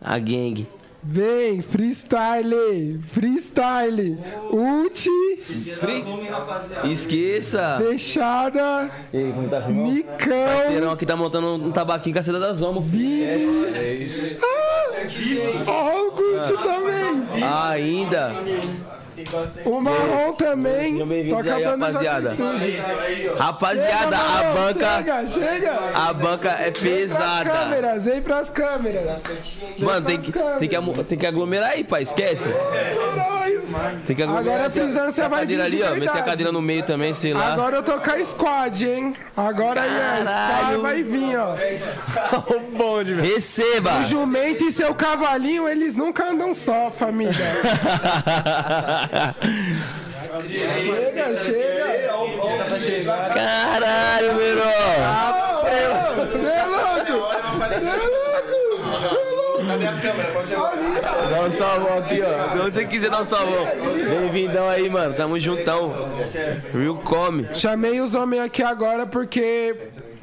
[0.00, 0.66] A gang.
[1.04, 4.16] Vem, freestyle, freestyle.
[4.52, 5.08] Ult,
[6.84, 7.78] Esqueça.
[7.84, 9.90] fechada, Ei, como tá filmando?
[9.90, 10.46] Nicão.
[10.46, 12.80] Parceirão aqui tá montando um tabaquinho com a seda da Zoma.
[12.82, 13.66] filho.
[15.66, 17.42] Ó, o Gucci também.
[17.42, 18.34] Ainda.
[19.66, 21.04] O Marrom também.
[21.06, 22.34] Bem-vindos aí, rapaziada.
[23.36, 24.96] Rapaziada, a Marrom, banca.
[24.96, 25.78] Chega, chega.
[25.94, 27.50] A banca é Pras pesada.
[27.50, 29.22] câmeras, vem pras câmeras.
[29.78, 32.02] Mano, tem que, tem, que, amo- tem que aglomerar aí, pai.
[32.02, 32.50] Esquece.
[34.06, 34.22] Tem que.
[34.22, 35.94] Agora a Frisância Tem vai vir de ali, ó.
[35.94, 37.52] Meter a cadeira no meio também, sei lá.
[37.52, 39.14] Agora eu tô com a squad, hein?
[39.36, 41.54] Agora aí a squad vai vir, ó.
[42.54, 43.34] o bonde, velho.
[43.34, 43.98] Receba!
[44.00, 47.32] O jumento e seu cavalinho, eles nunca andam só, família.
[51.34, 53.12] chega, chega.
[53.34, 55.62] Caralho, menor!
[55.62, 57.18] Você é louco?
[57.68, 58.22] Você é louco?
[59.66, 60.32] Cadê as câmeras?
[60.32, 61.30] Pode ir.
[61.30, 62.54] Dá um salvão aqui, ó.
[62.54, 63.66] De onde você quiser dar um salvão.
[64.10, 65.14] Bem-vindão aí, mano.
[65.14, 65.92] Tamo juntão.
[66.72, 67.48] Real Come.
[67.54, 69.76] Chamei os homens aqui agora porque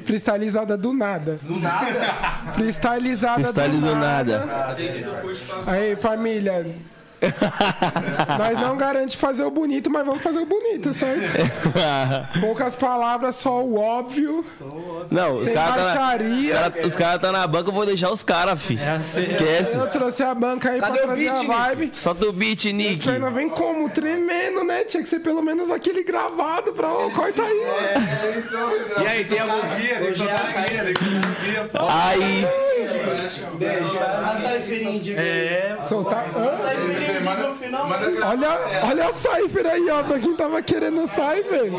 [0.04, 1.38] freestylizada do nada.
[1.42, 2.52] Do nada?
[2.52, 4.46] Freestylizada Freestyle do do nada.
[4.46, 4.76] nada.
[5.66, 6.66] Aí, família.
[8.38, 11.20] Nós não garante fazer o bonito, mas vamos fazer o bonito, certo?
[12.40, 14.44] Poucas palavras, só o óbvio.
[15.10, 18.60] Não, os caras tá, na- os cara, tá na banca, eu vou deixar os caras,
[18.60, 18.78] fi.
[19.16, 19.76] Esquece.
[19.76, 21.90] Eu trouxe a banca aí Cadê pra o trazer beat, a vibe.
[21.92, 23.04] Solta o beat, Nick.
[23.04, 23.88] Perna vem como?
[23.90, 24.84] Tremendo, né?
[24.84, 26.92] Tinha que ser pelo menos aquele gravado pra.
[26.92, 27.60] Ô, corta aí.
[29.02, 29.58] E aí, tem algum.
[30.08, 30.84] Hoje é a saída.
[31.88, 32.46] Aí.
[35.88, 36.26] Soltar.
[37.30, 38.28] Hã?
[38.28, 40.02] Olha, olha a Cypher aí, ó.
[40.02, 41.70] Pra quem tava querendo Cypher.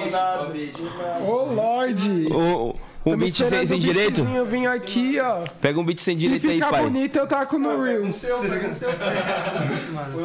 [1.28, 2.28] Ô, Lorde.
[2.32, 4.22] O, um beat sem, sem direito?
[4.22, 5.44] Eu vim aqui, ó.
[5.60, 6.84] Pega um beat sem Se direito aí, ficar pai.
[6.84, 8.22] bonito, eu taco no Reels.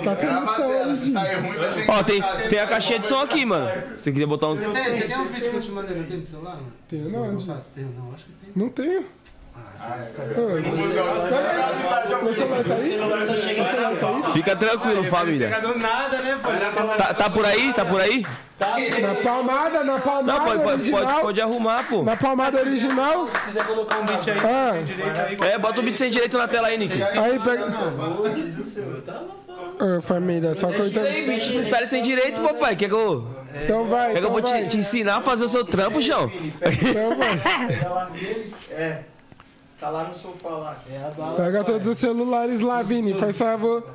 [0.05, 0.17] Tá.
[1.13, 3.71] Sai ruim, vai ser Ó, tem, tem a caixinha de som aqui, mano.
[3.97, 4.59] Se você quiser botar uns.
[4.59, 6.59] Tem, você tem uns vídeos que eu te mandei, não tem do celular?
[6.59, 6.67] Onde?
[6.89, 8.53] Tem, não, acho que tem.
[8.55, 9.05] Não tenho.
[9.87, 10.23] Tá
[14.23, 14.33] tá?
[14.33, 15.49] Fica tranquilo, família.
[15.49, 16.49] né, pô?
[16.97, 17.73] Tá, tá por aí?
[17.73, 18.27] Tá por aí?
[18.59, 21.05] Na palmada, na Não, palmada pode, pode, original.
[21.05, 22.03] pode, pode arrumar, pô.
[22.03, 23.29] Na palmada original.
[23.29, 24.73] Se quiser colocar um beat aí, Ah.
[24.73, 25.51] tem direito aí.
[25.53, 27.01] É, bota o beat sem direito na tela aí, Nick.
[27.03, 27.67] Aí pega.
[29.79, 31.05] Ô, família, só cortando.
[31.07, 32.75] Freestyle sem direito, papai.
[32.77, 33.27] Quer que eu,
[33.63, 36.01] Então vai, quer que eu então vou te, te ensinar a fazer o seu trampo,
[36.01, 36.31] João?
[36.33, 37.37] Então vai.
[37.79, 38.11] Tá?
[38.71, 38.99] É.
[39.79, 40.79] Tá lá no sofá lá.
[41.37, 43.13] Pega todos os celulares lá, Vini.
[43.15, 43.87] Faz favor.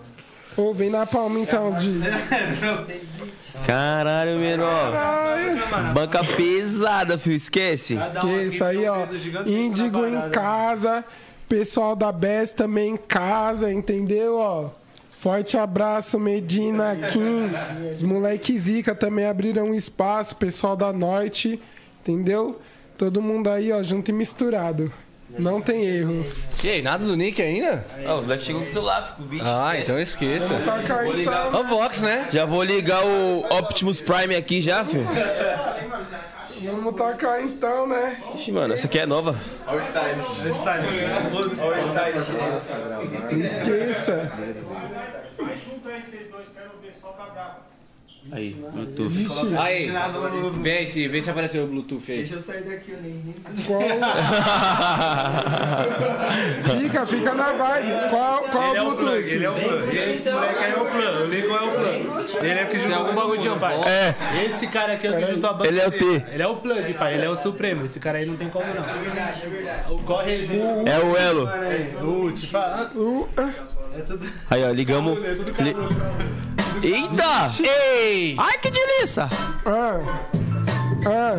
[0.55, 1.99] Ô, vem na palma então, de.
[3.65, 4.93] Caralho, menor.
[5.93, 7.35] Banca pesada, filho.
[7.35, 7.95] Esquece.
[7.95, 9.05] Esqueça aí, ó.
[9.45, 11.03] Índigo em casa.
[11.49, 14.69] Pessoal da BES também em casa, entendeu, ó?
[15.09, 17.49] Forte abraço, Medina, Kim.
[17.91, 20.35] Os moleque Zica também abriram um espaço.
[20.35, 21.61] Pessoal da Norte,
[22.01, 22.59] entendeu?
[22.97, 24.91] Todo mundo aí, ó, junto e misturado.
[25.37, 26.25] Não tem erro.
[26.63, 27.85] E aí, nada do Nick ainda?
[28.05, 29.43] Ó, os moleques chegam com o celular, fica o beat.
[29.45, 30.55] Ah, então esqueça.
[30.59, 31.49] Taca aí, então.
[31.53, 32.27] Ó, o Vox, né?
[32.31, 35.07] Já vou ligar o Optimus Prime aqui já, filho.
[36.63, 38.21] Vamos tacar então, né?
[38.35, 39.35] Ixi, mano, essa aqui é nova.
[39.65, 40.21] Olha o style.
[41.59, 43.41] Olha o style.
[43.41, 44.31] Esqueça.
[45.39, 47.71] Vai junto aí, vocês dois, quero ver, solta a brava.
[48.29, 49.11] Aí, Bluetooth.
[49.57, 49.91] Aí,
[50.61, 52.19] vê aí, se, vê se apareceu o Bluetooth aí.
[52.19, 53.33] Deixa eu sair daqui, eu nem
[53.65, 53.81] Qual...
[56.79, 58.09] fica, fica na vibe.
[58.09, 59.27] Qual, qual o Bluetooth?
[59.27, 59.91] Ele é o plano.
[59.91, 61.25] Esse moleque aí é o plano.
[61.25, 62.25] Lincoln é o plano.
[62.41, 63.73] Ele é o que é juntou algum bagulho de pai.
[63.73, 63.85] avó.
[63.85, 65.67] É, Esse cara aqui é o que juntou a banda.
[65.67, 65.91] Ele é o.
[65.91, 66.05] T.
[66.31, 67.13] Ele é o plug, pai.
[67.15, 67.85] Ele é o supremo.
[67.85, 69.95] Esse cara aí não tem como não.
[69.95, 70.59] O corre existe.
[70.85, 71.49] é o Elo.
[72.03, 72.91] O te fala.
[72.93, 73.49] Uh, ah.
[73.97, 74.25] É tudo.
[74.49, 75.17] Aí, ó, ligamos.
[75.59, 75.75] Li...
[76.81, 77.49] Eita!
[77.59, 78.35] Ei!
[78.37, 79.29] Ai, que delícia!
[79.65, 79.97] Ah.
[81.05, 81.35] Ah.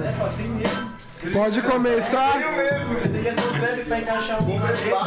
[1.32, 2.34] Pode começar.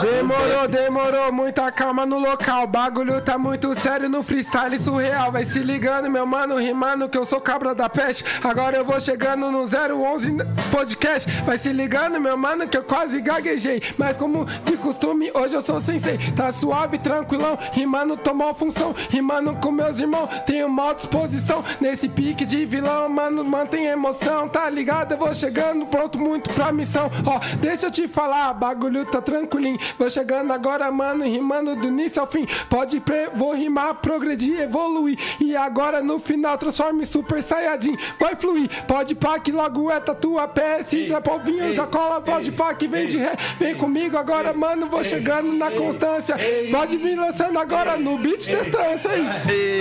[0.02, 2.66] Demorou, demorou, muita calma no local.
[2.68, 5.32] Bagulho tá muito sério no freestyle surreal.
[5.32, 8.24] Vai se ligando, meu mano, rimando que eu sou cabra da peste.
[8.44, 10.38] Agora eu vou chegando no 011
[10.72, 11.30] podcast.
[11.42, 13.82] Vai se ligando, meu mano, que eu quase gaguejei.
[13.98, 16.18] Mas como de costume, hoje eu sou sensei.
[16.36, 18.96] Tá suave, tranquilão, rimando, tomou função.
[19.10, 21.64] Rimando com meus irmãos, tenho mal disposição.
[21.82, 24.48] Nesse pique de vilão, mano, mantém emoção.
[24.48, 25.12] Tá ligado?
[25.12, 27.12] Eu vou chegando, pronto muito pra missão.
[27.26, 29.80] Ó, deixa eu te falar, pá, bagulho tá tranquilinho.
[29.98, 32.46] Vou chegando agora, mano, rimando do início ao fim.
[32.70, 35.18] Pode pre, vou rimar, progredir, evoluir.
[35.40, 37.98] E agora no final transforme em Super Saiyajin.
[38.20, 40.84] Vai fluir, pode pá, que logo é tua pé.
[40.84, 43.36] Cinza, povinho, já cola, pode pá, que vem de ré.
[43.58, 46.38] Vem comigo agora, mano, vou chegando na constância.
[46.72, 49.26] Pode vir lançando agora no beat distância aí.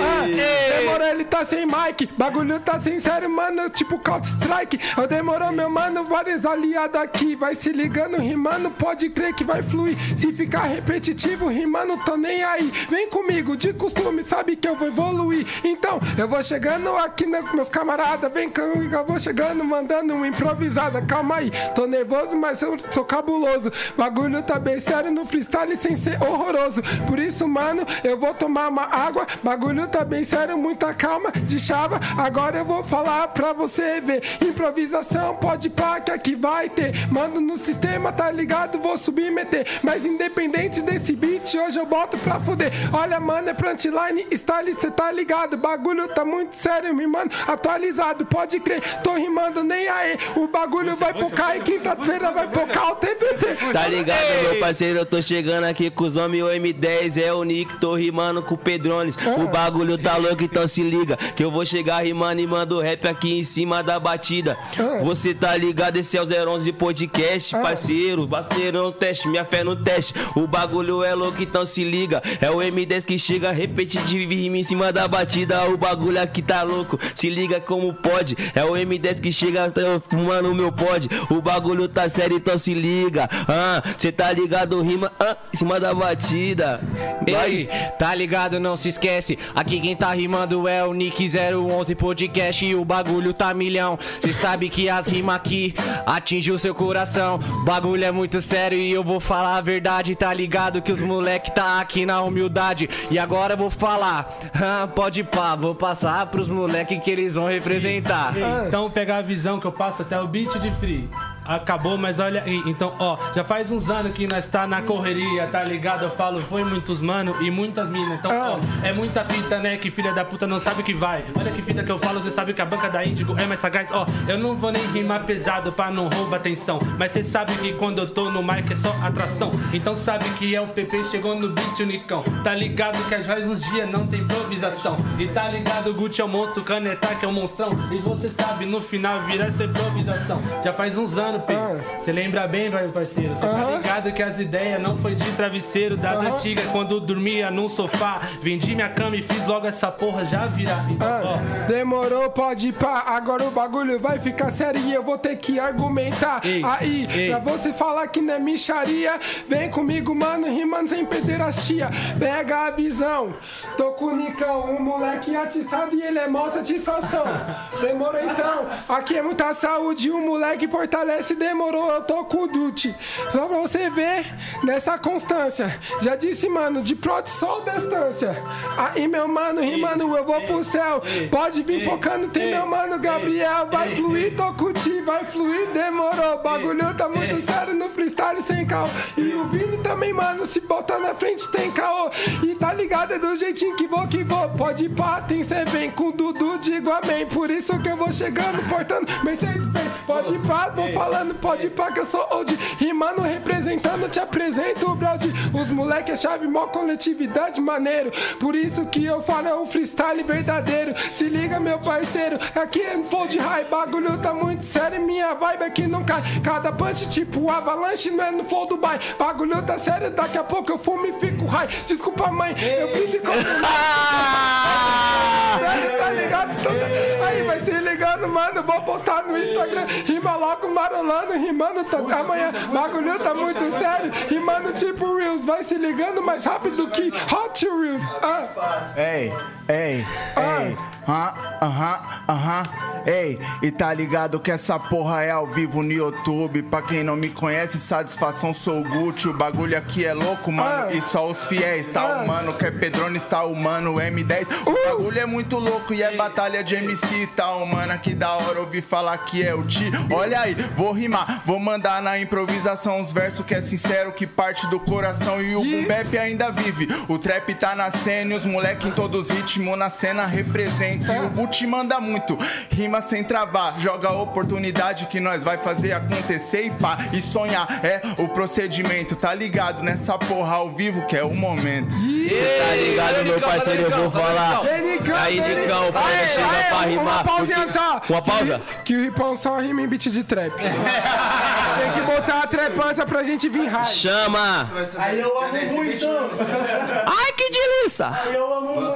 [0.01, 2.09] Ah, demorou, ele tá sem mic.
[2.17, 4.79] Bagulho tá sincero, mano, tipo Counter-Strike.
[4.97, 7.35] Eu demorou, meu mano, vários aliados aqui.
[7.35, 9.95] Vai se ligando, rimando, pode crer que vai fluir.
[10.17, 12.71] Se ficar repetitivo, rimando, tô nem aí.
[12.89, 15.45] Vem comigo, de costume, sabe que eu vou evoluir.
[15.63, 18.31] Então, eu vou chegando aqui, né, meus camaradas.
[18.31, 21.01] Vem comigo, eu vou chegando, mandando uma improvisada.
[21.01, 23.71] Calma aí, tô nervoso, mas eu sou cabuloso.
[23.97, 26.81] Bagulho tá bem sério no freestyle sem ser horroroso.
[27.07, 29.27] Por isso, mano, eu vou tomar uma água.
[29.43, 31.99] Bagulho tá bem sério, muita calma, de chava.
[32.17, 34.23] Agora eu vou falar pra você ver.
[34.41, 36.93] Improvisação, pode pá, que aqui vai ter.
[37.11, 38.44] Mando no sistema, tá ligado?
[38.81, 39.65] Vou submeter.
[39.83, 42.71] Mas independente desse beat, hoje eu boto pra fuder.
[42.93, 45.57] Olha, mano, é frontline, style, cê tá ligado?
[45.57, 48.25] Bagulho tá muito sério, me mano, atualizado.
[48.25, 50.17] Pode crer, tô rimando nem aí.
[50.35, 53.73] O bagulho vai pocar e quinta-feira vai pocar o TVT.
[53.73, 54.99] Tá ligado, meu parceiro?
[54.99, 58.55] Eu tô chegando aqui com os homens, o M10 é o Nick, tô rimando com
[58.55, 59.17] o Pedrones.
[59.37, 61.17] O bagulho tá louco, então se liga.
[61.17, 64.57] Que eu vou chegar rimando e mando rap aqui em cima da batida.
[65.03, 65.97] Você tá ligado?
[65.97, 68.24] Esse é o 011 podcast, parceiro.
[68.27, 70.13] Parceiro no teste, minha fé no teste.
[70.35, 72.21] O bagulho é louco, então se liga.
[72.41, 75.67] É o M10 que chega repetitivo e em cima da batida.
[75.69, 78.37] O bagulho aqui tá louco, se liga como pode.
[78.53, 81.09] É o M10 que chega tá fumando o meu pod.
[81.29, 83.29] O bagulho tá sério, então se liga.
[83.47, 86.79] Ah, cê tá ligado, rima ah, em cima da batida.
[87.25, 89.37] Ei, tá ligado, não se esquece.
[89.53, 93.97] Aqui quem tá rimando é o Nick 011 Podcast e o bagulho tá milhão.
[94.21, 95.73] Cê sabe que as rimas aqui
[96.05, 97.39] atingem o seu coração.
[97.65, 100.15] Bagulho é muito sério e eu vou falar a verdade.
[100.15, 102.89] Tá ligado que os moleque tá aqui na humildade.
[103.11, 104.27] E agora eu vou falar.
[104.55, 108.33] Ah, pode pá, vou passar pros moleque que eles vão representar.
[108.67, 111.09] Então pegar a visão que eu passo até o beat de free.
[111.45, 115.45] Acabou, mas olha aí, então, ó, já faz uns anos que nós tá na correria,
[115.47, 116.03] tá ligado?
[116.03, 118.17] Eu falo, foi muitos mano e muitas minas.
[118.17, 119.77] Então, ó, é muita fita, né?
[119.77, 121.23] Que filha da puta não sabe o que vai.
[121.37, 123.59] Olha que fita que eu falo, você sabe que a banca da Índigo é mais
[123.59, 123.89] sagaz.
[123.91, 126.79] Ó, eu não vou nem rimar pesado pra não roubar atenção.
[126.97, 129.51] Mas cê sabe que quando eu tô no mic é só atração.
[129.71, 132.23] Então sabe que é o PP, chegou no beat unicão.
[132.43, 134.95] Tá ligado que as faz uns dias não tem improvisação.
[135.19, 137.69] E tá ligado, Gucci é o monstro, Caneta que é o monstrão.
[137.91, 140.41] E você sabe, no final virar essa improvisação.
[140.63, 141.53] Já faz uns anos, P.
[141.99, 143.35] Você lembra bem, vai, parceiro?
[143.35, 143.77] Você tá Aham.
[143.77, 146.33] ligado que as ideias não foi de travesseiro das Aham.
[146.35, 146.65] antigas.
[146.67, 150.85] Quando dormia num sofá, vendi minha cama e fiz logo essa porra já virar.
[150.89, 151.07] Então.
[151.07, 153.03] Ah, demorou, pode ir pá.
[153.07, 156.41] Agora o bagulho vai ficar sério e eu vou ter que argumentar.
[156.45, 157.29] Ei, Aí, ei.
[157.29, 159.17] pra você falar que não é micharia,
[159.47, 161.89] vem comigo, mano, rimando sem pederastia.
[162.19, 163.33] Pega a visão.
[163.77, 167.23] Tô com o Nicão, um moleque atiçado e ele é mó satisfação.
[167.81, 168.65] Demorou então.
[168.89, 171.24] Aqui é muita saúde, um moleque fortalece.
[171.33, 172.93] Demorou, eu tô com o Duty.
[173.31, 174.25] Só pra você ver
[174.63, 175.79] nessa constância.
[176.01, 178.43] Já disse, mano, de prod sol distância.
[178.77, 181.01] Aí, meu mano, rimando, eu vou pro céu.
[181.31, 183.67] Pode vir focando, tem meu mano Gabriel.
[183.71, 186.35] Vai fluir, tô curtir, vai fluir, demorou.
[186.35, 188.87] O bagulho tá muito sério no freestyle sem caô.
[189.17, 192.09] E o Vini também, mano, se botar na frente tem caô.
[192.43, 194.49] E tá ligado, é do jeitinho que vou que vou.
[194.49, 197.25] Pode ir pá, tem cê vem com o Dudu, digo amém.
[197.25, 199.91] Por isso que eu vou chegando, portando Mercedes Benz.
[200.05, 202.53] Pode ir pá, vou falando, pode ir pá, que eu sou old.
[202.77, 205.31] Rimando, representando, te apresento o Brody.
[205.53, 208.11] Os moleque é chave, mó coletividade maneiro.
[208.39, 210.93] Por isso que eu falo, é um freestyle verdadeiro.
[211.13, 213.65] Se liga, meu parceiro, aqui é Fold High.
[213.65, 216.21] Bagulho tá muito sério, minha vibe aqui não cai.
[216.43, 219.01] Cada punch tipo avalanche, não é no flow do bairro.
[219.17, 221.67] Bagulho tá sério, daqui a pouco eu fumo e fico high.
[221.85, 223.31] Desculpa, mãe, eu brilho com
[225.59, 226.55] Tá ligado?
[226.63, 228.63] Tudo- Aí vai se ligando, mano.
[228.63, 229.85] Vou postar no Instagram.
[230.05, 232.51] Rima logo marolando, rimando to- amanhã.
[232.71, 234.11] Bagulho tá muito sério.
[234.29, 235.45] Rimando tipo Reels.
[235.45, 238.01] Vai se ligando mais rápido que Hot Reels.
[238.21, 239.33] Ah, Ei,
[239.67, 240.05] ei,
[240.37, 240.77] ei,
[241.07, 242.63] aham, aham, aham.
[243.07, 246.63] Ei, e tá ligado que essa porra é ao vivo no YouTube.
[246.63, 249.27] Pra quem não me conhece, satisfação, sou o Gucci.
[249.27, 250.87] O bagulho aqui é louco, mano.
[250.89, 250.91] Ah.
[250.91, 252.23] E só os fiéis, tá Ah.
[252.23, 252.51] humano.
[252.55, 253.97] Que é Pedrone, tá humano.
[253.99, 254.47] M10.
[254.65, 257.95] O bagulho é muito louco e é batalha de MC, tá humano.
[257.99, 259.91] Que da hora ouvir falar que é o Ti.
[260.11, 264.65] Olha aí, vou rimar, vou mandar na improvisação os versos que é sincero, que parte
[264.65, 265.39] do coração.
[265.39, 266.87] E o boom bap ainda vive.
[267.07, 271.13] O trap tá nascendo e os moleque em todos os hits ritmo na cena representa.
[271.13, 272.37] E o boot manda muito,
[272.69, 273.79] rima sem travar.
[273.79, 276.97] Joga a oportunidade que nós vai fazer acontecer e pá.
[277.13, 279.81] E sonhar é o procedimento, tá ligado?
[279.81, 281.93] Nessa porra ao vivo que é o momento.
[281.93, 283.81] Cê tá ligado, meu parceiro?
[283.83, 284.61] Eu vou falar.
[284.65, 285.55] Aí, Nicão.
[285.61, 287.23] Nicão, pausa Aê, chega aê, pra uma rimar.
[287.23, 288.01] pausinha porque- só.
[288.09, 288.61] Uma pausa?
[288.83, 290.53] Que, que o Ripão só rima em beat de trap.
[290.57, 293.85] Tem que botar a trepança pra gente vir high.
[293.87, 294.67] Chama!
[294.97, 296.05] Aí eu amo muito.
[296.07, 298.07] Ai, que delícia!
[298.09, 298.95] Aí eu amo muito.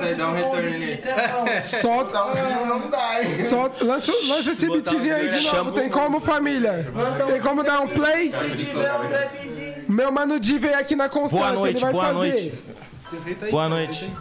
[0.51, 1.79] Retorno nisso.
[1.81, 2.19] Solta,
[2.65, 3.35] Não dá, hein?
[3.47, 5.71] só, lança, lança esse beatzinho aí de novo.
[5.73, 6.87] Tem como, família?
[7.27, 8.31] Tem como dar um play?
[8.33, 9.85] Se tiver um trapzinho.
[9.87, 11.47] Meu mano Di veio aqui na Constância.
[11.47, 12.17] Boa noite, ele vai boa fazer.
[12.17, 13.51] noite.
[13.51, 14.13] Boa noite.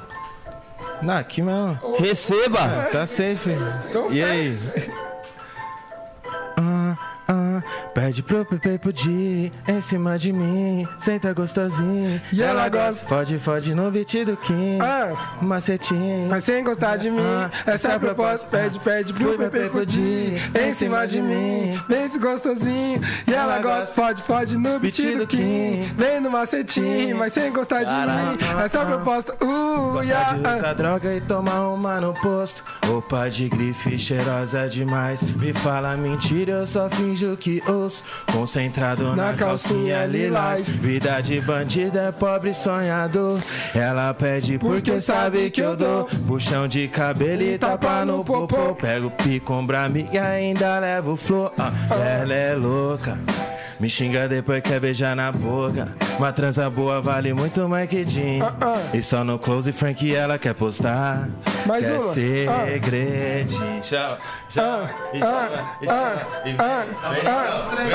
[1.03, 1.79] Não, aqui mesmo.
[1.99, 2.89] Receba!
[2.91, 3.51] Tá safe.
[3.89, 4.57] Então E aí?
[7.95, 12.21] Pede pro Pepe pudir em cima de mim, senta gostosinho.
[12.33, 13.07] E ela gosta.
[13.07, 16.29] Fode, fode no beat do Kim, Ah, macetinho.
[16.29, 18.47] mas sem gostar de mim, Ah, essa é a proposta.
[18.49, 21.79] Pede, pede pro Pepe Fudir em cima de mim.
[21.89, 23.01] Vem gostosinho.
[23.27, 23.95] E ela gosta.
[23.95, 25.83] Fode, fode no beat do Kim.
[25.97, 28.39] Vem no macetinho, mas sem gostar de mim.
[28.65, 29.35] Essa é a proposta.
[29.45, 32.65] Uh, Gosta yeah, de usar droga e tomar uma no posto.
[32.87, 35.23] Roupa de grife cheirosa demais.
[35.23, 37.58] Me fala mentira, eu só finjo que
[38.33, 40.77] Concentrado na, Na calcinha calcinha lilás.
[40.77, 43.41] Vida de bandida é pobre sonhador.
[43.75, 46.05] Ela pede porque sabe que eu dou.
[46.27, 48.75] Puxão de cabelo e tapa no popô.
[48.75, 51.53] Pego pico brame e ainda levo flor.
[51.59, 53.19] Ah, ela é louca.
[53.81, 55.89] Me xinga depois quer beijar na boca.
[56.19, 58.39] Uma transa boa vale muito mais que jean.
[58.93, 61.29] E só no close Frank ela quer postar.
[61.65, 62.13] Mais quer uma.
[62.13, 63.85] segredinho.
[63.85, 64.19] Chama,
[65.13, 66.57] e chama, e chama, e
[67.77, 67.93] vem,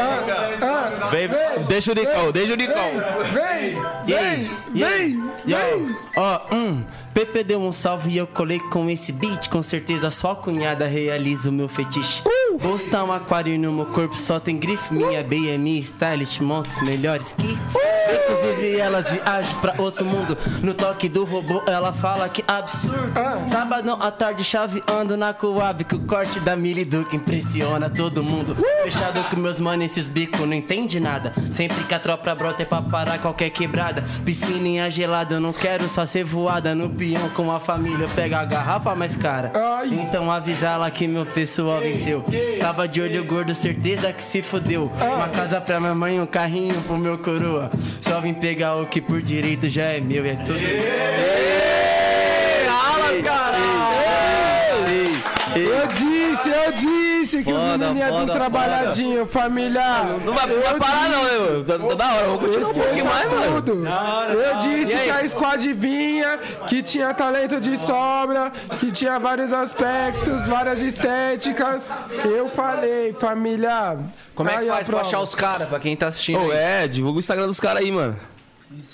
[0.62, 2.90] Ah, vem, deixa o Nicão, deixa o Nicão.
[3.34, 5.96] Vem, vem, vem, vem.
[6.16, 9.50] Ó, hum, Pepe deu um salve e eu colei com esse beat.
[9.50, 12.22] Com certeza só cunhada realiza o meu fetiche.
[12.62, 14.94] Postar um aquário no meu corpo só tem grife.
[14.94, 17.74] Minha BMI stylist monta os melhores kits.
[18.14, 20.38] Inclusive elas viajam pra outro mundo.
[20.62, 23.14] No toque do robô ela fala que absurdo.
[23.48, 25.84] Sabadão à tarde chaveando na Coab.
[25.84, 28.56] Que o corte da Mili Duke impressiona todo mundo.
[28.84, 31.34] Fechado com meus manos, esses bicos não entende nada.
[31.52, 34.04] Sempre que a tropa brota é pra parar qualquer quebrada.
[34.24, 36.74] Piscininha gelada, eu não quero só ser voada.
[36.74, 39.52] No peão com a família, pega a garrafa mais cara.
[39.54, 39.90] Ai.
[39.90, 42.24] Então avisa ela que meu pessoal venceu.
[42.60, 44.90] Tava de olho gordo, certeza que se fodeu.
[45.02, 47.70] Uma casa pra minha mãe, um carrinho pro meu coroa.
[48.02, 50.60] Só vim pegar o que por direito já é meu, é tudo.
[55.56, 55.88] Eu
[56.36, 60.04] disse, eu disse que os Foda, menininhos iam vir foda, trabalhadinho, família.
[60.26, 61.64] Não vai, não vai parar, não, mano?
[61.64, 63.62] Tá, tá da hora, vou conhecer um pouquinho mais, Esqueça mano.
[63.62, 63.88] tudo.
[63.88, 66.38] Eu disse que a squad vinha,
[66.68, 71.90] que tinha talento de sobra, que tinha vários aspectos, várias estéticas.
[72.26, 73.98] Eu falei, família.
[74.36, 76.40] Como é que aí faz pra achar os caras, pra quem tá assistindo?
[76.40, 76.58] Ô, aí?
[76.58, 78.18] é, divulga o Instagram dos caras aí, mano.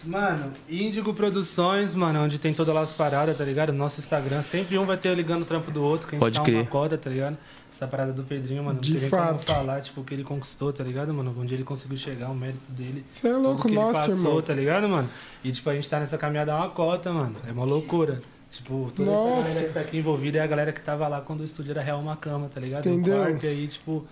[0.03, 3.71] Mano, Índigo Produções, mano, onde tem todas as paradas, tá ligado?
[3.71, 6.37] Nosso Instagram, sempre um vai ter ligando o trampo do outro, que a gente Pode
[6.37, 6.55] tá crer.
[6.57, 7.37] uma coda, tá ligado?
[7.71, 9.45] Essa parada do Pedrinho, mano, De não tem nem como fato.
[9.53, 11.33] falar, tipo, o que ele conquistou, tá ligado, mano?
[11.39, 13.05] Onde ele conseguiu chegar, o mérito dele.
[13.09, 14.41] Você é tudo louco, que ele nossa, passou, irmão.
[14.41, 15.09] tá ligado, mano?
[15.43, 17.35] E, tipo, a gente tá nessa caminhada uma cota, mano.
[17.47, 18.21] É uma loucura.
[18.51, 19.37] Tipo, toda Nossa.
[19.37, 21.71] essa galera que tá aqui envolvida é a galera que tava lá quando o estúdio
[21.71, 22.87] era real uma cama, tá ligado?
[22.89, 23.17] Entendeu?
[23.17, 24.05] No quarto, aí, tipo,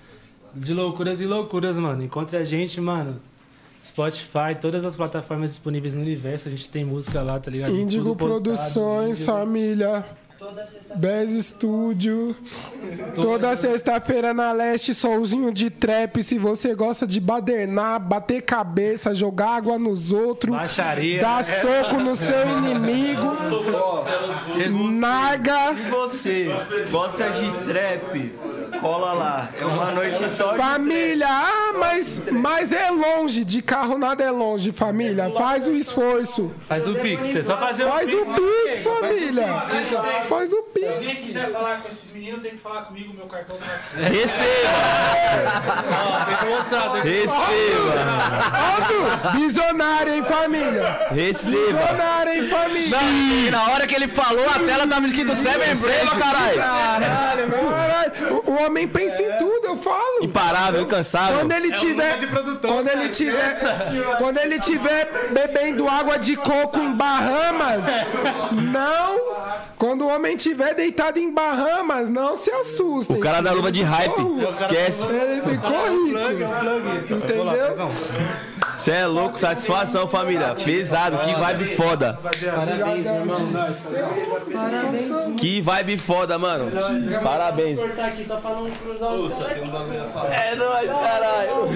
[0.54, 2.04] de loucuras e loucuras, mano.
[2.04, 3.20] Encontre a gente, mano.
[3.84, 7.74] Spotify, todas as plataformas disponíveis no universo, a gente tem música lá, tá ligado?
[7.76, 9.26] Índigo Produções, vídeo.
[9.34, 10.06] família.
[10.98, 12.36] Bez Studio.
[13.16, 16.22] Toda sexta-feira na Leste, solzinho de trap.
[16.22, 21.22] Se você gosta de badernar, bater cabeça, jogar água nos outros, Baixaria.
[21.22, 23.36] dar soco no seu inimigo,
[24.94, 25.72] naga.
[25.74, 26.54] E você
[26.92, 28.57] gosta de trap?
[28.80, 29.50] Cola lá.
[29.60, 34.32] É uma noite só de Família, ah, mas, mas é longe, de carro nada é
[34.32, 35.30] longe, família.
[35.32, 36.52] Faz o esforço.
[36.68, 39.48] Faz o Pix, é só fazer Faz o Pix, família.
[40.28, 41.20] Faz o Se alguém Pix.
[41.26, 44.18] quiser falar com esses meninos, tem que falar comigo, meu cartão tá aqui.
[44.18, 44.48] Receba!
[47.04, 47.98] Receba!
[48.68, 51.08] Alto, visionário, hein, família?
[51.12, 51.58] Receba!
[51.66, 52.98] Visionário, hein, família?
[53.48, 56.58] E na hora que ele falou, a tela tava escrito Seven Brave, caralho!
[56.58, 58.44] Caralho, caralho.
[58.46, 60.24] O, o homem pensa em tudo, eu falo.
[60.24, 61.40] Imparável, incansável.
[61.40, 62.20] Quando ele tiver,
[62.62, 67.84] quando ele tiver, quando ele tiver bebendo água de coco em Bahamas,
[68.52, 69.18] não.
[69.78, 73.18] Quando o homem tiver deitado em Bahamas, não se assustem.
[73.18, 75.04] O cara da luva de hype, esquece.
[75.06, 77.14] Ele ficou rico.
[77.14, 77.92] Entendeu?
[78.78, 80.56] Cê é louco, satisfação, família.
[80.56, 82.20] Pesado, que vibe foda.
[82.22, 83.38] Parabéns, irmão.
[85.36, 86.72] Que vibe foda, mano.
[87.24, 87.80] Parabéns.
[88.66, 89.34] Cruzar os
[90.32, 91.70] É nóis, caralho.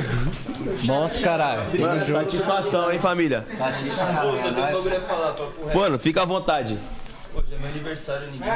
[0.83, 1.79] Nossa, caralho.
[1.79, 3.45] Mano, satisfação, hein, família.
[5.73, 6.77] Mano, fica à vontade.
[7.33, 8.49] Hoje é meu aniversário, ninguém.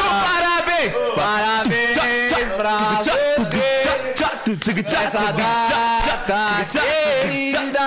[0.00, 0.94] Parabéns!
[1.14, 1.98] Parabéns
[2.56, 3.00] pra
[3.38, 3.60] você.
[4.96, 6.09] Essa data
[6.70, 7.80] querida.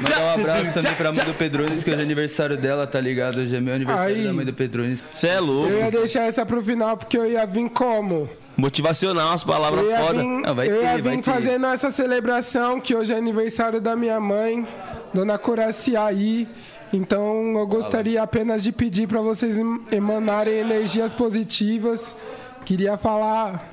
[0.00, 3.38] Mandar um abraço também pra mãe do Pedrones, que hoje é aniversário dela, tá ligado?
[3.40, 4.24] Hoje é meu aniversário Aí.
[4.24, 5.02] da mãe do Pedrones.
[5.12, 5.68] Cê é louco.
[5.70, 8.28] Eu ia deixar essa pro final porque eu ia vir como?
[8.56, 10.18] Motivacional, as palavras Eu ia foda.
[10.20, 11.30] vir, Não, vai eu ia ter, vai vir ter.
[11.30, 14.66] fazendo essa celebração, que hoje é aniversário da minha mãe,
[15.14, 16.48] Dona Coraciaí.
[16.92, 22.16] Então eu gostaria apenas de pedir para vocês em- emanarem energias positivas.
[22.64, 23.72] Queria falar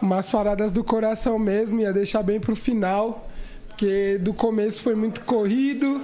[0.00, 3.28] umas paradas do coração mesmo, ia deixar bem pro final,
[3.82, 6.00] porque do começo foi muito corrido,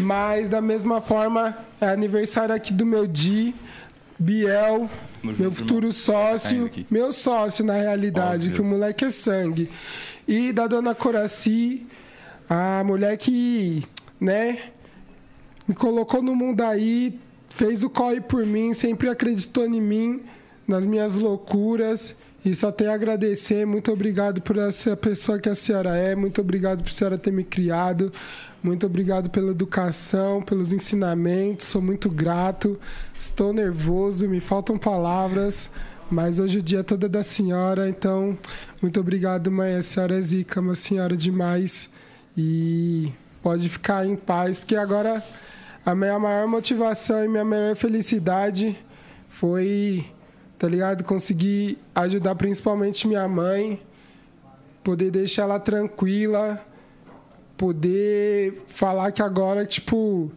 [0.00, 3.54] mas da mesma forma é aniversário aqui do meu Di,
[4.18, 4.90] Biel,
[5.22, 5.92] meu junto, futuro irmão.
[5.92, 8.52] sócio, Tá meu sócio na realidade, Óbvio.
[8.54, 9.70] que o moleque é sangue.
[10.26, 11.86] E da dona Coraci,
[12.50, 13.84] a mulher que,
[14.20, 14.58] né,
[15.68, 17.20] me colocou no mundo aí,
[17.50, 20.22] fez o corre por mim, sempre acreditou em mim,
[20.66, 22.16] nas minhas loucuras.
[22.44, 23.64] E só tenho a agradecer.
[23.64, 26.14] Muito obrigado por essa pessoa que a senhora é.
[26.14, 28.10] Muito obrigado por a senhora ter me criado.
[28.62, 31.66] Muito obrigado pela educação, pelos ensinamentos.
[31.66, 32.78] Sou muito grato.
[33.18, 35.70] Estou nervoso, me faltam palavras.
[36.10, 37.88] Mas hoje o dia todo é da senhora.
[37.88, 38.36] Então,
[38.80, 39.76] muito obrigado, mãe.
[39.76, 41.88] A senhora é zica, uma senhora demais.
[42.36, 43.12] E
[43.42, 45.22] pode ficar em paz, porque agora
[45.84, 48.78] a minha maior motivação e minha maior felicidade
[49.28, 50.04] foi,
[50.62, 51.02] tá ligado?
[51.02, 53.82] Conseguir ajudar principalmente minha mãe,
[54.84, 56.64] poder deixar ela tranquila,
[57.56, 60.30] poder falar que agora, tipo,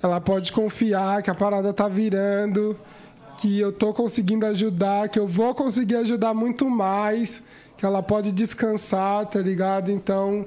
[0.00, 2.78] ela pode confiar que a parada tá virando,
[3.36, 7.42] que eu tô conseguindo ajudar, que eu vou conseguir ajudar muito mais,
[7.76, 9.90] que ela pode descansar, tá ligado?
[9.90, 10.46] Então,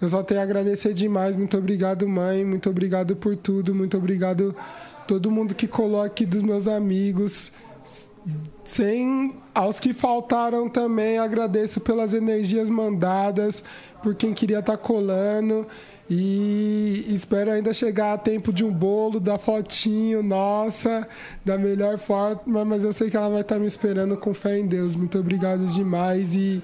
[0.00, 1.36] eu só tenho a agradecer demais.
[1.36, 2.42] Muito obrigado, mãe.
[2.42, 3.74] Muito obrigado por tudo.
[3.74, 4.56] Muito obrigado
[5.06, 7.52] todo mundo que colou aqui dos meus amigos.
[8.64, 13.62] Sem aos que faltaram também, agradeço pelas energias mandadas,
[14.02, 15.66] por quem queria estar colando.
[16.08, 21.06] E espero ainda chegar a tempo de um bolo, da fotinho, nossa,
[21.44, 24.66] da melhor forma, mas eu sei que ela vai estar me esperando com fé em
[24.66, 24.94] Deus.
[24.94, 26.62] Muito obrigado demais e.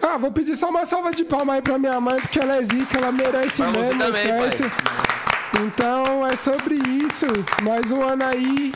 [0.00, 2.62] Ah, vou pedir só uma salva de palmas aí pra minha mãe, porque ela é
[2.62, 4.62] zica, ela merece você mesmo, também, certo?
[5.66, 7.26] Então é sobre isso.
[7.62, 8.72] Mais um ano aí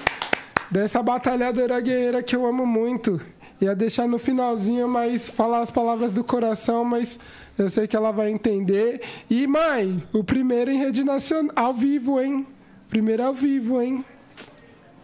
[0.72, 3.20] dessa batalhadora guerreira que eu amo muito.
[3.60, 7.18] Ia deixar no finalzinho, mas falar as palavras do coração, mas
[7.58, 9.02] eu sei que ela vai entender.
[9.28, 12.46] E, mãe, o primeiro em rede nacional, ao vivo, hein?
[12.88, 14.02] Primeiro ao vivo, hein?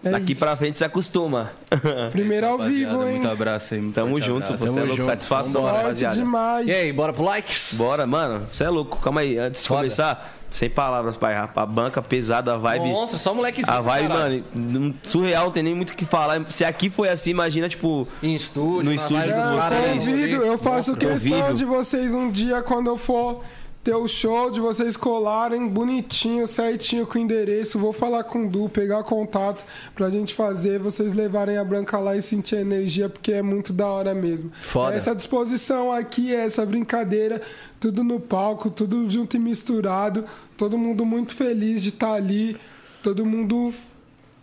[0.05, 0.39] É Daqui isso.
[0.41, 1.51] pra frente se acostuma.
[2.13, 3.15] Primeiro ao vivo, hein?
[3.15, 4.59] Muito abraço aí, muito Tamo forte junto, abraço.
[4.59, 4.97] você é Tamo louco.
[4.97, 5.77] junto, Satisfação, vambora.
[5.83, 6.15] Rapaziada.
[6.15, 6.67] demais.
[6.69, 7.75] E aí, bora pro likes?
[7.77, 8.47] Bora, mano.
[8.51, 8.99] Você é louco.
[8.99, 9.37] Calma aí.
[9.39, 9.81] Antes de Foda.
[9.81, 11.35] começar, sem palavras, pai.
[11.35, 12.87] A banca pesada, a vibe.
[12.87, 13.77] Monstro, só molequezinho.
[13.77, 14.45] A vibe, caralho.
[14.55, 16.49] mano, surreal, não tem nem muito o que falar.
[16.49, 19.95] Se aqui foi assim, imagina, tipo, Em estúdio, No estúdio com dos Eu caras aí,
[19.99, 20.97] convido, eu faço Monstro.
[21.09, 21.55] questão Convívio.
[21.55, 23.43] de vocês um dia, quando eu for
[23.83, 27.79] ter o show, de vocês colarem bonitinho, certinho com o endereço.
[27.79, 29.65] Vou falar com o Du, pegar contato
[29.95, 33.73] pra gente fazer, vocês levarem a Branca lá e sentir a energia, porque é muito
[33.73, 34.51] da hora mesmo.
[34.63, 34.95] Foda.
[34.95, 37.41] Essa disposição aqui, essa brincadeira,
[37.81, 40.25] tudo no palco, tudo junto e misturado.
[40.57, 42.57] Todo mundo muito feliz de estar ali,
[43.03, 43.73] todo mundo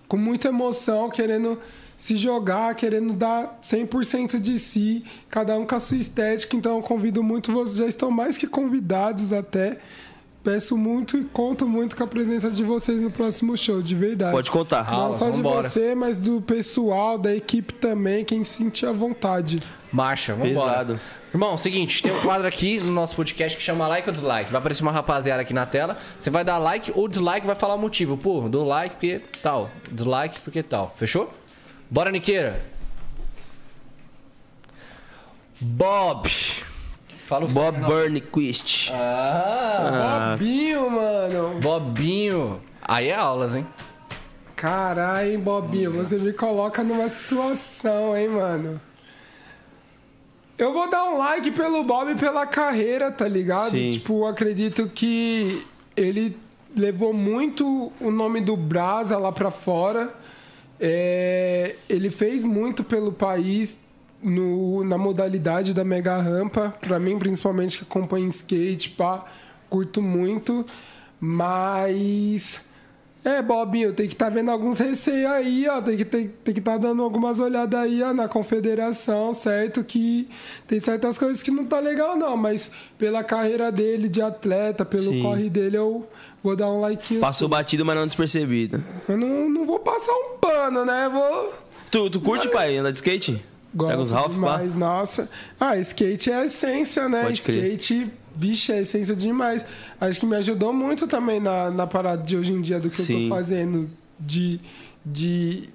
[0.07, 1.59] com muita emoção, querendo
[1.97, 6.55] se jogar, querendo dar 100% de si, cada um com a sua estética.
[6.55, 9.77] Então eu convido muito, vocês já estão mais que convidados até.
[10.43, 14.31] Peço muito e conto muito com a presença de vocês no próximo show, de verdade.
[14.31, 14.85] pode contar.
[14.91, 15.67] Não Aulas, só de vambora.
[15.67, 19.59] você, mas do pessoal, da equipe também, quem sentir à vontade.
[19.91, 20.71] Marcha, vambora.
[20.71, 20.99] Pesado.
[21.33, 24.51] Irmão, seguinte, tem um quadro aqui no nosso podcast que chama like ou dislike.
[24.51, 25.97] Vai aparecer uma rapaziada aqui na tela.
[26.17, 28.15] Você vai dar like ou dislike, vai falar o motivo.
[28.15, 29.71] Pô, dou like porque tal.
[29.91, 30.93] Dislike porque tal.
[30.95, 31.33] Fechou?
[31.89, 32.61] Bora, Niqueira.
[35.59, 36.29] Bob.
[37.25, 38.91] Fala o Bob Burnquist.
[38.93, 41.59] Ah, Bobinho, mano.
[41.59, 42.61] Bobinho.
[42.81, 43.65] Aí é aulas, hein?
[44.55, 48.79] Caralho, hein, Bobinho, você me coloca numa situação, hein, mano.
[50.57, 53.71] Eu vou dar um like pelo Bob e pela carreira, tá ligado?
[53.71, 53.91] Sim.
[53.91, 55.65] Tipo, acredito que
[55.97, 56.37] ele
[56.75, 60.13] levou muito o nome do Brasa lá pra fora.
[60.79, 63.77] É, ele fez muito pelo país,
[64.21, 66.75] no, na modalidade da mega rampa.
[66.81, 69.25] Pra mim, principalmente que acompanho skate, pá,
[69.69, 70.65] curto muito.
[71.19, 72.65] Mas.
[73.25, 75.81] É, Bobinho, tem que estar vendo alguns receios aí, ó.
[75.81, 79.83] Tem que estar tem, que tá dando algumas olhadas aí, ó, na confederação, certo?
[79.83, 80.29] Que
[80.67, 82.37] tem certas coisas que não tá legal, não.
[82.37, 85.23] Mas pela carreira dele de atleta, pelo Sim.
[85.23, 86.07] corre dele, eu
[86.43, 87.17] vou dar um like.
[87.17, 88.83] Passou batido, mas não despercebido.
[89.09, 91.09] Eu não, não vou passar um pano, né?
[91.11, 91.51] Vou.
[91.89, 93.43] Tu, tu curte, pai, andar de skate?
[93.75, 94.33] Pega os Gosto Ralph, pá?
[94.33, 95.29] demais, nossa.
[95.59, 97.23] Ah, skate é a essência, né?
[97.23, 97.75] Pode crer.
[98.37, 99.65] Vixe, é essência demais.
[99.99, 103.01] Acho que me ajudou muito também na, na parada de hoje em dia do que
[103.01, 103.29] eu Sim.
[103.29, 103.89] tô fazendo
[104.19, 104.59] de,
[105.05, 105.69] de,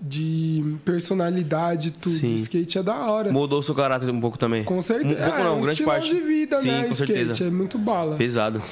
[0.00, 2.16] de personalidade, tudo.
[2.16, 2.34] Sim.
[2.34, 3.32] Skate é da hora.
[3.32, 4.64] Mudou o seu caráter um pouco também.
[4.64, 5.14] Com certeza.
[5.14, 6.14] Um pouco é, não, um grande parte.
[6.14, 6.84] de vida, Sim, né?
[6.84, 7.44] com skate certeza.
[7.46, 8.16] é muito bala.
[8.16, 8.62] Pesado.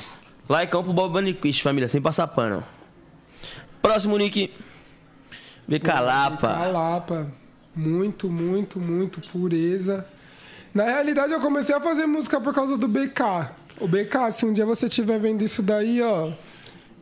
[0.48, 2.62] Laicão pro Bob Bunnyquist, família, sem passar pano.
[3.82, 4.52] Próximo, Nick.
[5.68, 6.48] VK Lapa.
[6.48, 7.26] Calapa.
[7.74, 10.06] Muito, muito, muito pureza.
[10.77, 13.23] Na realidade, eu comecei a fazer música por causa do BK.
[13.81, 16.31] O BK, se um dia você estiver vendo isso daí, ó,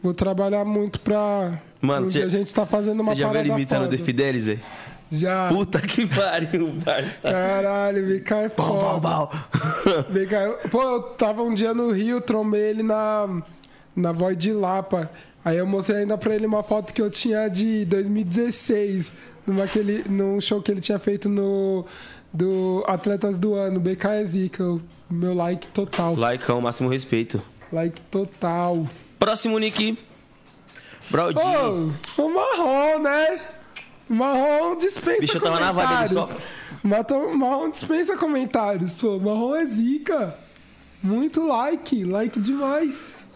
[0.00, 1.58] vou trabalhar muito pra.
[1.80, 3.84] Mano, um cê- dia a gente tá fazendo uma Você já viu parada ele imitando
[3.86, 3.96] foda.
[3.98, 4.60] The Fidelis, velho?
[5.10, 5.48] Já.
[5.48, 7.20] Puta que pariu, parça.
[7.28, 9.28] Caralho, BK é foda.
[10.08, 13.42] BK, pô, eu tava um dia no Rio, trombei ele na,
[13.96, 15.10] na Void de Lapa.
[15.44, 19.12] Aí eu mostrei ainda pra ele uma foto que eu tinha de 2016,
[19.44, 21.84] numa aquele, num show que ele tinha feito no
[22.34, 24.64] do Atletas do Ano, BK é Zica.
[24.64, 26.16] o Meu like total.
[26.16, 27.40] Laicão, máximo respeito.
[27.72, 28.86] Like total.
[29.18, 29.96] Próximo, Nick.
[31.10, 31.94] Braudinho.
[32.18, 33.40] Ô, o marrom, né?
[34.08, 36.28] Marrom dispensa Bicho, eu tava na vibe comentários.
[36.28, 36.40] dele
[36.82, 39.18] Mato- Marrom dispensa comentários, pô.
[39.18, 40.34] Marrom é zica.
[41.02, 43.26] Muito like, like demais.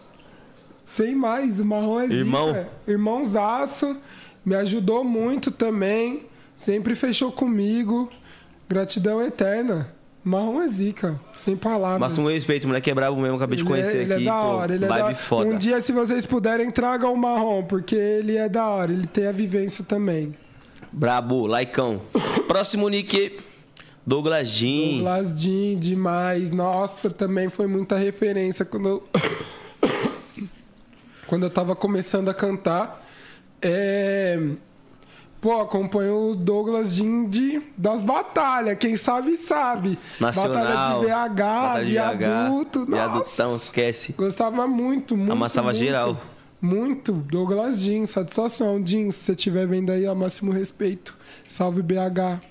[0.83, 2.15] Sem mais, o marrom é zica.
[2.15, 2.65] Irmão.
[2.87, 3.97] Irmãozaço.
[4.45, 6.25] Me ajudou muito também.
[6.55, 8.11] Sempre fechou comigo.
[8.69, 9.91] Gratidão eterna.
[10.23, 11.19] Marrom é zica.
[11.33, 11.99] Sem palavras.
[11.99, 14.23] Máximo respeito, moleque é brabo mesmo, acabei de Ele é- conhecer ele aqui.
[14.23, 15.15] é da pô, hora, ele é da...
[15.15, 15.49] foda.
[15.49, 19.25] Um dia, se vocês puderem, tragam o marrom, porque ele é da hora, ele tem
[19.25, 20.35] a vivência também.
[20.91, 22.01] Brabo, laicão.
[22.47, 23.39] Próximo, Nick.
[24.05, 24.95] Douglas Jean.
[24.97, 26.51] Douglas Jean, demais.
[26.51, 29.09] Nossa, também foi muita referência quando eu...
[31.27, 33.05] quando eu tava começando a cantar.
[33.61, 34.39] É...
[35.41, 37.61] Pô, acompanho o Douglas Jean de...
[37.77, 38.77] das batalhas.
[38.77, 39.97] Quem sabe, sabe.
[40.19, 40.53] Nacional.
[40.53, 42.85] Batalha de BH, Batalha de viaduto.
[42.85, 43.63] BH, Viadutão, Nossa.
[43.63, 44.13] esquece.
[44.13, 45.31] Gostava muito, muito.
[45.31, 45.79] Amassava muito.
[45.79, 46.19] geral.
[46.61, 47.13] Muito.
[47.13, 48.85] Douglas Jean, satisfação.
[48.85, 51.15] Jean, se você estiver vendo aí, ó, máximo respeito.
[51.47, 52.41] Salve BH.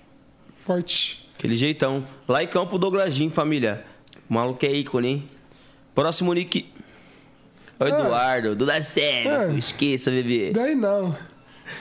[0.57, 1.29] Forte.
[1.37, 2.05] Aquele jeitão.
[2.27, 3.85] Laicão pro Douglas Jean, família.
[4.31, 5.29] O maluco é ícone, hein?
[5.95, 6.73] Próximo, Nick.
[7.79, 9.29] O Eduardo, do da série.
[9.29, 9.53] É.
[9.53, 10.53] Esqueça, bebê.
[10.53, 11.15] Daí não.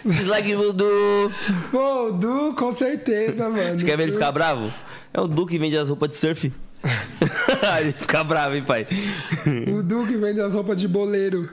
[0.05, 1.31] Dislike do Du.
[1.71, 3.77] Pô, o Du, com certeza, mano.
[3.79, 4.71] Você quer ver ele ficar bravo?
[5.13, 6.51] É o Du que vende as roupas de surf.
[7.81, 8.87] ele fica bravo, hein, pai?
[9.75, 11.49] O Du que vende as roupas de boleiro.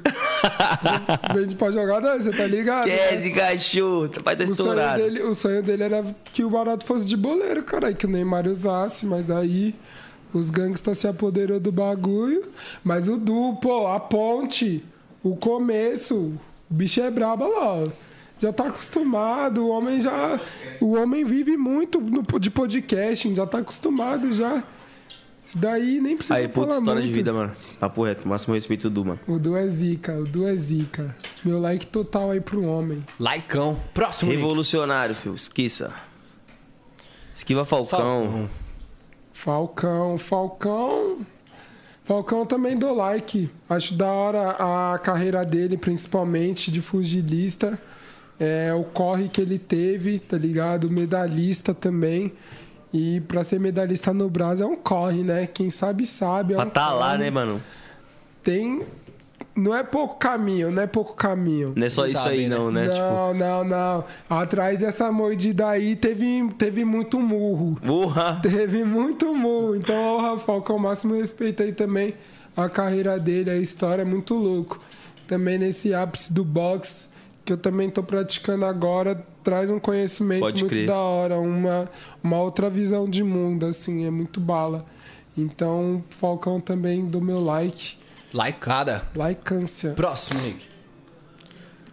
[1.35, 2.87] vende pra jogar, não, você tá ligado?
[2.87, 3.15] né?
[3.15, 4.05] Esquece, cachorro.
[4.05, 5.03] O pai tá O sonho, estourado.
[5.03, 8.47] dele, o sonho dele era que o barato fosse de boleiro, cara, que o Neymar
[8.47, 9.75] usasse, mas aí
[10.33, 12.45] os gangsters se apoderou do bagulho.
[12.83, 14.85] Mas o Du, pô, a ponte,
[15.23, 16.17] o começo,
[16.71, 17.75] o bicho é brabo lá.
[17.77, 17.89] ó.
[18.45, 20.39] Já tá acostumado, o homem já.
[20.79, 24.63] O homem vive muito no, de podcasting, já tá acostumado já.
[25.43, 27.17] Isso daí nem precisa Aí, puta falar história de muito.
[27.17, 27.57] vida, mano.
[27.81, 28.29] Papo reto.
[28.29, 29.21] Máximo respeito do Du, mano.
[29.27, 31.17] O Du é zica, o Du é zica.
[31.43, 33.03] Meu like total aí pro homem.
[33.19, 33.81] Laicão.
[33.95, 34.31] Próximo.
[34.31, 35.35] Revolucionário, filho.
[35.35, 35.95] Esquiça.
[37.35, 38.51] Esquiva Falcão.
[39.33, 41.21] Falcão, Falcão.
[42.05, 43.49] Falcão também dou like.
[43.71, 44.51] Acho da hora
[44.93, 47.81] a carreira dele, principalmente de fugilista.
[48.39, 50.91] É, o corre que ele teve, tá ligado?
[50.91, 52.33] Medalhista também.
[52.93, 55.47] E pra ser medalhista no Brasil é um corre, né?
[55.47, 56.55] Quem sabe, sabe.
[56.55, 57.19] É Pra um tá lá, corre.
[57.19, 57.61] né, mano?
[58.43, 58.83] Tem.
[59.57, 61.73] Não é pouco caminho, não é pouco caminho.
[61.77, 62.57] Não é só isso Sabe, aí, né?
[62.57, 62.87] não, né?
[62.89, 64.05] Não, não, não.
[64.29, 67.75] Atrás dessa mordida aí teve, teve muito murro.
[67.75, 68.39] Tipo, porra.
[68.43, 69.77] Teve muito murro.
[69.77, 72.15] Então, o Rafael, com o máximo respeito aí também
[72.57, 74.79] a carreira dele, a história é muito louco.
[75.29, 77.07] Também nesse ápice do boxe,
[77.45, 80.87] que eu também tô praticando agora, traz um conhecimento Pode muito crer.
[80.87, 81.91] da hora, uma,
[82.23, 84.87] uma outra visão de mundo, assim, é muito bala.
[85.37, 87.97] Então, Falcão também do meu like.
[88.33, 89.03] Laicada.
[89.15, 89.91] Likeância.
[89.91, 90.75] Próximo, Nick.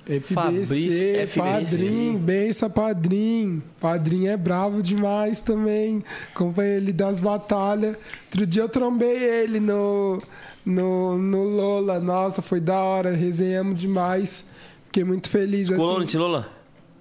[0.05, 1.39] FBC, Fabrício FBC.
[1.39, 3.63] Padrim, benção Padrim.
[3.79, 6.03] Padrim é bravo demais também.
[6.33, 7.97] Acompanhei ele das batalhas.
[8.25, 10.21] Outro dia eu trombei ele no,
[10.65, 11.99] no, no Lola.
[11.99, 13.15] Nossa, foi da hora.
[13.15, 14.49] Resenhamos demais.
[14.91, 15.69] Fiquei muito feliz.
[15.69, 16.01] Colou assim.
[16.01, 16.49] nesse Lola?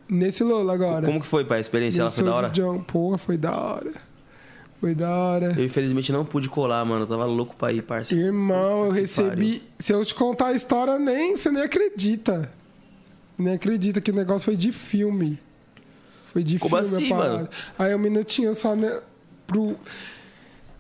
[0.09, 1.05] Nesse Lola agora.
[1.05, 1.59] Como que foi, pai?
[1.59, 2.49] A experiência No ela foi da hora?
[2.51, 2.79] John.
[2.85, 3.93] Porra, foi da hora.
[4.81, 5.55] Foi da hora.
[5.59, 7.03] Eu infelizmente não pude colar, mano.
[7.03, 8.15] Eu tava louco pra ir, parça.
[8.15, 9.65] Irmão, eu recebi.
[9.77, 12.53] Se eu te contar a história, nem você nem acredita.
[13.37, 15.37] Nem acredita que o negócio foi de filme.
[16.27, 17.35] Foi de Como filme assim, a parada.
[17.35, 17.49] mano?
[17.77, 19.01] Aí um minutinho só né,
[19.49, 19.75] pro.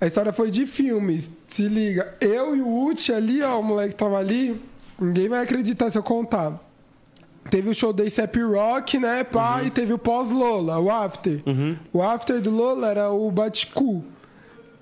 [0.01, 1.32] A história foi de filmes.
[1.49, 2.15] Se liga.
[2.20, 4.61] Eu e o Uchi ali, ó, o moleque tava ali.
[4.99, 6.69] Ninguém vai acreditar se eu contar.
[7.48, 11.42] Teve o show da ASAP Rock, né, pá, e teve o pós-Lola, o after.
[11.92, 14.04] O after do Lola era o Baticu.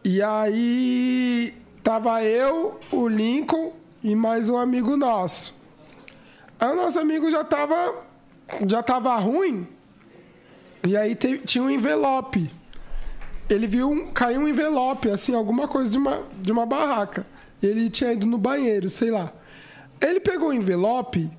[0.05, 3.73] E aí tava eu, o Lincoln
[4.03, 5.55] e mais um amigo nosso.
[6.59, 7.95] Aí o nosso amigo já tava
[8.67, 9.67] já tava ruim.
[10.87, 12.51] E aí te- tinha um envelope.
[13.49, 17.27] Ele viu um, caiu um envelope, assim, alguma coisa de uma, de uma barraca.
[17.63, 19.33] Ele tinha ido no banheiro, sei lá.
[20.01, 21.31] Ele pegou o envelope,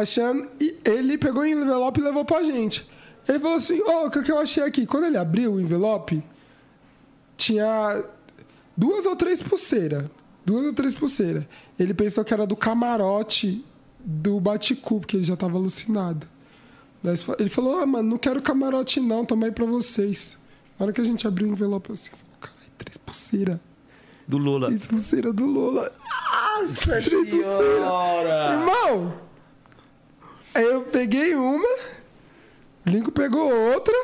[0.00, 0.48] achando.
[0.60, 2.86] E ele pegou o envelope e levou pra gente.
[3.28, 4.86] Ele falou assim: Ó, o que, que eu achei aqui?
[4.86, 6.22] Quando ele abriu o envelope,
[7.36, 8.04] tinha
[8.76, 10.06] duas ou três pulseiras.
[10.44, 11.46] Duas ou três pulseiras.
[11.78, 13.64] Ele pensou que era do camarote
[13.98, 16.26] do Baticu, porque ele já tava alucinado.
[17.02, 20.36] Daí Ele falou: Ah, mano, não quero camarote não, toma aí pra vocês.
[20.78, 23.58] Na hora que a gente abriu o envelope, eu assim, falou, caralho, três pulseiras.
[24.26, 24.68] Do Lola.
[24.68, 25.92] Três pulseiras do Lola.
[26.58, 27.50] Nossa, três pulseiras.
[28.52, 29.20] Irmão,
[30.54, 31.68] aí eu peguei uma,
[32.86, 33.94] o Lincoln pegou outra,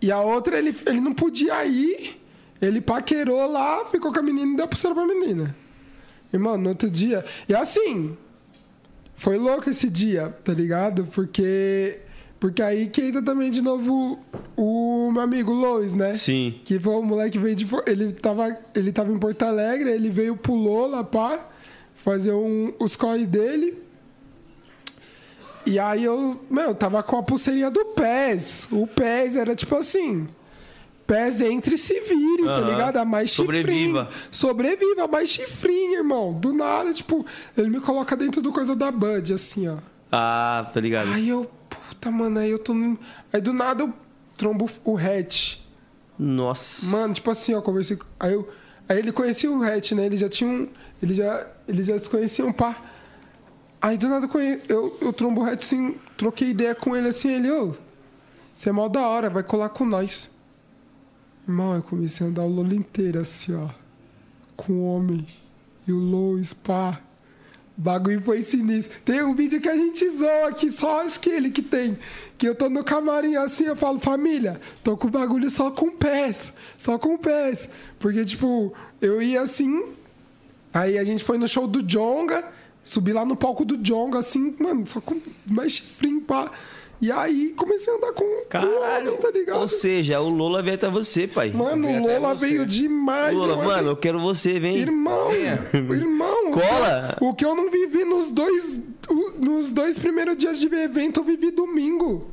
[0.00, 2.20] e a outra ele, ele não podia ir,
[2.60, 5.54] ele paquerou lá, ficou com a menina e deu pulseira pra menina.
[6.32, 7.24] Irmão, no outro dia.
[7.48, 8.16] E assim,
[9.14, 11.04] foi louco esse dia, tá ligado?
[11.06, 12.00] Porque.
[12.40, 14.18] Porque aí que entra também de novo
[14.56, 16.12] o meu amigo Lois, né?
[16.14, 16.60] Sim.
[16.64, 17.64] Que foi o moleque veio de.
[17.86, 21.48] Ele tava, ele tava em Porto Alegre, ele veio, pulou lá, pá,
[21.94, 23.78] fazer um, os corre dele.
[25.64, 28.68] E aí eu, meu, tava com a pulseirinha do PES.
[28.70, 30.26] O PES era tipo assim.
[31.06, 32.96] PES entre e se virem, tá ligado?
[32.96, 33.58] A mais chifrinho.
[33.60, 34.08] Sobreviva.
[34.30, 36.32] Sobreviva, mais chifrinho, irmão.
[36.32, 37.24] Do nada, tipo,
[37.56, 39.78] ele me coloca dentro do coisa da Bud, assim, ó.
[40.10, 41.12] Ah, tá ligado.
[41.12, 42.72] Aí eu, puta, mano, aí eu tô.
[42.74, 42.98] no-
[43.32, 43.92] Aí do nada eu
[44.36, 45.58] trombo o hatch.
[46.18, 46.86] Nossa.
[46.86, 48.06] Mano, tipo assim, ó, conversei com.
[48.20, 48.48] Aí, eu,
[48.88, 50.06] aí ele conhecia o Hatch, né?
[50.06, 50.68] Ele já tinha um.
[51.02, 52.76] Ele já, eles já se conheciam, pá.
[53.82, 54.28] Aí do nada
[54.68, 57.74] eu, eu, trombo o Hatch assim, troquei ideia com ele assim, ele, ô,
[58.54, 60.30] você é mó da hora, vai colar com nós.
[61.48, 63.68] Irmão, eu comecei a andar o Lolo inteiro assim, ó.
[64.56, 65.26] Com o homem.
[65.84, 67.00] E o Lois, pá.
[67.76, 68.96] O bagulho foi sinistro.
[69.04, 71.98] Tem um vídeo que a gente zoa aqui, só acho que ele que tem.
[72.38, 75.90] Que eu tô no camarim assim, eu falo, família, tô com o bagulho só com
[75.90, 76.52] pés.
[76.78, 77.68] Só com pés.
[77.98, 79.82] Porque, tipo, eu ia assim.
[80.72, 82.44] Aí a gente foi no show do Jonga,
[82.82, 86.50] subi lá no palco do Jonga, assim, mano, só com mais chifrinho, pá.
[87.00, 89.08] E aí comecei a andar com, com o Caralho.
[89.08, 89.60] homem, tá ligado?
[89.60, 91.50] Ou seja, o Lola veio até você, pai.
[91.50, 93.34] Mano, o Lola veio demais.
[93.36, 94.76] Lola, eu mano, eu quero você, vem.
[94.76, 95.30] Irmão,
[95.74, 96.52] irmão.
[96.52, 97.16] Cola.
[97.20, 98.80] O que eu não vivi nos dois,
[99.36, 102.30] nos dois primeiros dias de evento, eu vivi domingo.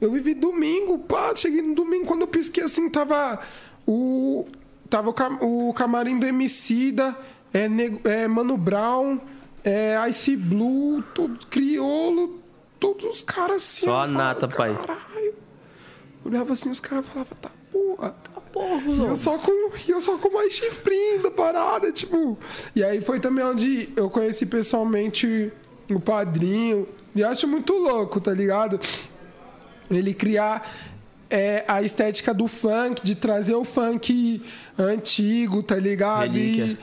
[0.00, 3.40] Eu vivi domingo, pá, cheguei no domingo, quando eu pisquei assim, tava
[3.86, 4.46] o.
[4.88, 7.16] Tava o, cam- o camarim do Emicida,
[7.52, 9.18] é, Nego- é Mano Brown,
[9.64, 12.40] é Ice Blue, todo criolo,
[12.78, 13.86] todos os caras assim.
[13.86, 14.74] Só a falava, nata, pai.
[14.74, 15.34] Caralho.
[16.24, 19.90] Eu olhava assim, os caras falavam, tá porra, tá porra, e eu só com e
[19.90, 22.38] eu só com mais chifrinho da parada, tipo.
[22.74, 25.52] E aí foi também onde eu conheci pessoalmente
[25.90, 26.88] o padrinho.
[27.14, 28.80] E acho muito louco, tá ligado?
[29.90, 30.70] Ele criar
[31.28, 34.42] é, a estética do funk, de trazer o funk
[34.78, 36.32] antigo, tá ligado?
[36.32, 36.64] Relíquia.
[36.64, 36.78] e,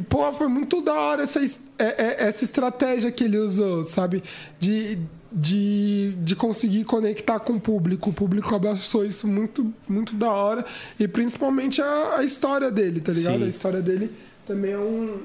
[0.00, 4.22] pô, foi muito da hora essa, es- é- é- essa estratégia que ele usou, sabe?
[4.58, 4.98] De,
[5.30, 8.08] de, de conseguir conectar com o público.
[8.10, 10.64] O público abraçou isso muito, muito da hora.
[10.98, 13.38] E principalmente a, a história dele, tá ligado?
[13.38, 13.44] Sim.
[13.44, 14.10] A história dele
[14.46, 15.18] também é um,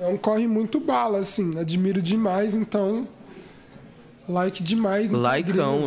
[0.00, 1.58] é um corre muito bala, assim.
[1.58, 3.06] Admiro demais, então.
[4.28, 5.10] Like demais.
[5.10, 5.86] padrinho.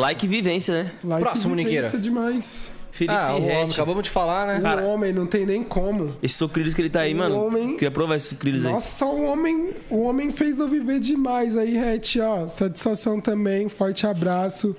[0.00, 0.92] Like vivência, né?
[1.04, 1.98] Like Próximo, vivência Niqueira.
[2.02, 2.70] demais.
[2.96, 4.82] Felipe Ah, o homem, acabamos de falar, né?
[4.82, 6.14] O homem não tem nem como.
[6.22, 7.36] Esse sucrilhos que ele tá aí, O mano.
[7.46, 8.72] homem- Queria provar esse sucrilhos aí.
[8.72, 12.48] Nossa, o homem, o homem fez eu viver demais aí, Ret, ó.
[12.48, 14.74] Satisfação também, forte abraço.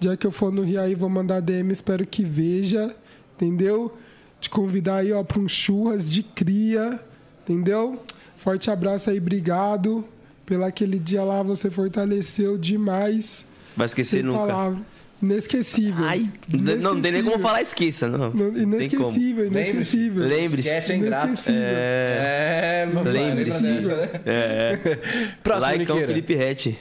[0.00, 2.94] Já que eu for no Rio aí, vou mandar DM, espero que veja,
[3.36, 3.94] entendeu?
[4.40, 6.98] Te convidar aí, ó, pra um churras de cria,
[7.42, 8.02] entendeu?
[8.36, 10.04] Forte abraço aí, obrigado.
[10.46, 13.44] Pelo aquele dia lá, você fortaleceu demais.
[13.76, 14.38] Vai esquecer Sem nunca.
[14.38, 14.78] palavra.
[15.22, 16.04] Inesquecível.
[16.04, 18.30] Ai, não, não tem nem como falar esqueça, não.
[18.30, 18.74] Não, Tem como.
[18.76, 20.26] Inesquecível, inesquecível.
[20.26, 20.68] Lembre-se.
[20.68, 20.96] Esquece, é.
[20.96, 21.60] Inesquecível.
[21.62, 22.82] É.
[22.82, 23.66] É, vamos lá, Lembre-se.
[23.68, 24.10] né?
[24.24, 24.78] É.
[25.42, 26.06] Próximo, Laicão Niqueira.
[26.06, 26.78] Felipe Rett.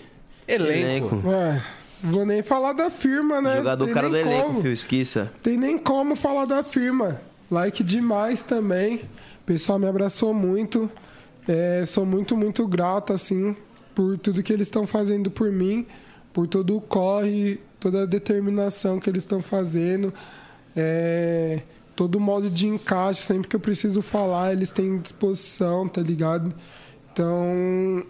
[0.48, 1.22] Elenco.
[1.30, 1.62] É,
[2.02, 3.58] vou nem falar da firma, né?
[3.58, 4.62] Jogador Tem cara do elenco, como.
[4.62, 5.32] filho, esqueça.
[5.44, 7.22] Tem nem como falar da firma.
[7.52, 8.96] Like demais também.
[9.42, 10.90] O pessoal me abraçou muito.
[11.48, 13.56] É, sou muito, muito grato, assim,
[13.94, 15.86] por tudo que eles estão fazendo por mim,
[16.32, 20.14] por todo o corre, toda a determinação que eles estão fazendo.
[20.76, 21.62] É,
[21.96, 26.54] todo o modo de encaixe, sempre que eu preciso falar, eles têm disposição, tá ligado?
[27.12, 28.06] Então,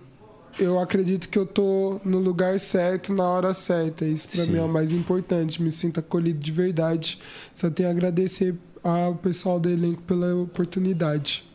[0.59, 4.05] eu acredito que eu tô no lugar certo, na hora certa.
[4.05, 4.51] Isso pra Sim.
[4.51, 5.61] mim é o mais importante.
[5.61, 7.19] Me sinto acolhido de verdade.
[7.53, 11.45] Só tenho a agradecer ao pessoal do elenco pela oportunidade.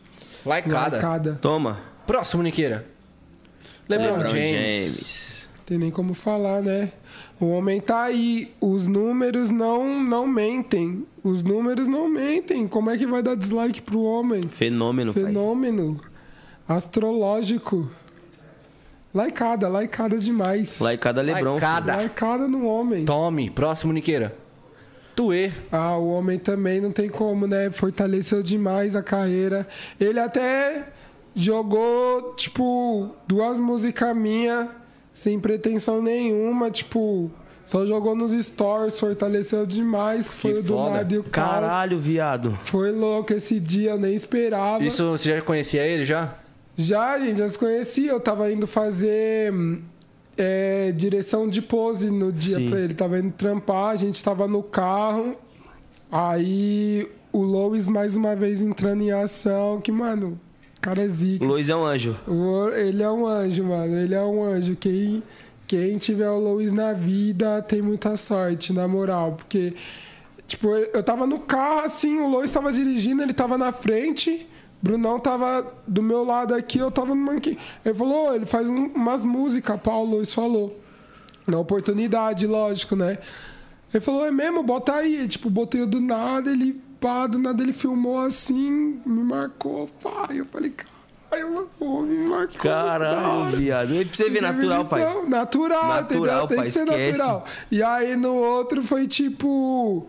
[0.45, 0.91] Laicada.
[0.91, 1.39] Marcada.
[1.41, 1.79] Toma.
[2.05, 2.85] Próximo, Niqueira.
[3.87, 4.49] LeBron, LeBron James.
[4.49, 5.49] James.
[5.65, 6.91] Tem nem como falar, né?
[7.39, 8.53] O homem tá aí.
[8.61, 11.05] Os números não, não mentem.
[11.23, 12.67] Os números não mentem.
[12.67, 14.43] Como é que vai dar dislike pro homem?
[14.43, 15.23] Fenômeno, pai.
[15.23, 15.99] Fenômeno.
[16.67, 17.91] Astrológico.
[19.13, 20.79] Laicada, laicada demais.
[20.79, 21.51] Laicada Lebron.
[21.53, 21.95] Laicada.
[21.95, 23.05] Laicada no homem.
[23.05, 23.49] Tome.
[23.49, 24.35] Próximo, Niqueira.
[25.15, 25.51] Tuê.
[25.71, 27.69] Ah, o homem também não tem como, né?
[27.71, 29.67] Fortaleceu demais a carreira.
[29.99, 30.89] Ele até
[31.33, 34.67] jogou, tipo, duas músicas minhas
[35.15, 37.31] sem pretensão nenhuma, tipo,
[37.65, 40.33] só jogou nos stories, fortaleceu demais.
[40.33, 40.97] Foi o do foda.
[40.97, 41.23] nada e o.
[41.23, 42.51] Caralho, viado.
[42.65, 44.83] Foi louco esse dia, eu nem esperava.
[44.83, 46.35] Isso, você já conhecia ele já?
[46.75, 48.11] Já, gente, já se conhecia.
[48.11, 49.53] Eu tava indo fazer
[50.37, 52.69] é, direção de pose no dia Sim.
[52.69, 52.93] pra ele.
[52.93, 55.35] Tava indo trampar, a gente tava no carro.
[56.11, 59.79] Aí o Lois mais uma vez entrando em ação.
[59.79, 60.37] Que, mano,
[60.85, 61.45] cara é O zica.
[61.45, 62.15] Luiz é um anjo.
[62.27, 63.97] O- Ele é um anjo, mano.
[63.97, 64.75] Ele é um anjo.
[64.75, 65.23] Quem,
[65.67, 69.33] quem tiver o Lois na vida tem muita sorte, na moral.
[69.33, 69.73] Porque,
[70.47, 74.47] tipo, eu tava no carro, assim, o Lois tava dirigindo, ele tava na frente.
[74.81, 77.57] Brunão tava do meu lado aqui, eu tava no banquinho.
[77.83, 80.79] Ele falou, "Ô, ele faz um- umas músicas, Paulo Lois falou.
[81.47, 83.17] Na oportunidade, lógico, né?
[83.93, 85.27] Ele falou, é mesmo, bota aí.
[85.27, 90.27] Tipo, botei do nada, ele, pá, do nada ele filmou assim, me marcou, pá.
[90.33, 92.57] Eu falei, caralho, pô, me marcou.
[92.59, 93.93] Caralho, viado.
[93.93, 95.01] E pra você ver, natural, pai.
[95.27, 96.47] Natural, Natural, entendeu?
[96.47, 97.19] Tem pai, que ser esquece.
[97.19, 97.45] natural.
[97.69, 100.07] E aí no outro foi tipo.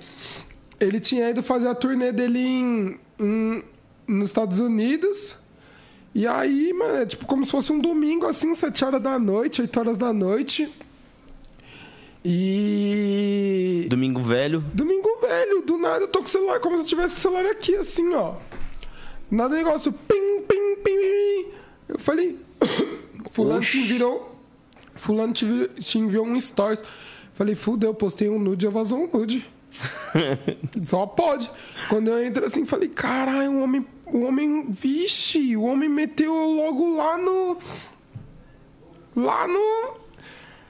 [0.81, 3.63] Ele tinha ido fazer a turnê dele em, em-
[4.09, 5.37] nos Estados Unidos.
[6.15, 9.61] E aí, mano, é tipo como se fosse um domingo, assim, 7 horas da noite,
[9.61, 10.67] 8 horas da noite.
[12.29, 13.87] E.
[13.89, 14.59] Domingo velho.
[14.75, 17.47] Domingo velho, do nada eu tô com o celular, como se eu tivesse o celular
[17.47, 18.35] aqui, assim, ó.
[19.31, 21.53] Nada negócio, pim, pim, pim, pim.
[21.89, 22.37] Eu falei,
[23.31, 24.37] fulano te virou,
[24.97, 25.47] fulano te,
[25.79, 26.83] te enviou um stories.
[27.33, 29.49] Falei, fudeu, postei um nude, eu vazou um nude.
[30.85, 31.49] Só pode.
[31.89, 36.97] Quando eu entro assim, falei, caralho, o homem, o homem, vixe, o homem meteu logo
[36.97, 37.57] lá no...
[39.15, 40.06] Lá no...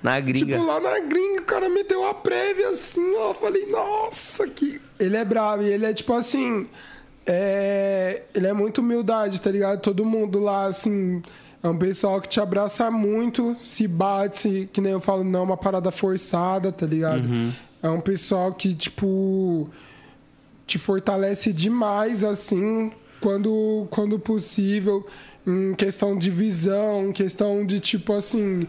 [0.03, 0.57] Na gringa.
[0.57, 3.35] Tipo, lá na gringa, o cara meteu a prévia assim, ó.
[3.35, 4.81] Falei, nossa, que.
[4.99, 6.67] Ele é bravo e ele é tipo assim.
[7.25, 8.23] É...
[8.35, 9.81] Ele é muito humildade, tá ligado?
[9.81, 11.23] Todo mundo lá, assim.
[11.63, 15.41] É um pessoal que te abraça muito, se bate, se- que nem eu falo, não
[15.41, 17.29] é uma parada forçada, tá ligado?
[17.83, 19.69] É um pessoal que, tipo
[20.67, 22.91] te fortalece demais, assim,
[23.21, 25.07] quando, quando possível,
[25.47, 28.61] em questão de visão, em questão de, tipo, assim,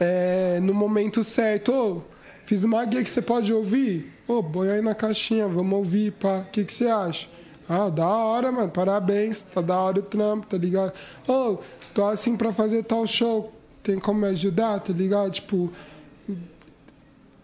[0.00, 2.02] é, no momento certo, ô,
[2.46, 4.10] fiz uma guia que você pode ouvir?
[4.26, 7.28] Ô, põe aí na caixinha, vamos ouvir, pá, o que, que você acha?
[7.68, 10.92] Ah, da hora, mano, parabéns, tá da hora o trampo, tá ligado?
[11.28, 11.58] Ô,
[11.94, 13.52] tô assim pra fazer tal show,
[13.82, 15.30] tem como me ajudar, tá ligado?
[15.30, 15.70] Tipo,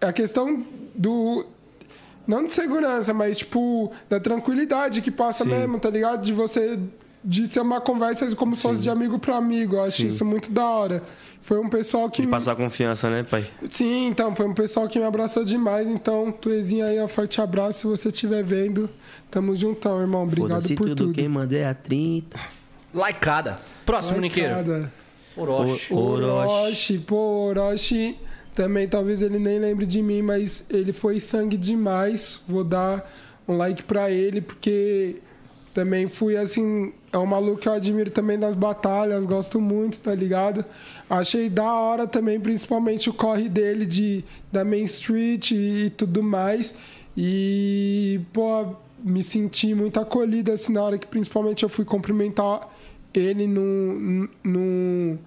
[0.00, 1.46] a questão do,
[2.26, 6.22] não de segurança, mas tipo, da tranquilidade que passa mesmo, tá ligado?
[6.22, 6.78] De você.
[7.28, 9.74] De ser uma conversa como se fosse de amigo para amigo.
[9.76, 10.06] Eu acho Sim.
[10.06, 11.02] isso muito da hora.
[11.40, 12.22] Foi um pessoal que.
[12.22, 13.44] De passar confiança, né, pai?
[13.68, 15.88] Sim, então, foi um pessoal que me abraçou demais.
[15.88, 17.80] Então, Tuezinho aí, ó, forte abraço.
[17.80, 18.88] Se você estiver vendo,
[19.28, 20.22] tamo juntão, irmão.
[20.22, 21.12] Obrigado por tudo, tudo.
[21.14, 22.38] quem manda é a 30.
[22.94, 23.58] Laicada.
[23.84, 24.20] Próximo.
[24.20, 24.92] Laicada.
[25.36, 25.92] Orochi.
[25.92, 26.48] O- Orochi.
[26.52, 27.16] Orochi, pô,
[27.48, 28.16] Orochi
[28.54, 32.40] também talvez ele nem lembre de mim, mas ele foi sangue demais.
[32.48, 33.04] Vou dar
[33.46, 35.16] um like pra ele, porque
[35.74, 36.92] também fui assim.
[37.16, 40.62] É um maluco que eu admiro também das batalhas, gosto muito, tá ligado?
[41.08, 44.22] Achei da hora também, principalmente o corre dele de,
[44.52, 46.74] da Main Street e, tudo mais.
[47.16, 52.68] E, pô, me senti muito acolhido assim na hora que principalmente eu fui cumprimentar
[53.14, 55.18] ele num, num,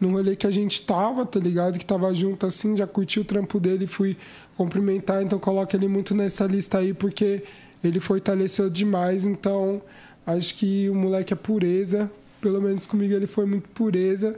[0.00, 1.78] num rolê que a gente tava, tá ligado?
[1.78, 4.16] Que tava junto assim, já curti o trampo dele e fui
[4.56, 7.42] cumprimentar, então coloca ele muito nessa lista aí, porque
[7.82, 9.82] ele fortaleceu demais, então
[10.26, 12.10] acho que o moleque é pureza,
[12.40, 14.36] pelo menos comigo ele foi muito pureza.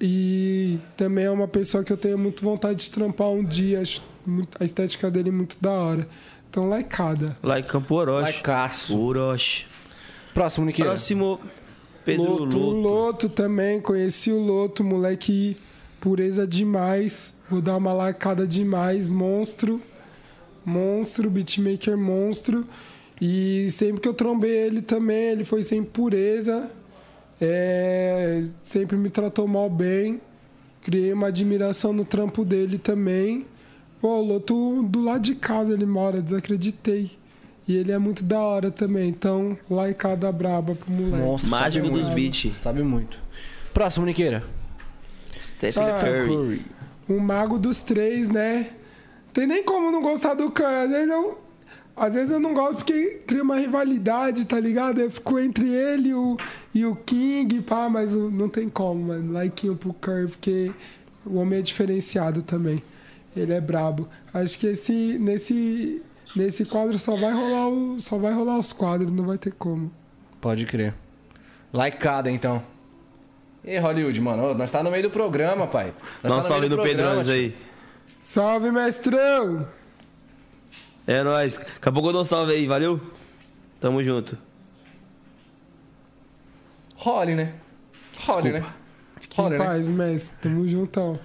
[0.00, 3.80] E também é uma pessoa que eu tenho muito vontade de trampar um dia.
[3.80, 6.08] Acho muito- a estética dele é muito da hora.
[6.50, 7.36] Então, laicada.
[7.42, 8.22] Lá em Campo Orochi.
[8.32, 8.98] Laicaço.
[8.98, 9.66] Orochi.
[10.32, 10.90] Próximo, Niqueira.
[10.90, 11.38] Próximo,
[12.04, 12.58] Pedro Loto, Loto.
[12.58, 15.56] o Loto também, conheci o Loto, moleque
[16.00, 17.36] pureza demais.
[17.50, 19.80] Vou dar uma lacada demais, monstro.
[20.64, 22.66] Monstro, beatmaker monstro.
[23.20, 26.70] E sempre que eu trombei ele também, ele foi sem pureza.
[27.40, 30.20] É, sempre me tratou mal bem.
[30.82, 33.46] Criei uma admiração no trampo dele também.
[34.00, 37.10] Pô, o Loto do lado de casa ele mora, desacreditei.
[37.66, 39.08] E ele é muito da hora também.
[39.08, 41.16] Então, laicada braba pro moleque.
[41.24, 42.14] Monstro, Mágico sabe dos muito.
[42.14, 42.52] beats.
[42.62, 43.18] Sabe muito.
[43.74, 44.44] Próximo, Niqueira.
[45.40, 46.62] Steph Ah, Curry.
[47.08, 48.70] o mago dos três, né?
[49.32, 50.74] Tem nem como não gostar do Curry.
[50.84, 51.38] Às vezes eu,
[51.96, 55.00] às vezes eu não gosto porque cria uma rivalidade, tá ligado?
[55.00, 56.36] Eu fico entre ele e o,
[56.74, 59.32] e o King, pá, mas não tem como, mano.
[59.32, 60.72] Likeinho pro Curry, porque
[61.24, 62.82] o homem é diferenciado também.
[63.34, 64.08] Ele é brabo.
[64.32, 66.02] Acho que esse, nesse,
[66.34, 69.90] nesse quadro só vai rolar o, só vai rolar os quadros, não vai ter como.
[70.40, 70.94] Pode crer.
[71.72, 72.62] Laicada, então.
[73.64, 75.92] E Hollywood, mano, nós tá no meio do programa, pai.
[76.22, 77.32] Nós Dá um tá salve do tio.
[77.32, 77.54] aí.
[78.22, 79.66] Salve, mestrão!
[81.06, 81.58] É nóis.
[81.58, 83.00] Daqui a pouco eu dou um salve aí, valeu?
[83.80, 84.36] Tamo junto.
[86.96, 87.54] Holly, né?
[88.18, 88.64] Holly, né?
[89.20, 89.56] Fique em né?
[89.56, 90.36] paz, mestre.
[90.40, 91.18] Tamo juntão.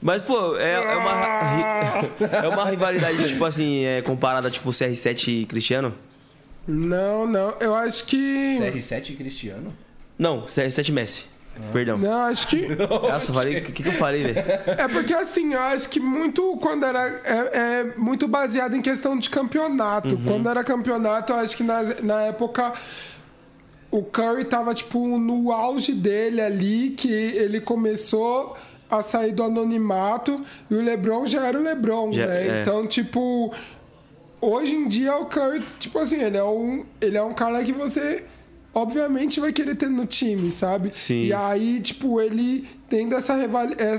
[0.00, 5.46] Mas, pô, é, é uma, é uma rivalidade, tipo assim, é, comparada, tipo, CR7 e
[5.46, 5.94] Cristiano?
[6.66, 7.54] Não, não.
[7.60, 8.58] Eu acho que.
[8.60, 9.74] CR7 e Cristiano?
[10.18, 11.26] Não, CR7 Messi.
[11.72, 11.98] Perdão.
[11.98, 12.66] Não, acho que.
[12.76, 14.38] Nossa, falei, o que, que eu falei, velho?
[14.66, 17.00] É porque assim, eu acho que muito quando era.
[17.24, 20.18] É, é muito baseado em questão de campeonato.
[20.26, 22.72] Quando era campeonato, eu acho que na, na época.
[23.90, 28.54] O Curry tava, tipo, no auge dele ali, que ele começou
[28.90, 32.58] a sair do anonimato e o LeBron já era o LeBron, Já- né?
[32.58, 32.60] é.
[32.60, 33.50] Então, tipo,
[34.42, 37.72] hoje em dia o Curry, tipo assim, ele é um, ele é um cara que
[37.72, 38.24] você
[38.74, 40.90] obviamente vai querer ter no time, sabe?
[40.92, 41.26] Sim.
[41.26, 43.34] E aí, tipo, ele tendo essa,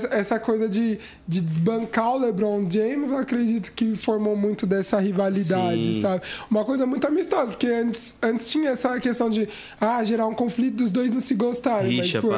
[0.10, 5.94] essa, coisa de, de desbancar o LeBron James, eu acredito que formou muito dessa rivalidade,
[5.94, 6.02] Sim.
[6.02, 6.24] sabe?
[6.50, 9.48] Uma coisa muito amistosa, porque antes, antes tinha essa questão de
[9.80, 11.98] ah, gerar um conflito dos dois não se gostarem.
[11.98, 12.34] mas, Rixa, tipo,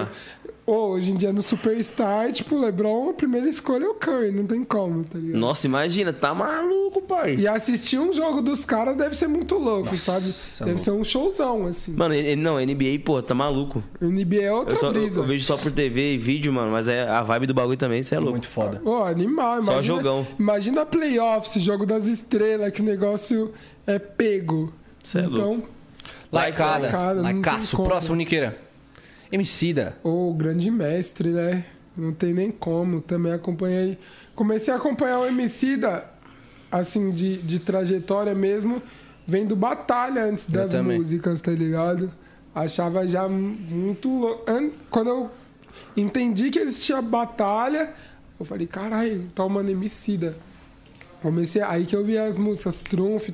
[0.66, 0.72] pá.
[0.72, 4.46] hoje em dia no Superstar, tipo, o LeBron, a primeira escolha é o Curry, não
[4.46, 5.40] tem como, tá ligado?
[5.40, 7.36] Nossa, imagina, tá maluco, pai.
[7.36, 10.26] E assistir um jogo dos caras deve ser muito louco, sabe?
[10.26, 10.80] é Deve louco.
[10.80, 11.94] ser um showzão, assim.
[11.94, 13.84] Mano, não, NBA, pô, tá maluco.
[14.00, 15.20] NBA é outra Eu, só, eu, brisa.
[15.20, 18.02] eu vejo só por TV e vídeo, mano, mas é a vibe do bagulho também,
[18.02, 18.32] você é louco.
[18.32, 18.80] Muito foda.
[18.84, 19.62] Pô, animal.
[19.62, 20.28] Só Imagina, jogão.
[20.40, 23.52] Imagina playoffs, jogo das estrelas, que negócio
[23.86, 24.74] é pego.
[25.04, 25.64] Cê é então,
[26.32, 26.82] Laicada.
[26.84, 27.76] Laicada, não Laicaço.
[27.84, 28.58] Próximo, Niqueira.
[29.32, 29.96] Emicida.
[30.04, 31.66] o grande mestre, né?
[31.96, 33.02] Não tem nem como.
[33.02, 33.98] Também acompanhei.
[34.36, 36.06] Comecei a acompanhar o Emicida,
[36.72, 38.82] assim, de, de trajetória mesmo,
[39.28, 40.98] vendo batalha antes Eu das também.
[40.98, 42.12] músicas, tá ligado?
[42.56, 44.50] Achava já muito louco.
[44.50, 45.30] An- Quando eu
[45.96, 47.94] entendi que existia batalha,
[48.40, 50.36] eu falei, caralho, tá mano Emicida.
[51.22, 53.30] Comecei aí que eu vi as músicas Trunf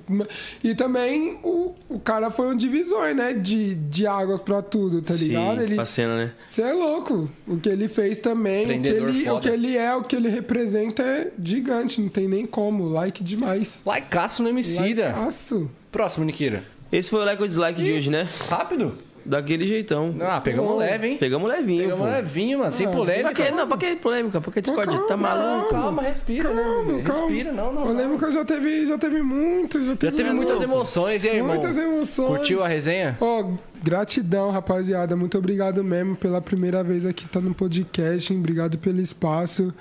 [0.63, 3.33] e também o, o cara foi um divisor, né?
[3.33, 5.57] De, de águas pra tudo, tá ligado?
[5.57, 6.31] Sim, Ele, pra cena, né?
[6.45, 7.29] você é louco.
[7.47, 9.35] O que ele fez também, o que ele, foda.
[9.35, 12.89] o que ele é, o que ele representa é gigante, não tem nem como.
[12.89, 13.81] Like demais.
[13.85, 15.07] Laicaço no Emicida.
[15.07, 15.69] Likeaço.
[15.91, 16.63] Próximo, Niqueira.
[16.91, 18.27] Esse foi o like ou dislike de hoje, né?
[18.49, 18.91] Rápido.
[19.27, 20.15] Daquele jeitão.
[20.21, 20.77] Ah, pegamos Bom.
[20.77, 21.17] leve, hein?
[21.17, 22.11] Pegamos levinho, Pegamos pô.
[22.13, 22.71] levinho, mano.
[22.71, 23.31] Sem Ah, polêmica.
[23.33, 24.39] Pra que, não, pra que polêmica?
[24.39, 24.93] Pra que discórdia?
[24.99, 25.69] calma, Tá maluco?
[25.69, 26.63] Calma, respira, né?
[26.63, 27.03] Calma, velho?
[27.03, 27.27] calma.
[27.27, 27.81] Respira, não, não.
[27.81, 27.95] Eu não.
[28.01, 31.29] lembro que eu já teve, já teve muitas, já Já teve, teve muitas emoções, e
[31.29, 31.55] aí, irmão?
[31.57, 32.27] Muitas emoções.
[32.29, 33.17] Curtiu a resenha?
[33.19, 33.51] Ó,
[33.83, 35.13] gratidão, rapaziada.
[35.17, 38.31] Muito obrigado mesmo pela primeira vez aqui tá no podcast.
[38.31, 38.39] hein?
[38.39, 39.73] Obrigado pelo espaço.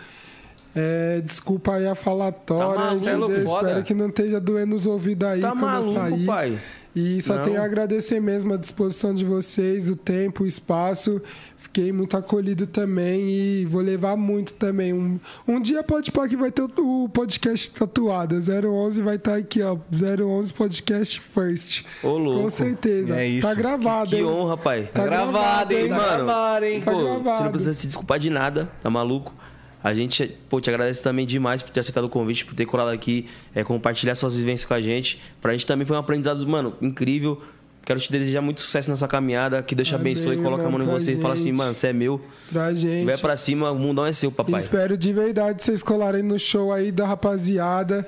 [0.74, 2.74] É, desculpa aí a falatória.
[2.74, 3.68] Tá maluco, é louco, foda.
[3.68, 6.27] Espero que não esteja doendo os ouvidos aí Tá quando eu maluco, sair.
[6.27, 6.59] pai.
[6.97, 7.43] E só Não.
[7.43, 11.20] tenho a agradecer mesmo a disposição de vocês, o tempo, o espaço.
[11.59, 14.94] Fiquei muito acolhido também e vou levar muito também.
[14.94, 18.36] Um, um dia pode pôr que vai ter o, o podcast tatuado.
[18.36, 19.77] 011 vai estar aqui, ó.
[19.93, 21.85] 011 Podcast First.
[22.02, 22.43] Ô, louco.
[22.44, 23.14] Com certeza.
[23.20, 23.47] É isso.
[23.47, 24.24] Tá gravado, Que hein?
[24.24, 24.89] honra, pai.
[24.90, 25.89] Tá gravado, hein?
[25.90, 26.81] Tá Mano, gravado, hein?
[26.81, 27.36] Tá Pô, gravado.
[27.36, 29.35] você não precisa se desculpar de nada, tá maluco?
[29.82, 32.89] A gente, pô, te agradece também demais por ter aceitado o convite, por ter colado
[32.89, 35.20] aqui, é, compartilhar suas vivências com a gente.
[35.40, 37.40] Pra gente também foi um aprendizado, mano, incrível.
[37.86, 40.82] Quero te desejar muito sucesso nessa caminhada, que Deus te Amém, abençoe, coloca a mão
[40.82, 41.57] em você e pra fala assim, gente.
[41.57, 42.20] mano, você é meu.
[42.53, 43.05] Pra gente.
[43.05, 44.61] Vai pra cima, o mundão é seu, papai.
[44.61, 48.05] Espero de verdade vocês colarem no show aí da rapaziada.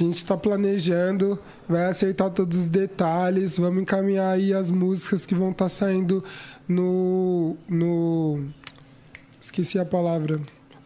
[0.00, 1.38] A gente tá planejando,
[1.68, 3.56] vai acertar todos os detalhes.
[3.56, 6.24] Vamos encaminhar aí as músicas que vão estar saindo
[6.66, 7.56] no.
[7.68, 8.46] no
[9.40, 10.40] esqueci a palavra.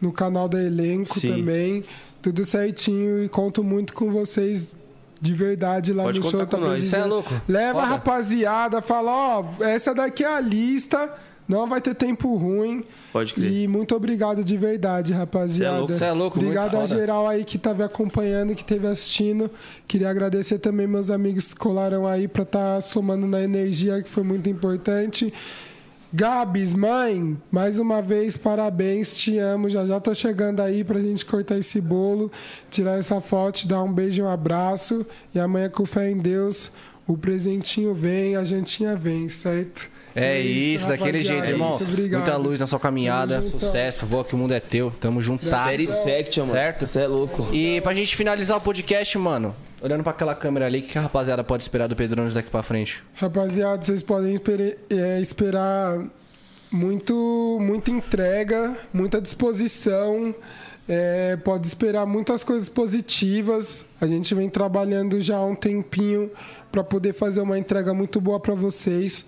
[0.05, 1.29] No canal da Elenco Sim.
[1.29, 1.83] também.
[2.21, 4.75] Tudo certinho e conto muito com vocês
[5.21, 6.39] de verdade lá Pode no show.
[6.41, 6.87] com tá nós.
[6.87, 7.33] Cê é louco?
[7.47, 7.85] Leva a Foda.
[7.95, 11.11] rapaziada, fala, ó, essa daqui é a lista.
[11.47, 12.83] Não vai ter tempo ruim.
[13.13, 13.51] Pode crer.
[13.51, 15.75] E muito obrigado de verdade, rapaziada.
[15.75, 15.93] Cê é louco.
[15.93, 16.99] Cê é louco, muito Obrigado a foda.
[16.99, 19.49] geral aí que tava acompanhando, que esteve assistindo.
[19.87, 24.23] Queria agradecer também meus amigos que colaram aí pra estar somando na energia, que foi
[24.23, 25.31] muito importante.
[26.17, 29.69] Gabs, mãe, mais uma vez, parabéns, te amo.
[29.69, 32.31] Já já tô chegando aí pra gente cortar esse bolo,
[32.71, 35.05] tirar essa foto, dar um beijo e um abraço.
[35.33, 36.71] E amanhã, com fé em Deus,
[37.05, 39.89] o presentinho vem, a jantinha vem, certo?
[40.15, 41.45] É isso, daquele rapaziada.
[41.45, 41.75] jeito, irmão.
[41.75, 42.21] Obrigado.
[42.21, 43.59] Muita luz na sua caminhada, juntão.
[43.59, 44.89] sucesso, voa que o mundo é teu.
[44.91, 45.69] Tamo juntasso.
[45.69, 46.53] Série Section, mano.
[46.53, 46.85] Certo?
[46.85, 47.49] Você é louco.
[47.53, 51.01] E pra gente finalizar o podcast, mano, olhando pra aquela câmera ali, o que a
[51.01, 53.03] rapaziada pode esperar do Pedrones daqui pra frente?
[53.13, 54.39] Rapaziada, vocês podem
[54.89, 56.01] é, esperar
[56.71, 60.33] muito, muita entrega, muita disposição.
[60.87, 63.85] é, pode esperar muitas coisas positivas.
[63.99, 66.31] A gente vem trabalhando já há um tempinho
[66.71, 69.25] para poder fazer uma entrega muito boa para vocês,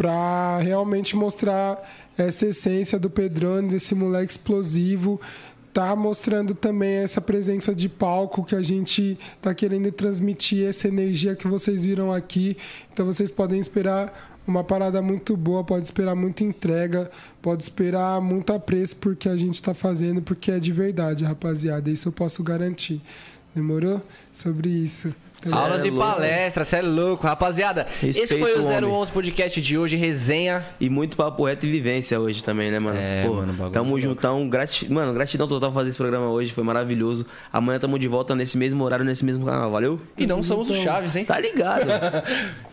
[0.00, 1.86] para realmente mostrar
[2.16, 5.20] essa essência do Pedrones, esse moleque explosivo.
[5.74, 11.36] Tá mostrando também essa presença de palco que a gente tá querendo transmitir, essa energia
[11.36, 12.56] que vocês viram aqui.
[12.90, 17.10] Então vocês podem esperar uma parada muito boa, pode esperar muita entrega,
[17.42, 21.90] pode esperar muito apreço porque a gente tá fazendo, porque é de verdade, rapaziada.
[21.90, 23.02] Isso eu posso garantir.
[23.54, 24.00] Demorou?
[24.32, 25.14] Sobre isso.
[25.44, 26.06] Então, Aulas é e louco.
[26.06, 27.26] palestras, cê é louco.
[27.26, 28.84] Rapaziada, esse Respeita foi o o homem.
[28.84, 30.64] 011 Podcast de hoje, resenha.
[30.78, 32.98] E muito papo reto e vivência hoje também, né, mano?
[32.98, 34.48] É, mano, bagulho Tamo de juntão.
[34.48, 34.90] Grati...
[34.92, 36.52] Mano, gratidão total fazer esse programa hoje.
[36.52, 37.26] Foi maravilhoso.
[37.52, 39.70] Amanhã tamo de volta nesse mesmo horário, nesse mesmo canal.
[39.70, 39.98] Valeu?
[40.18, 41.24] E não somos os Chaves, hein?
[41.24, 41.86] Tá ligado?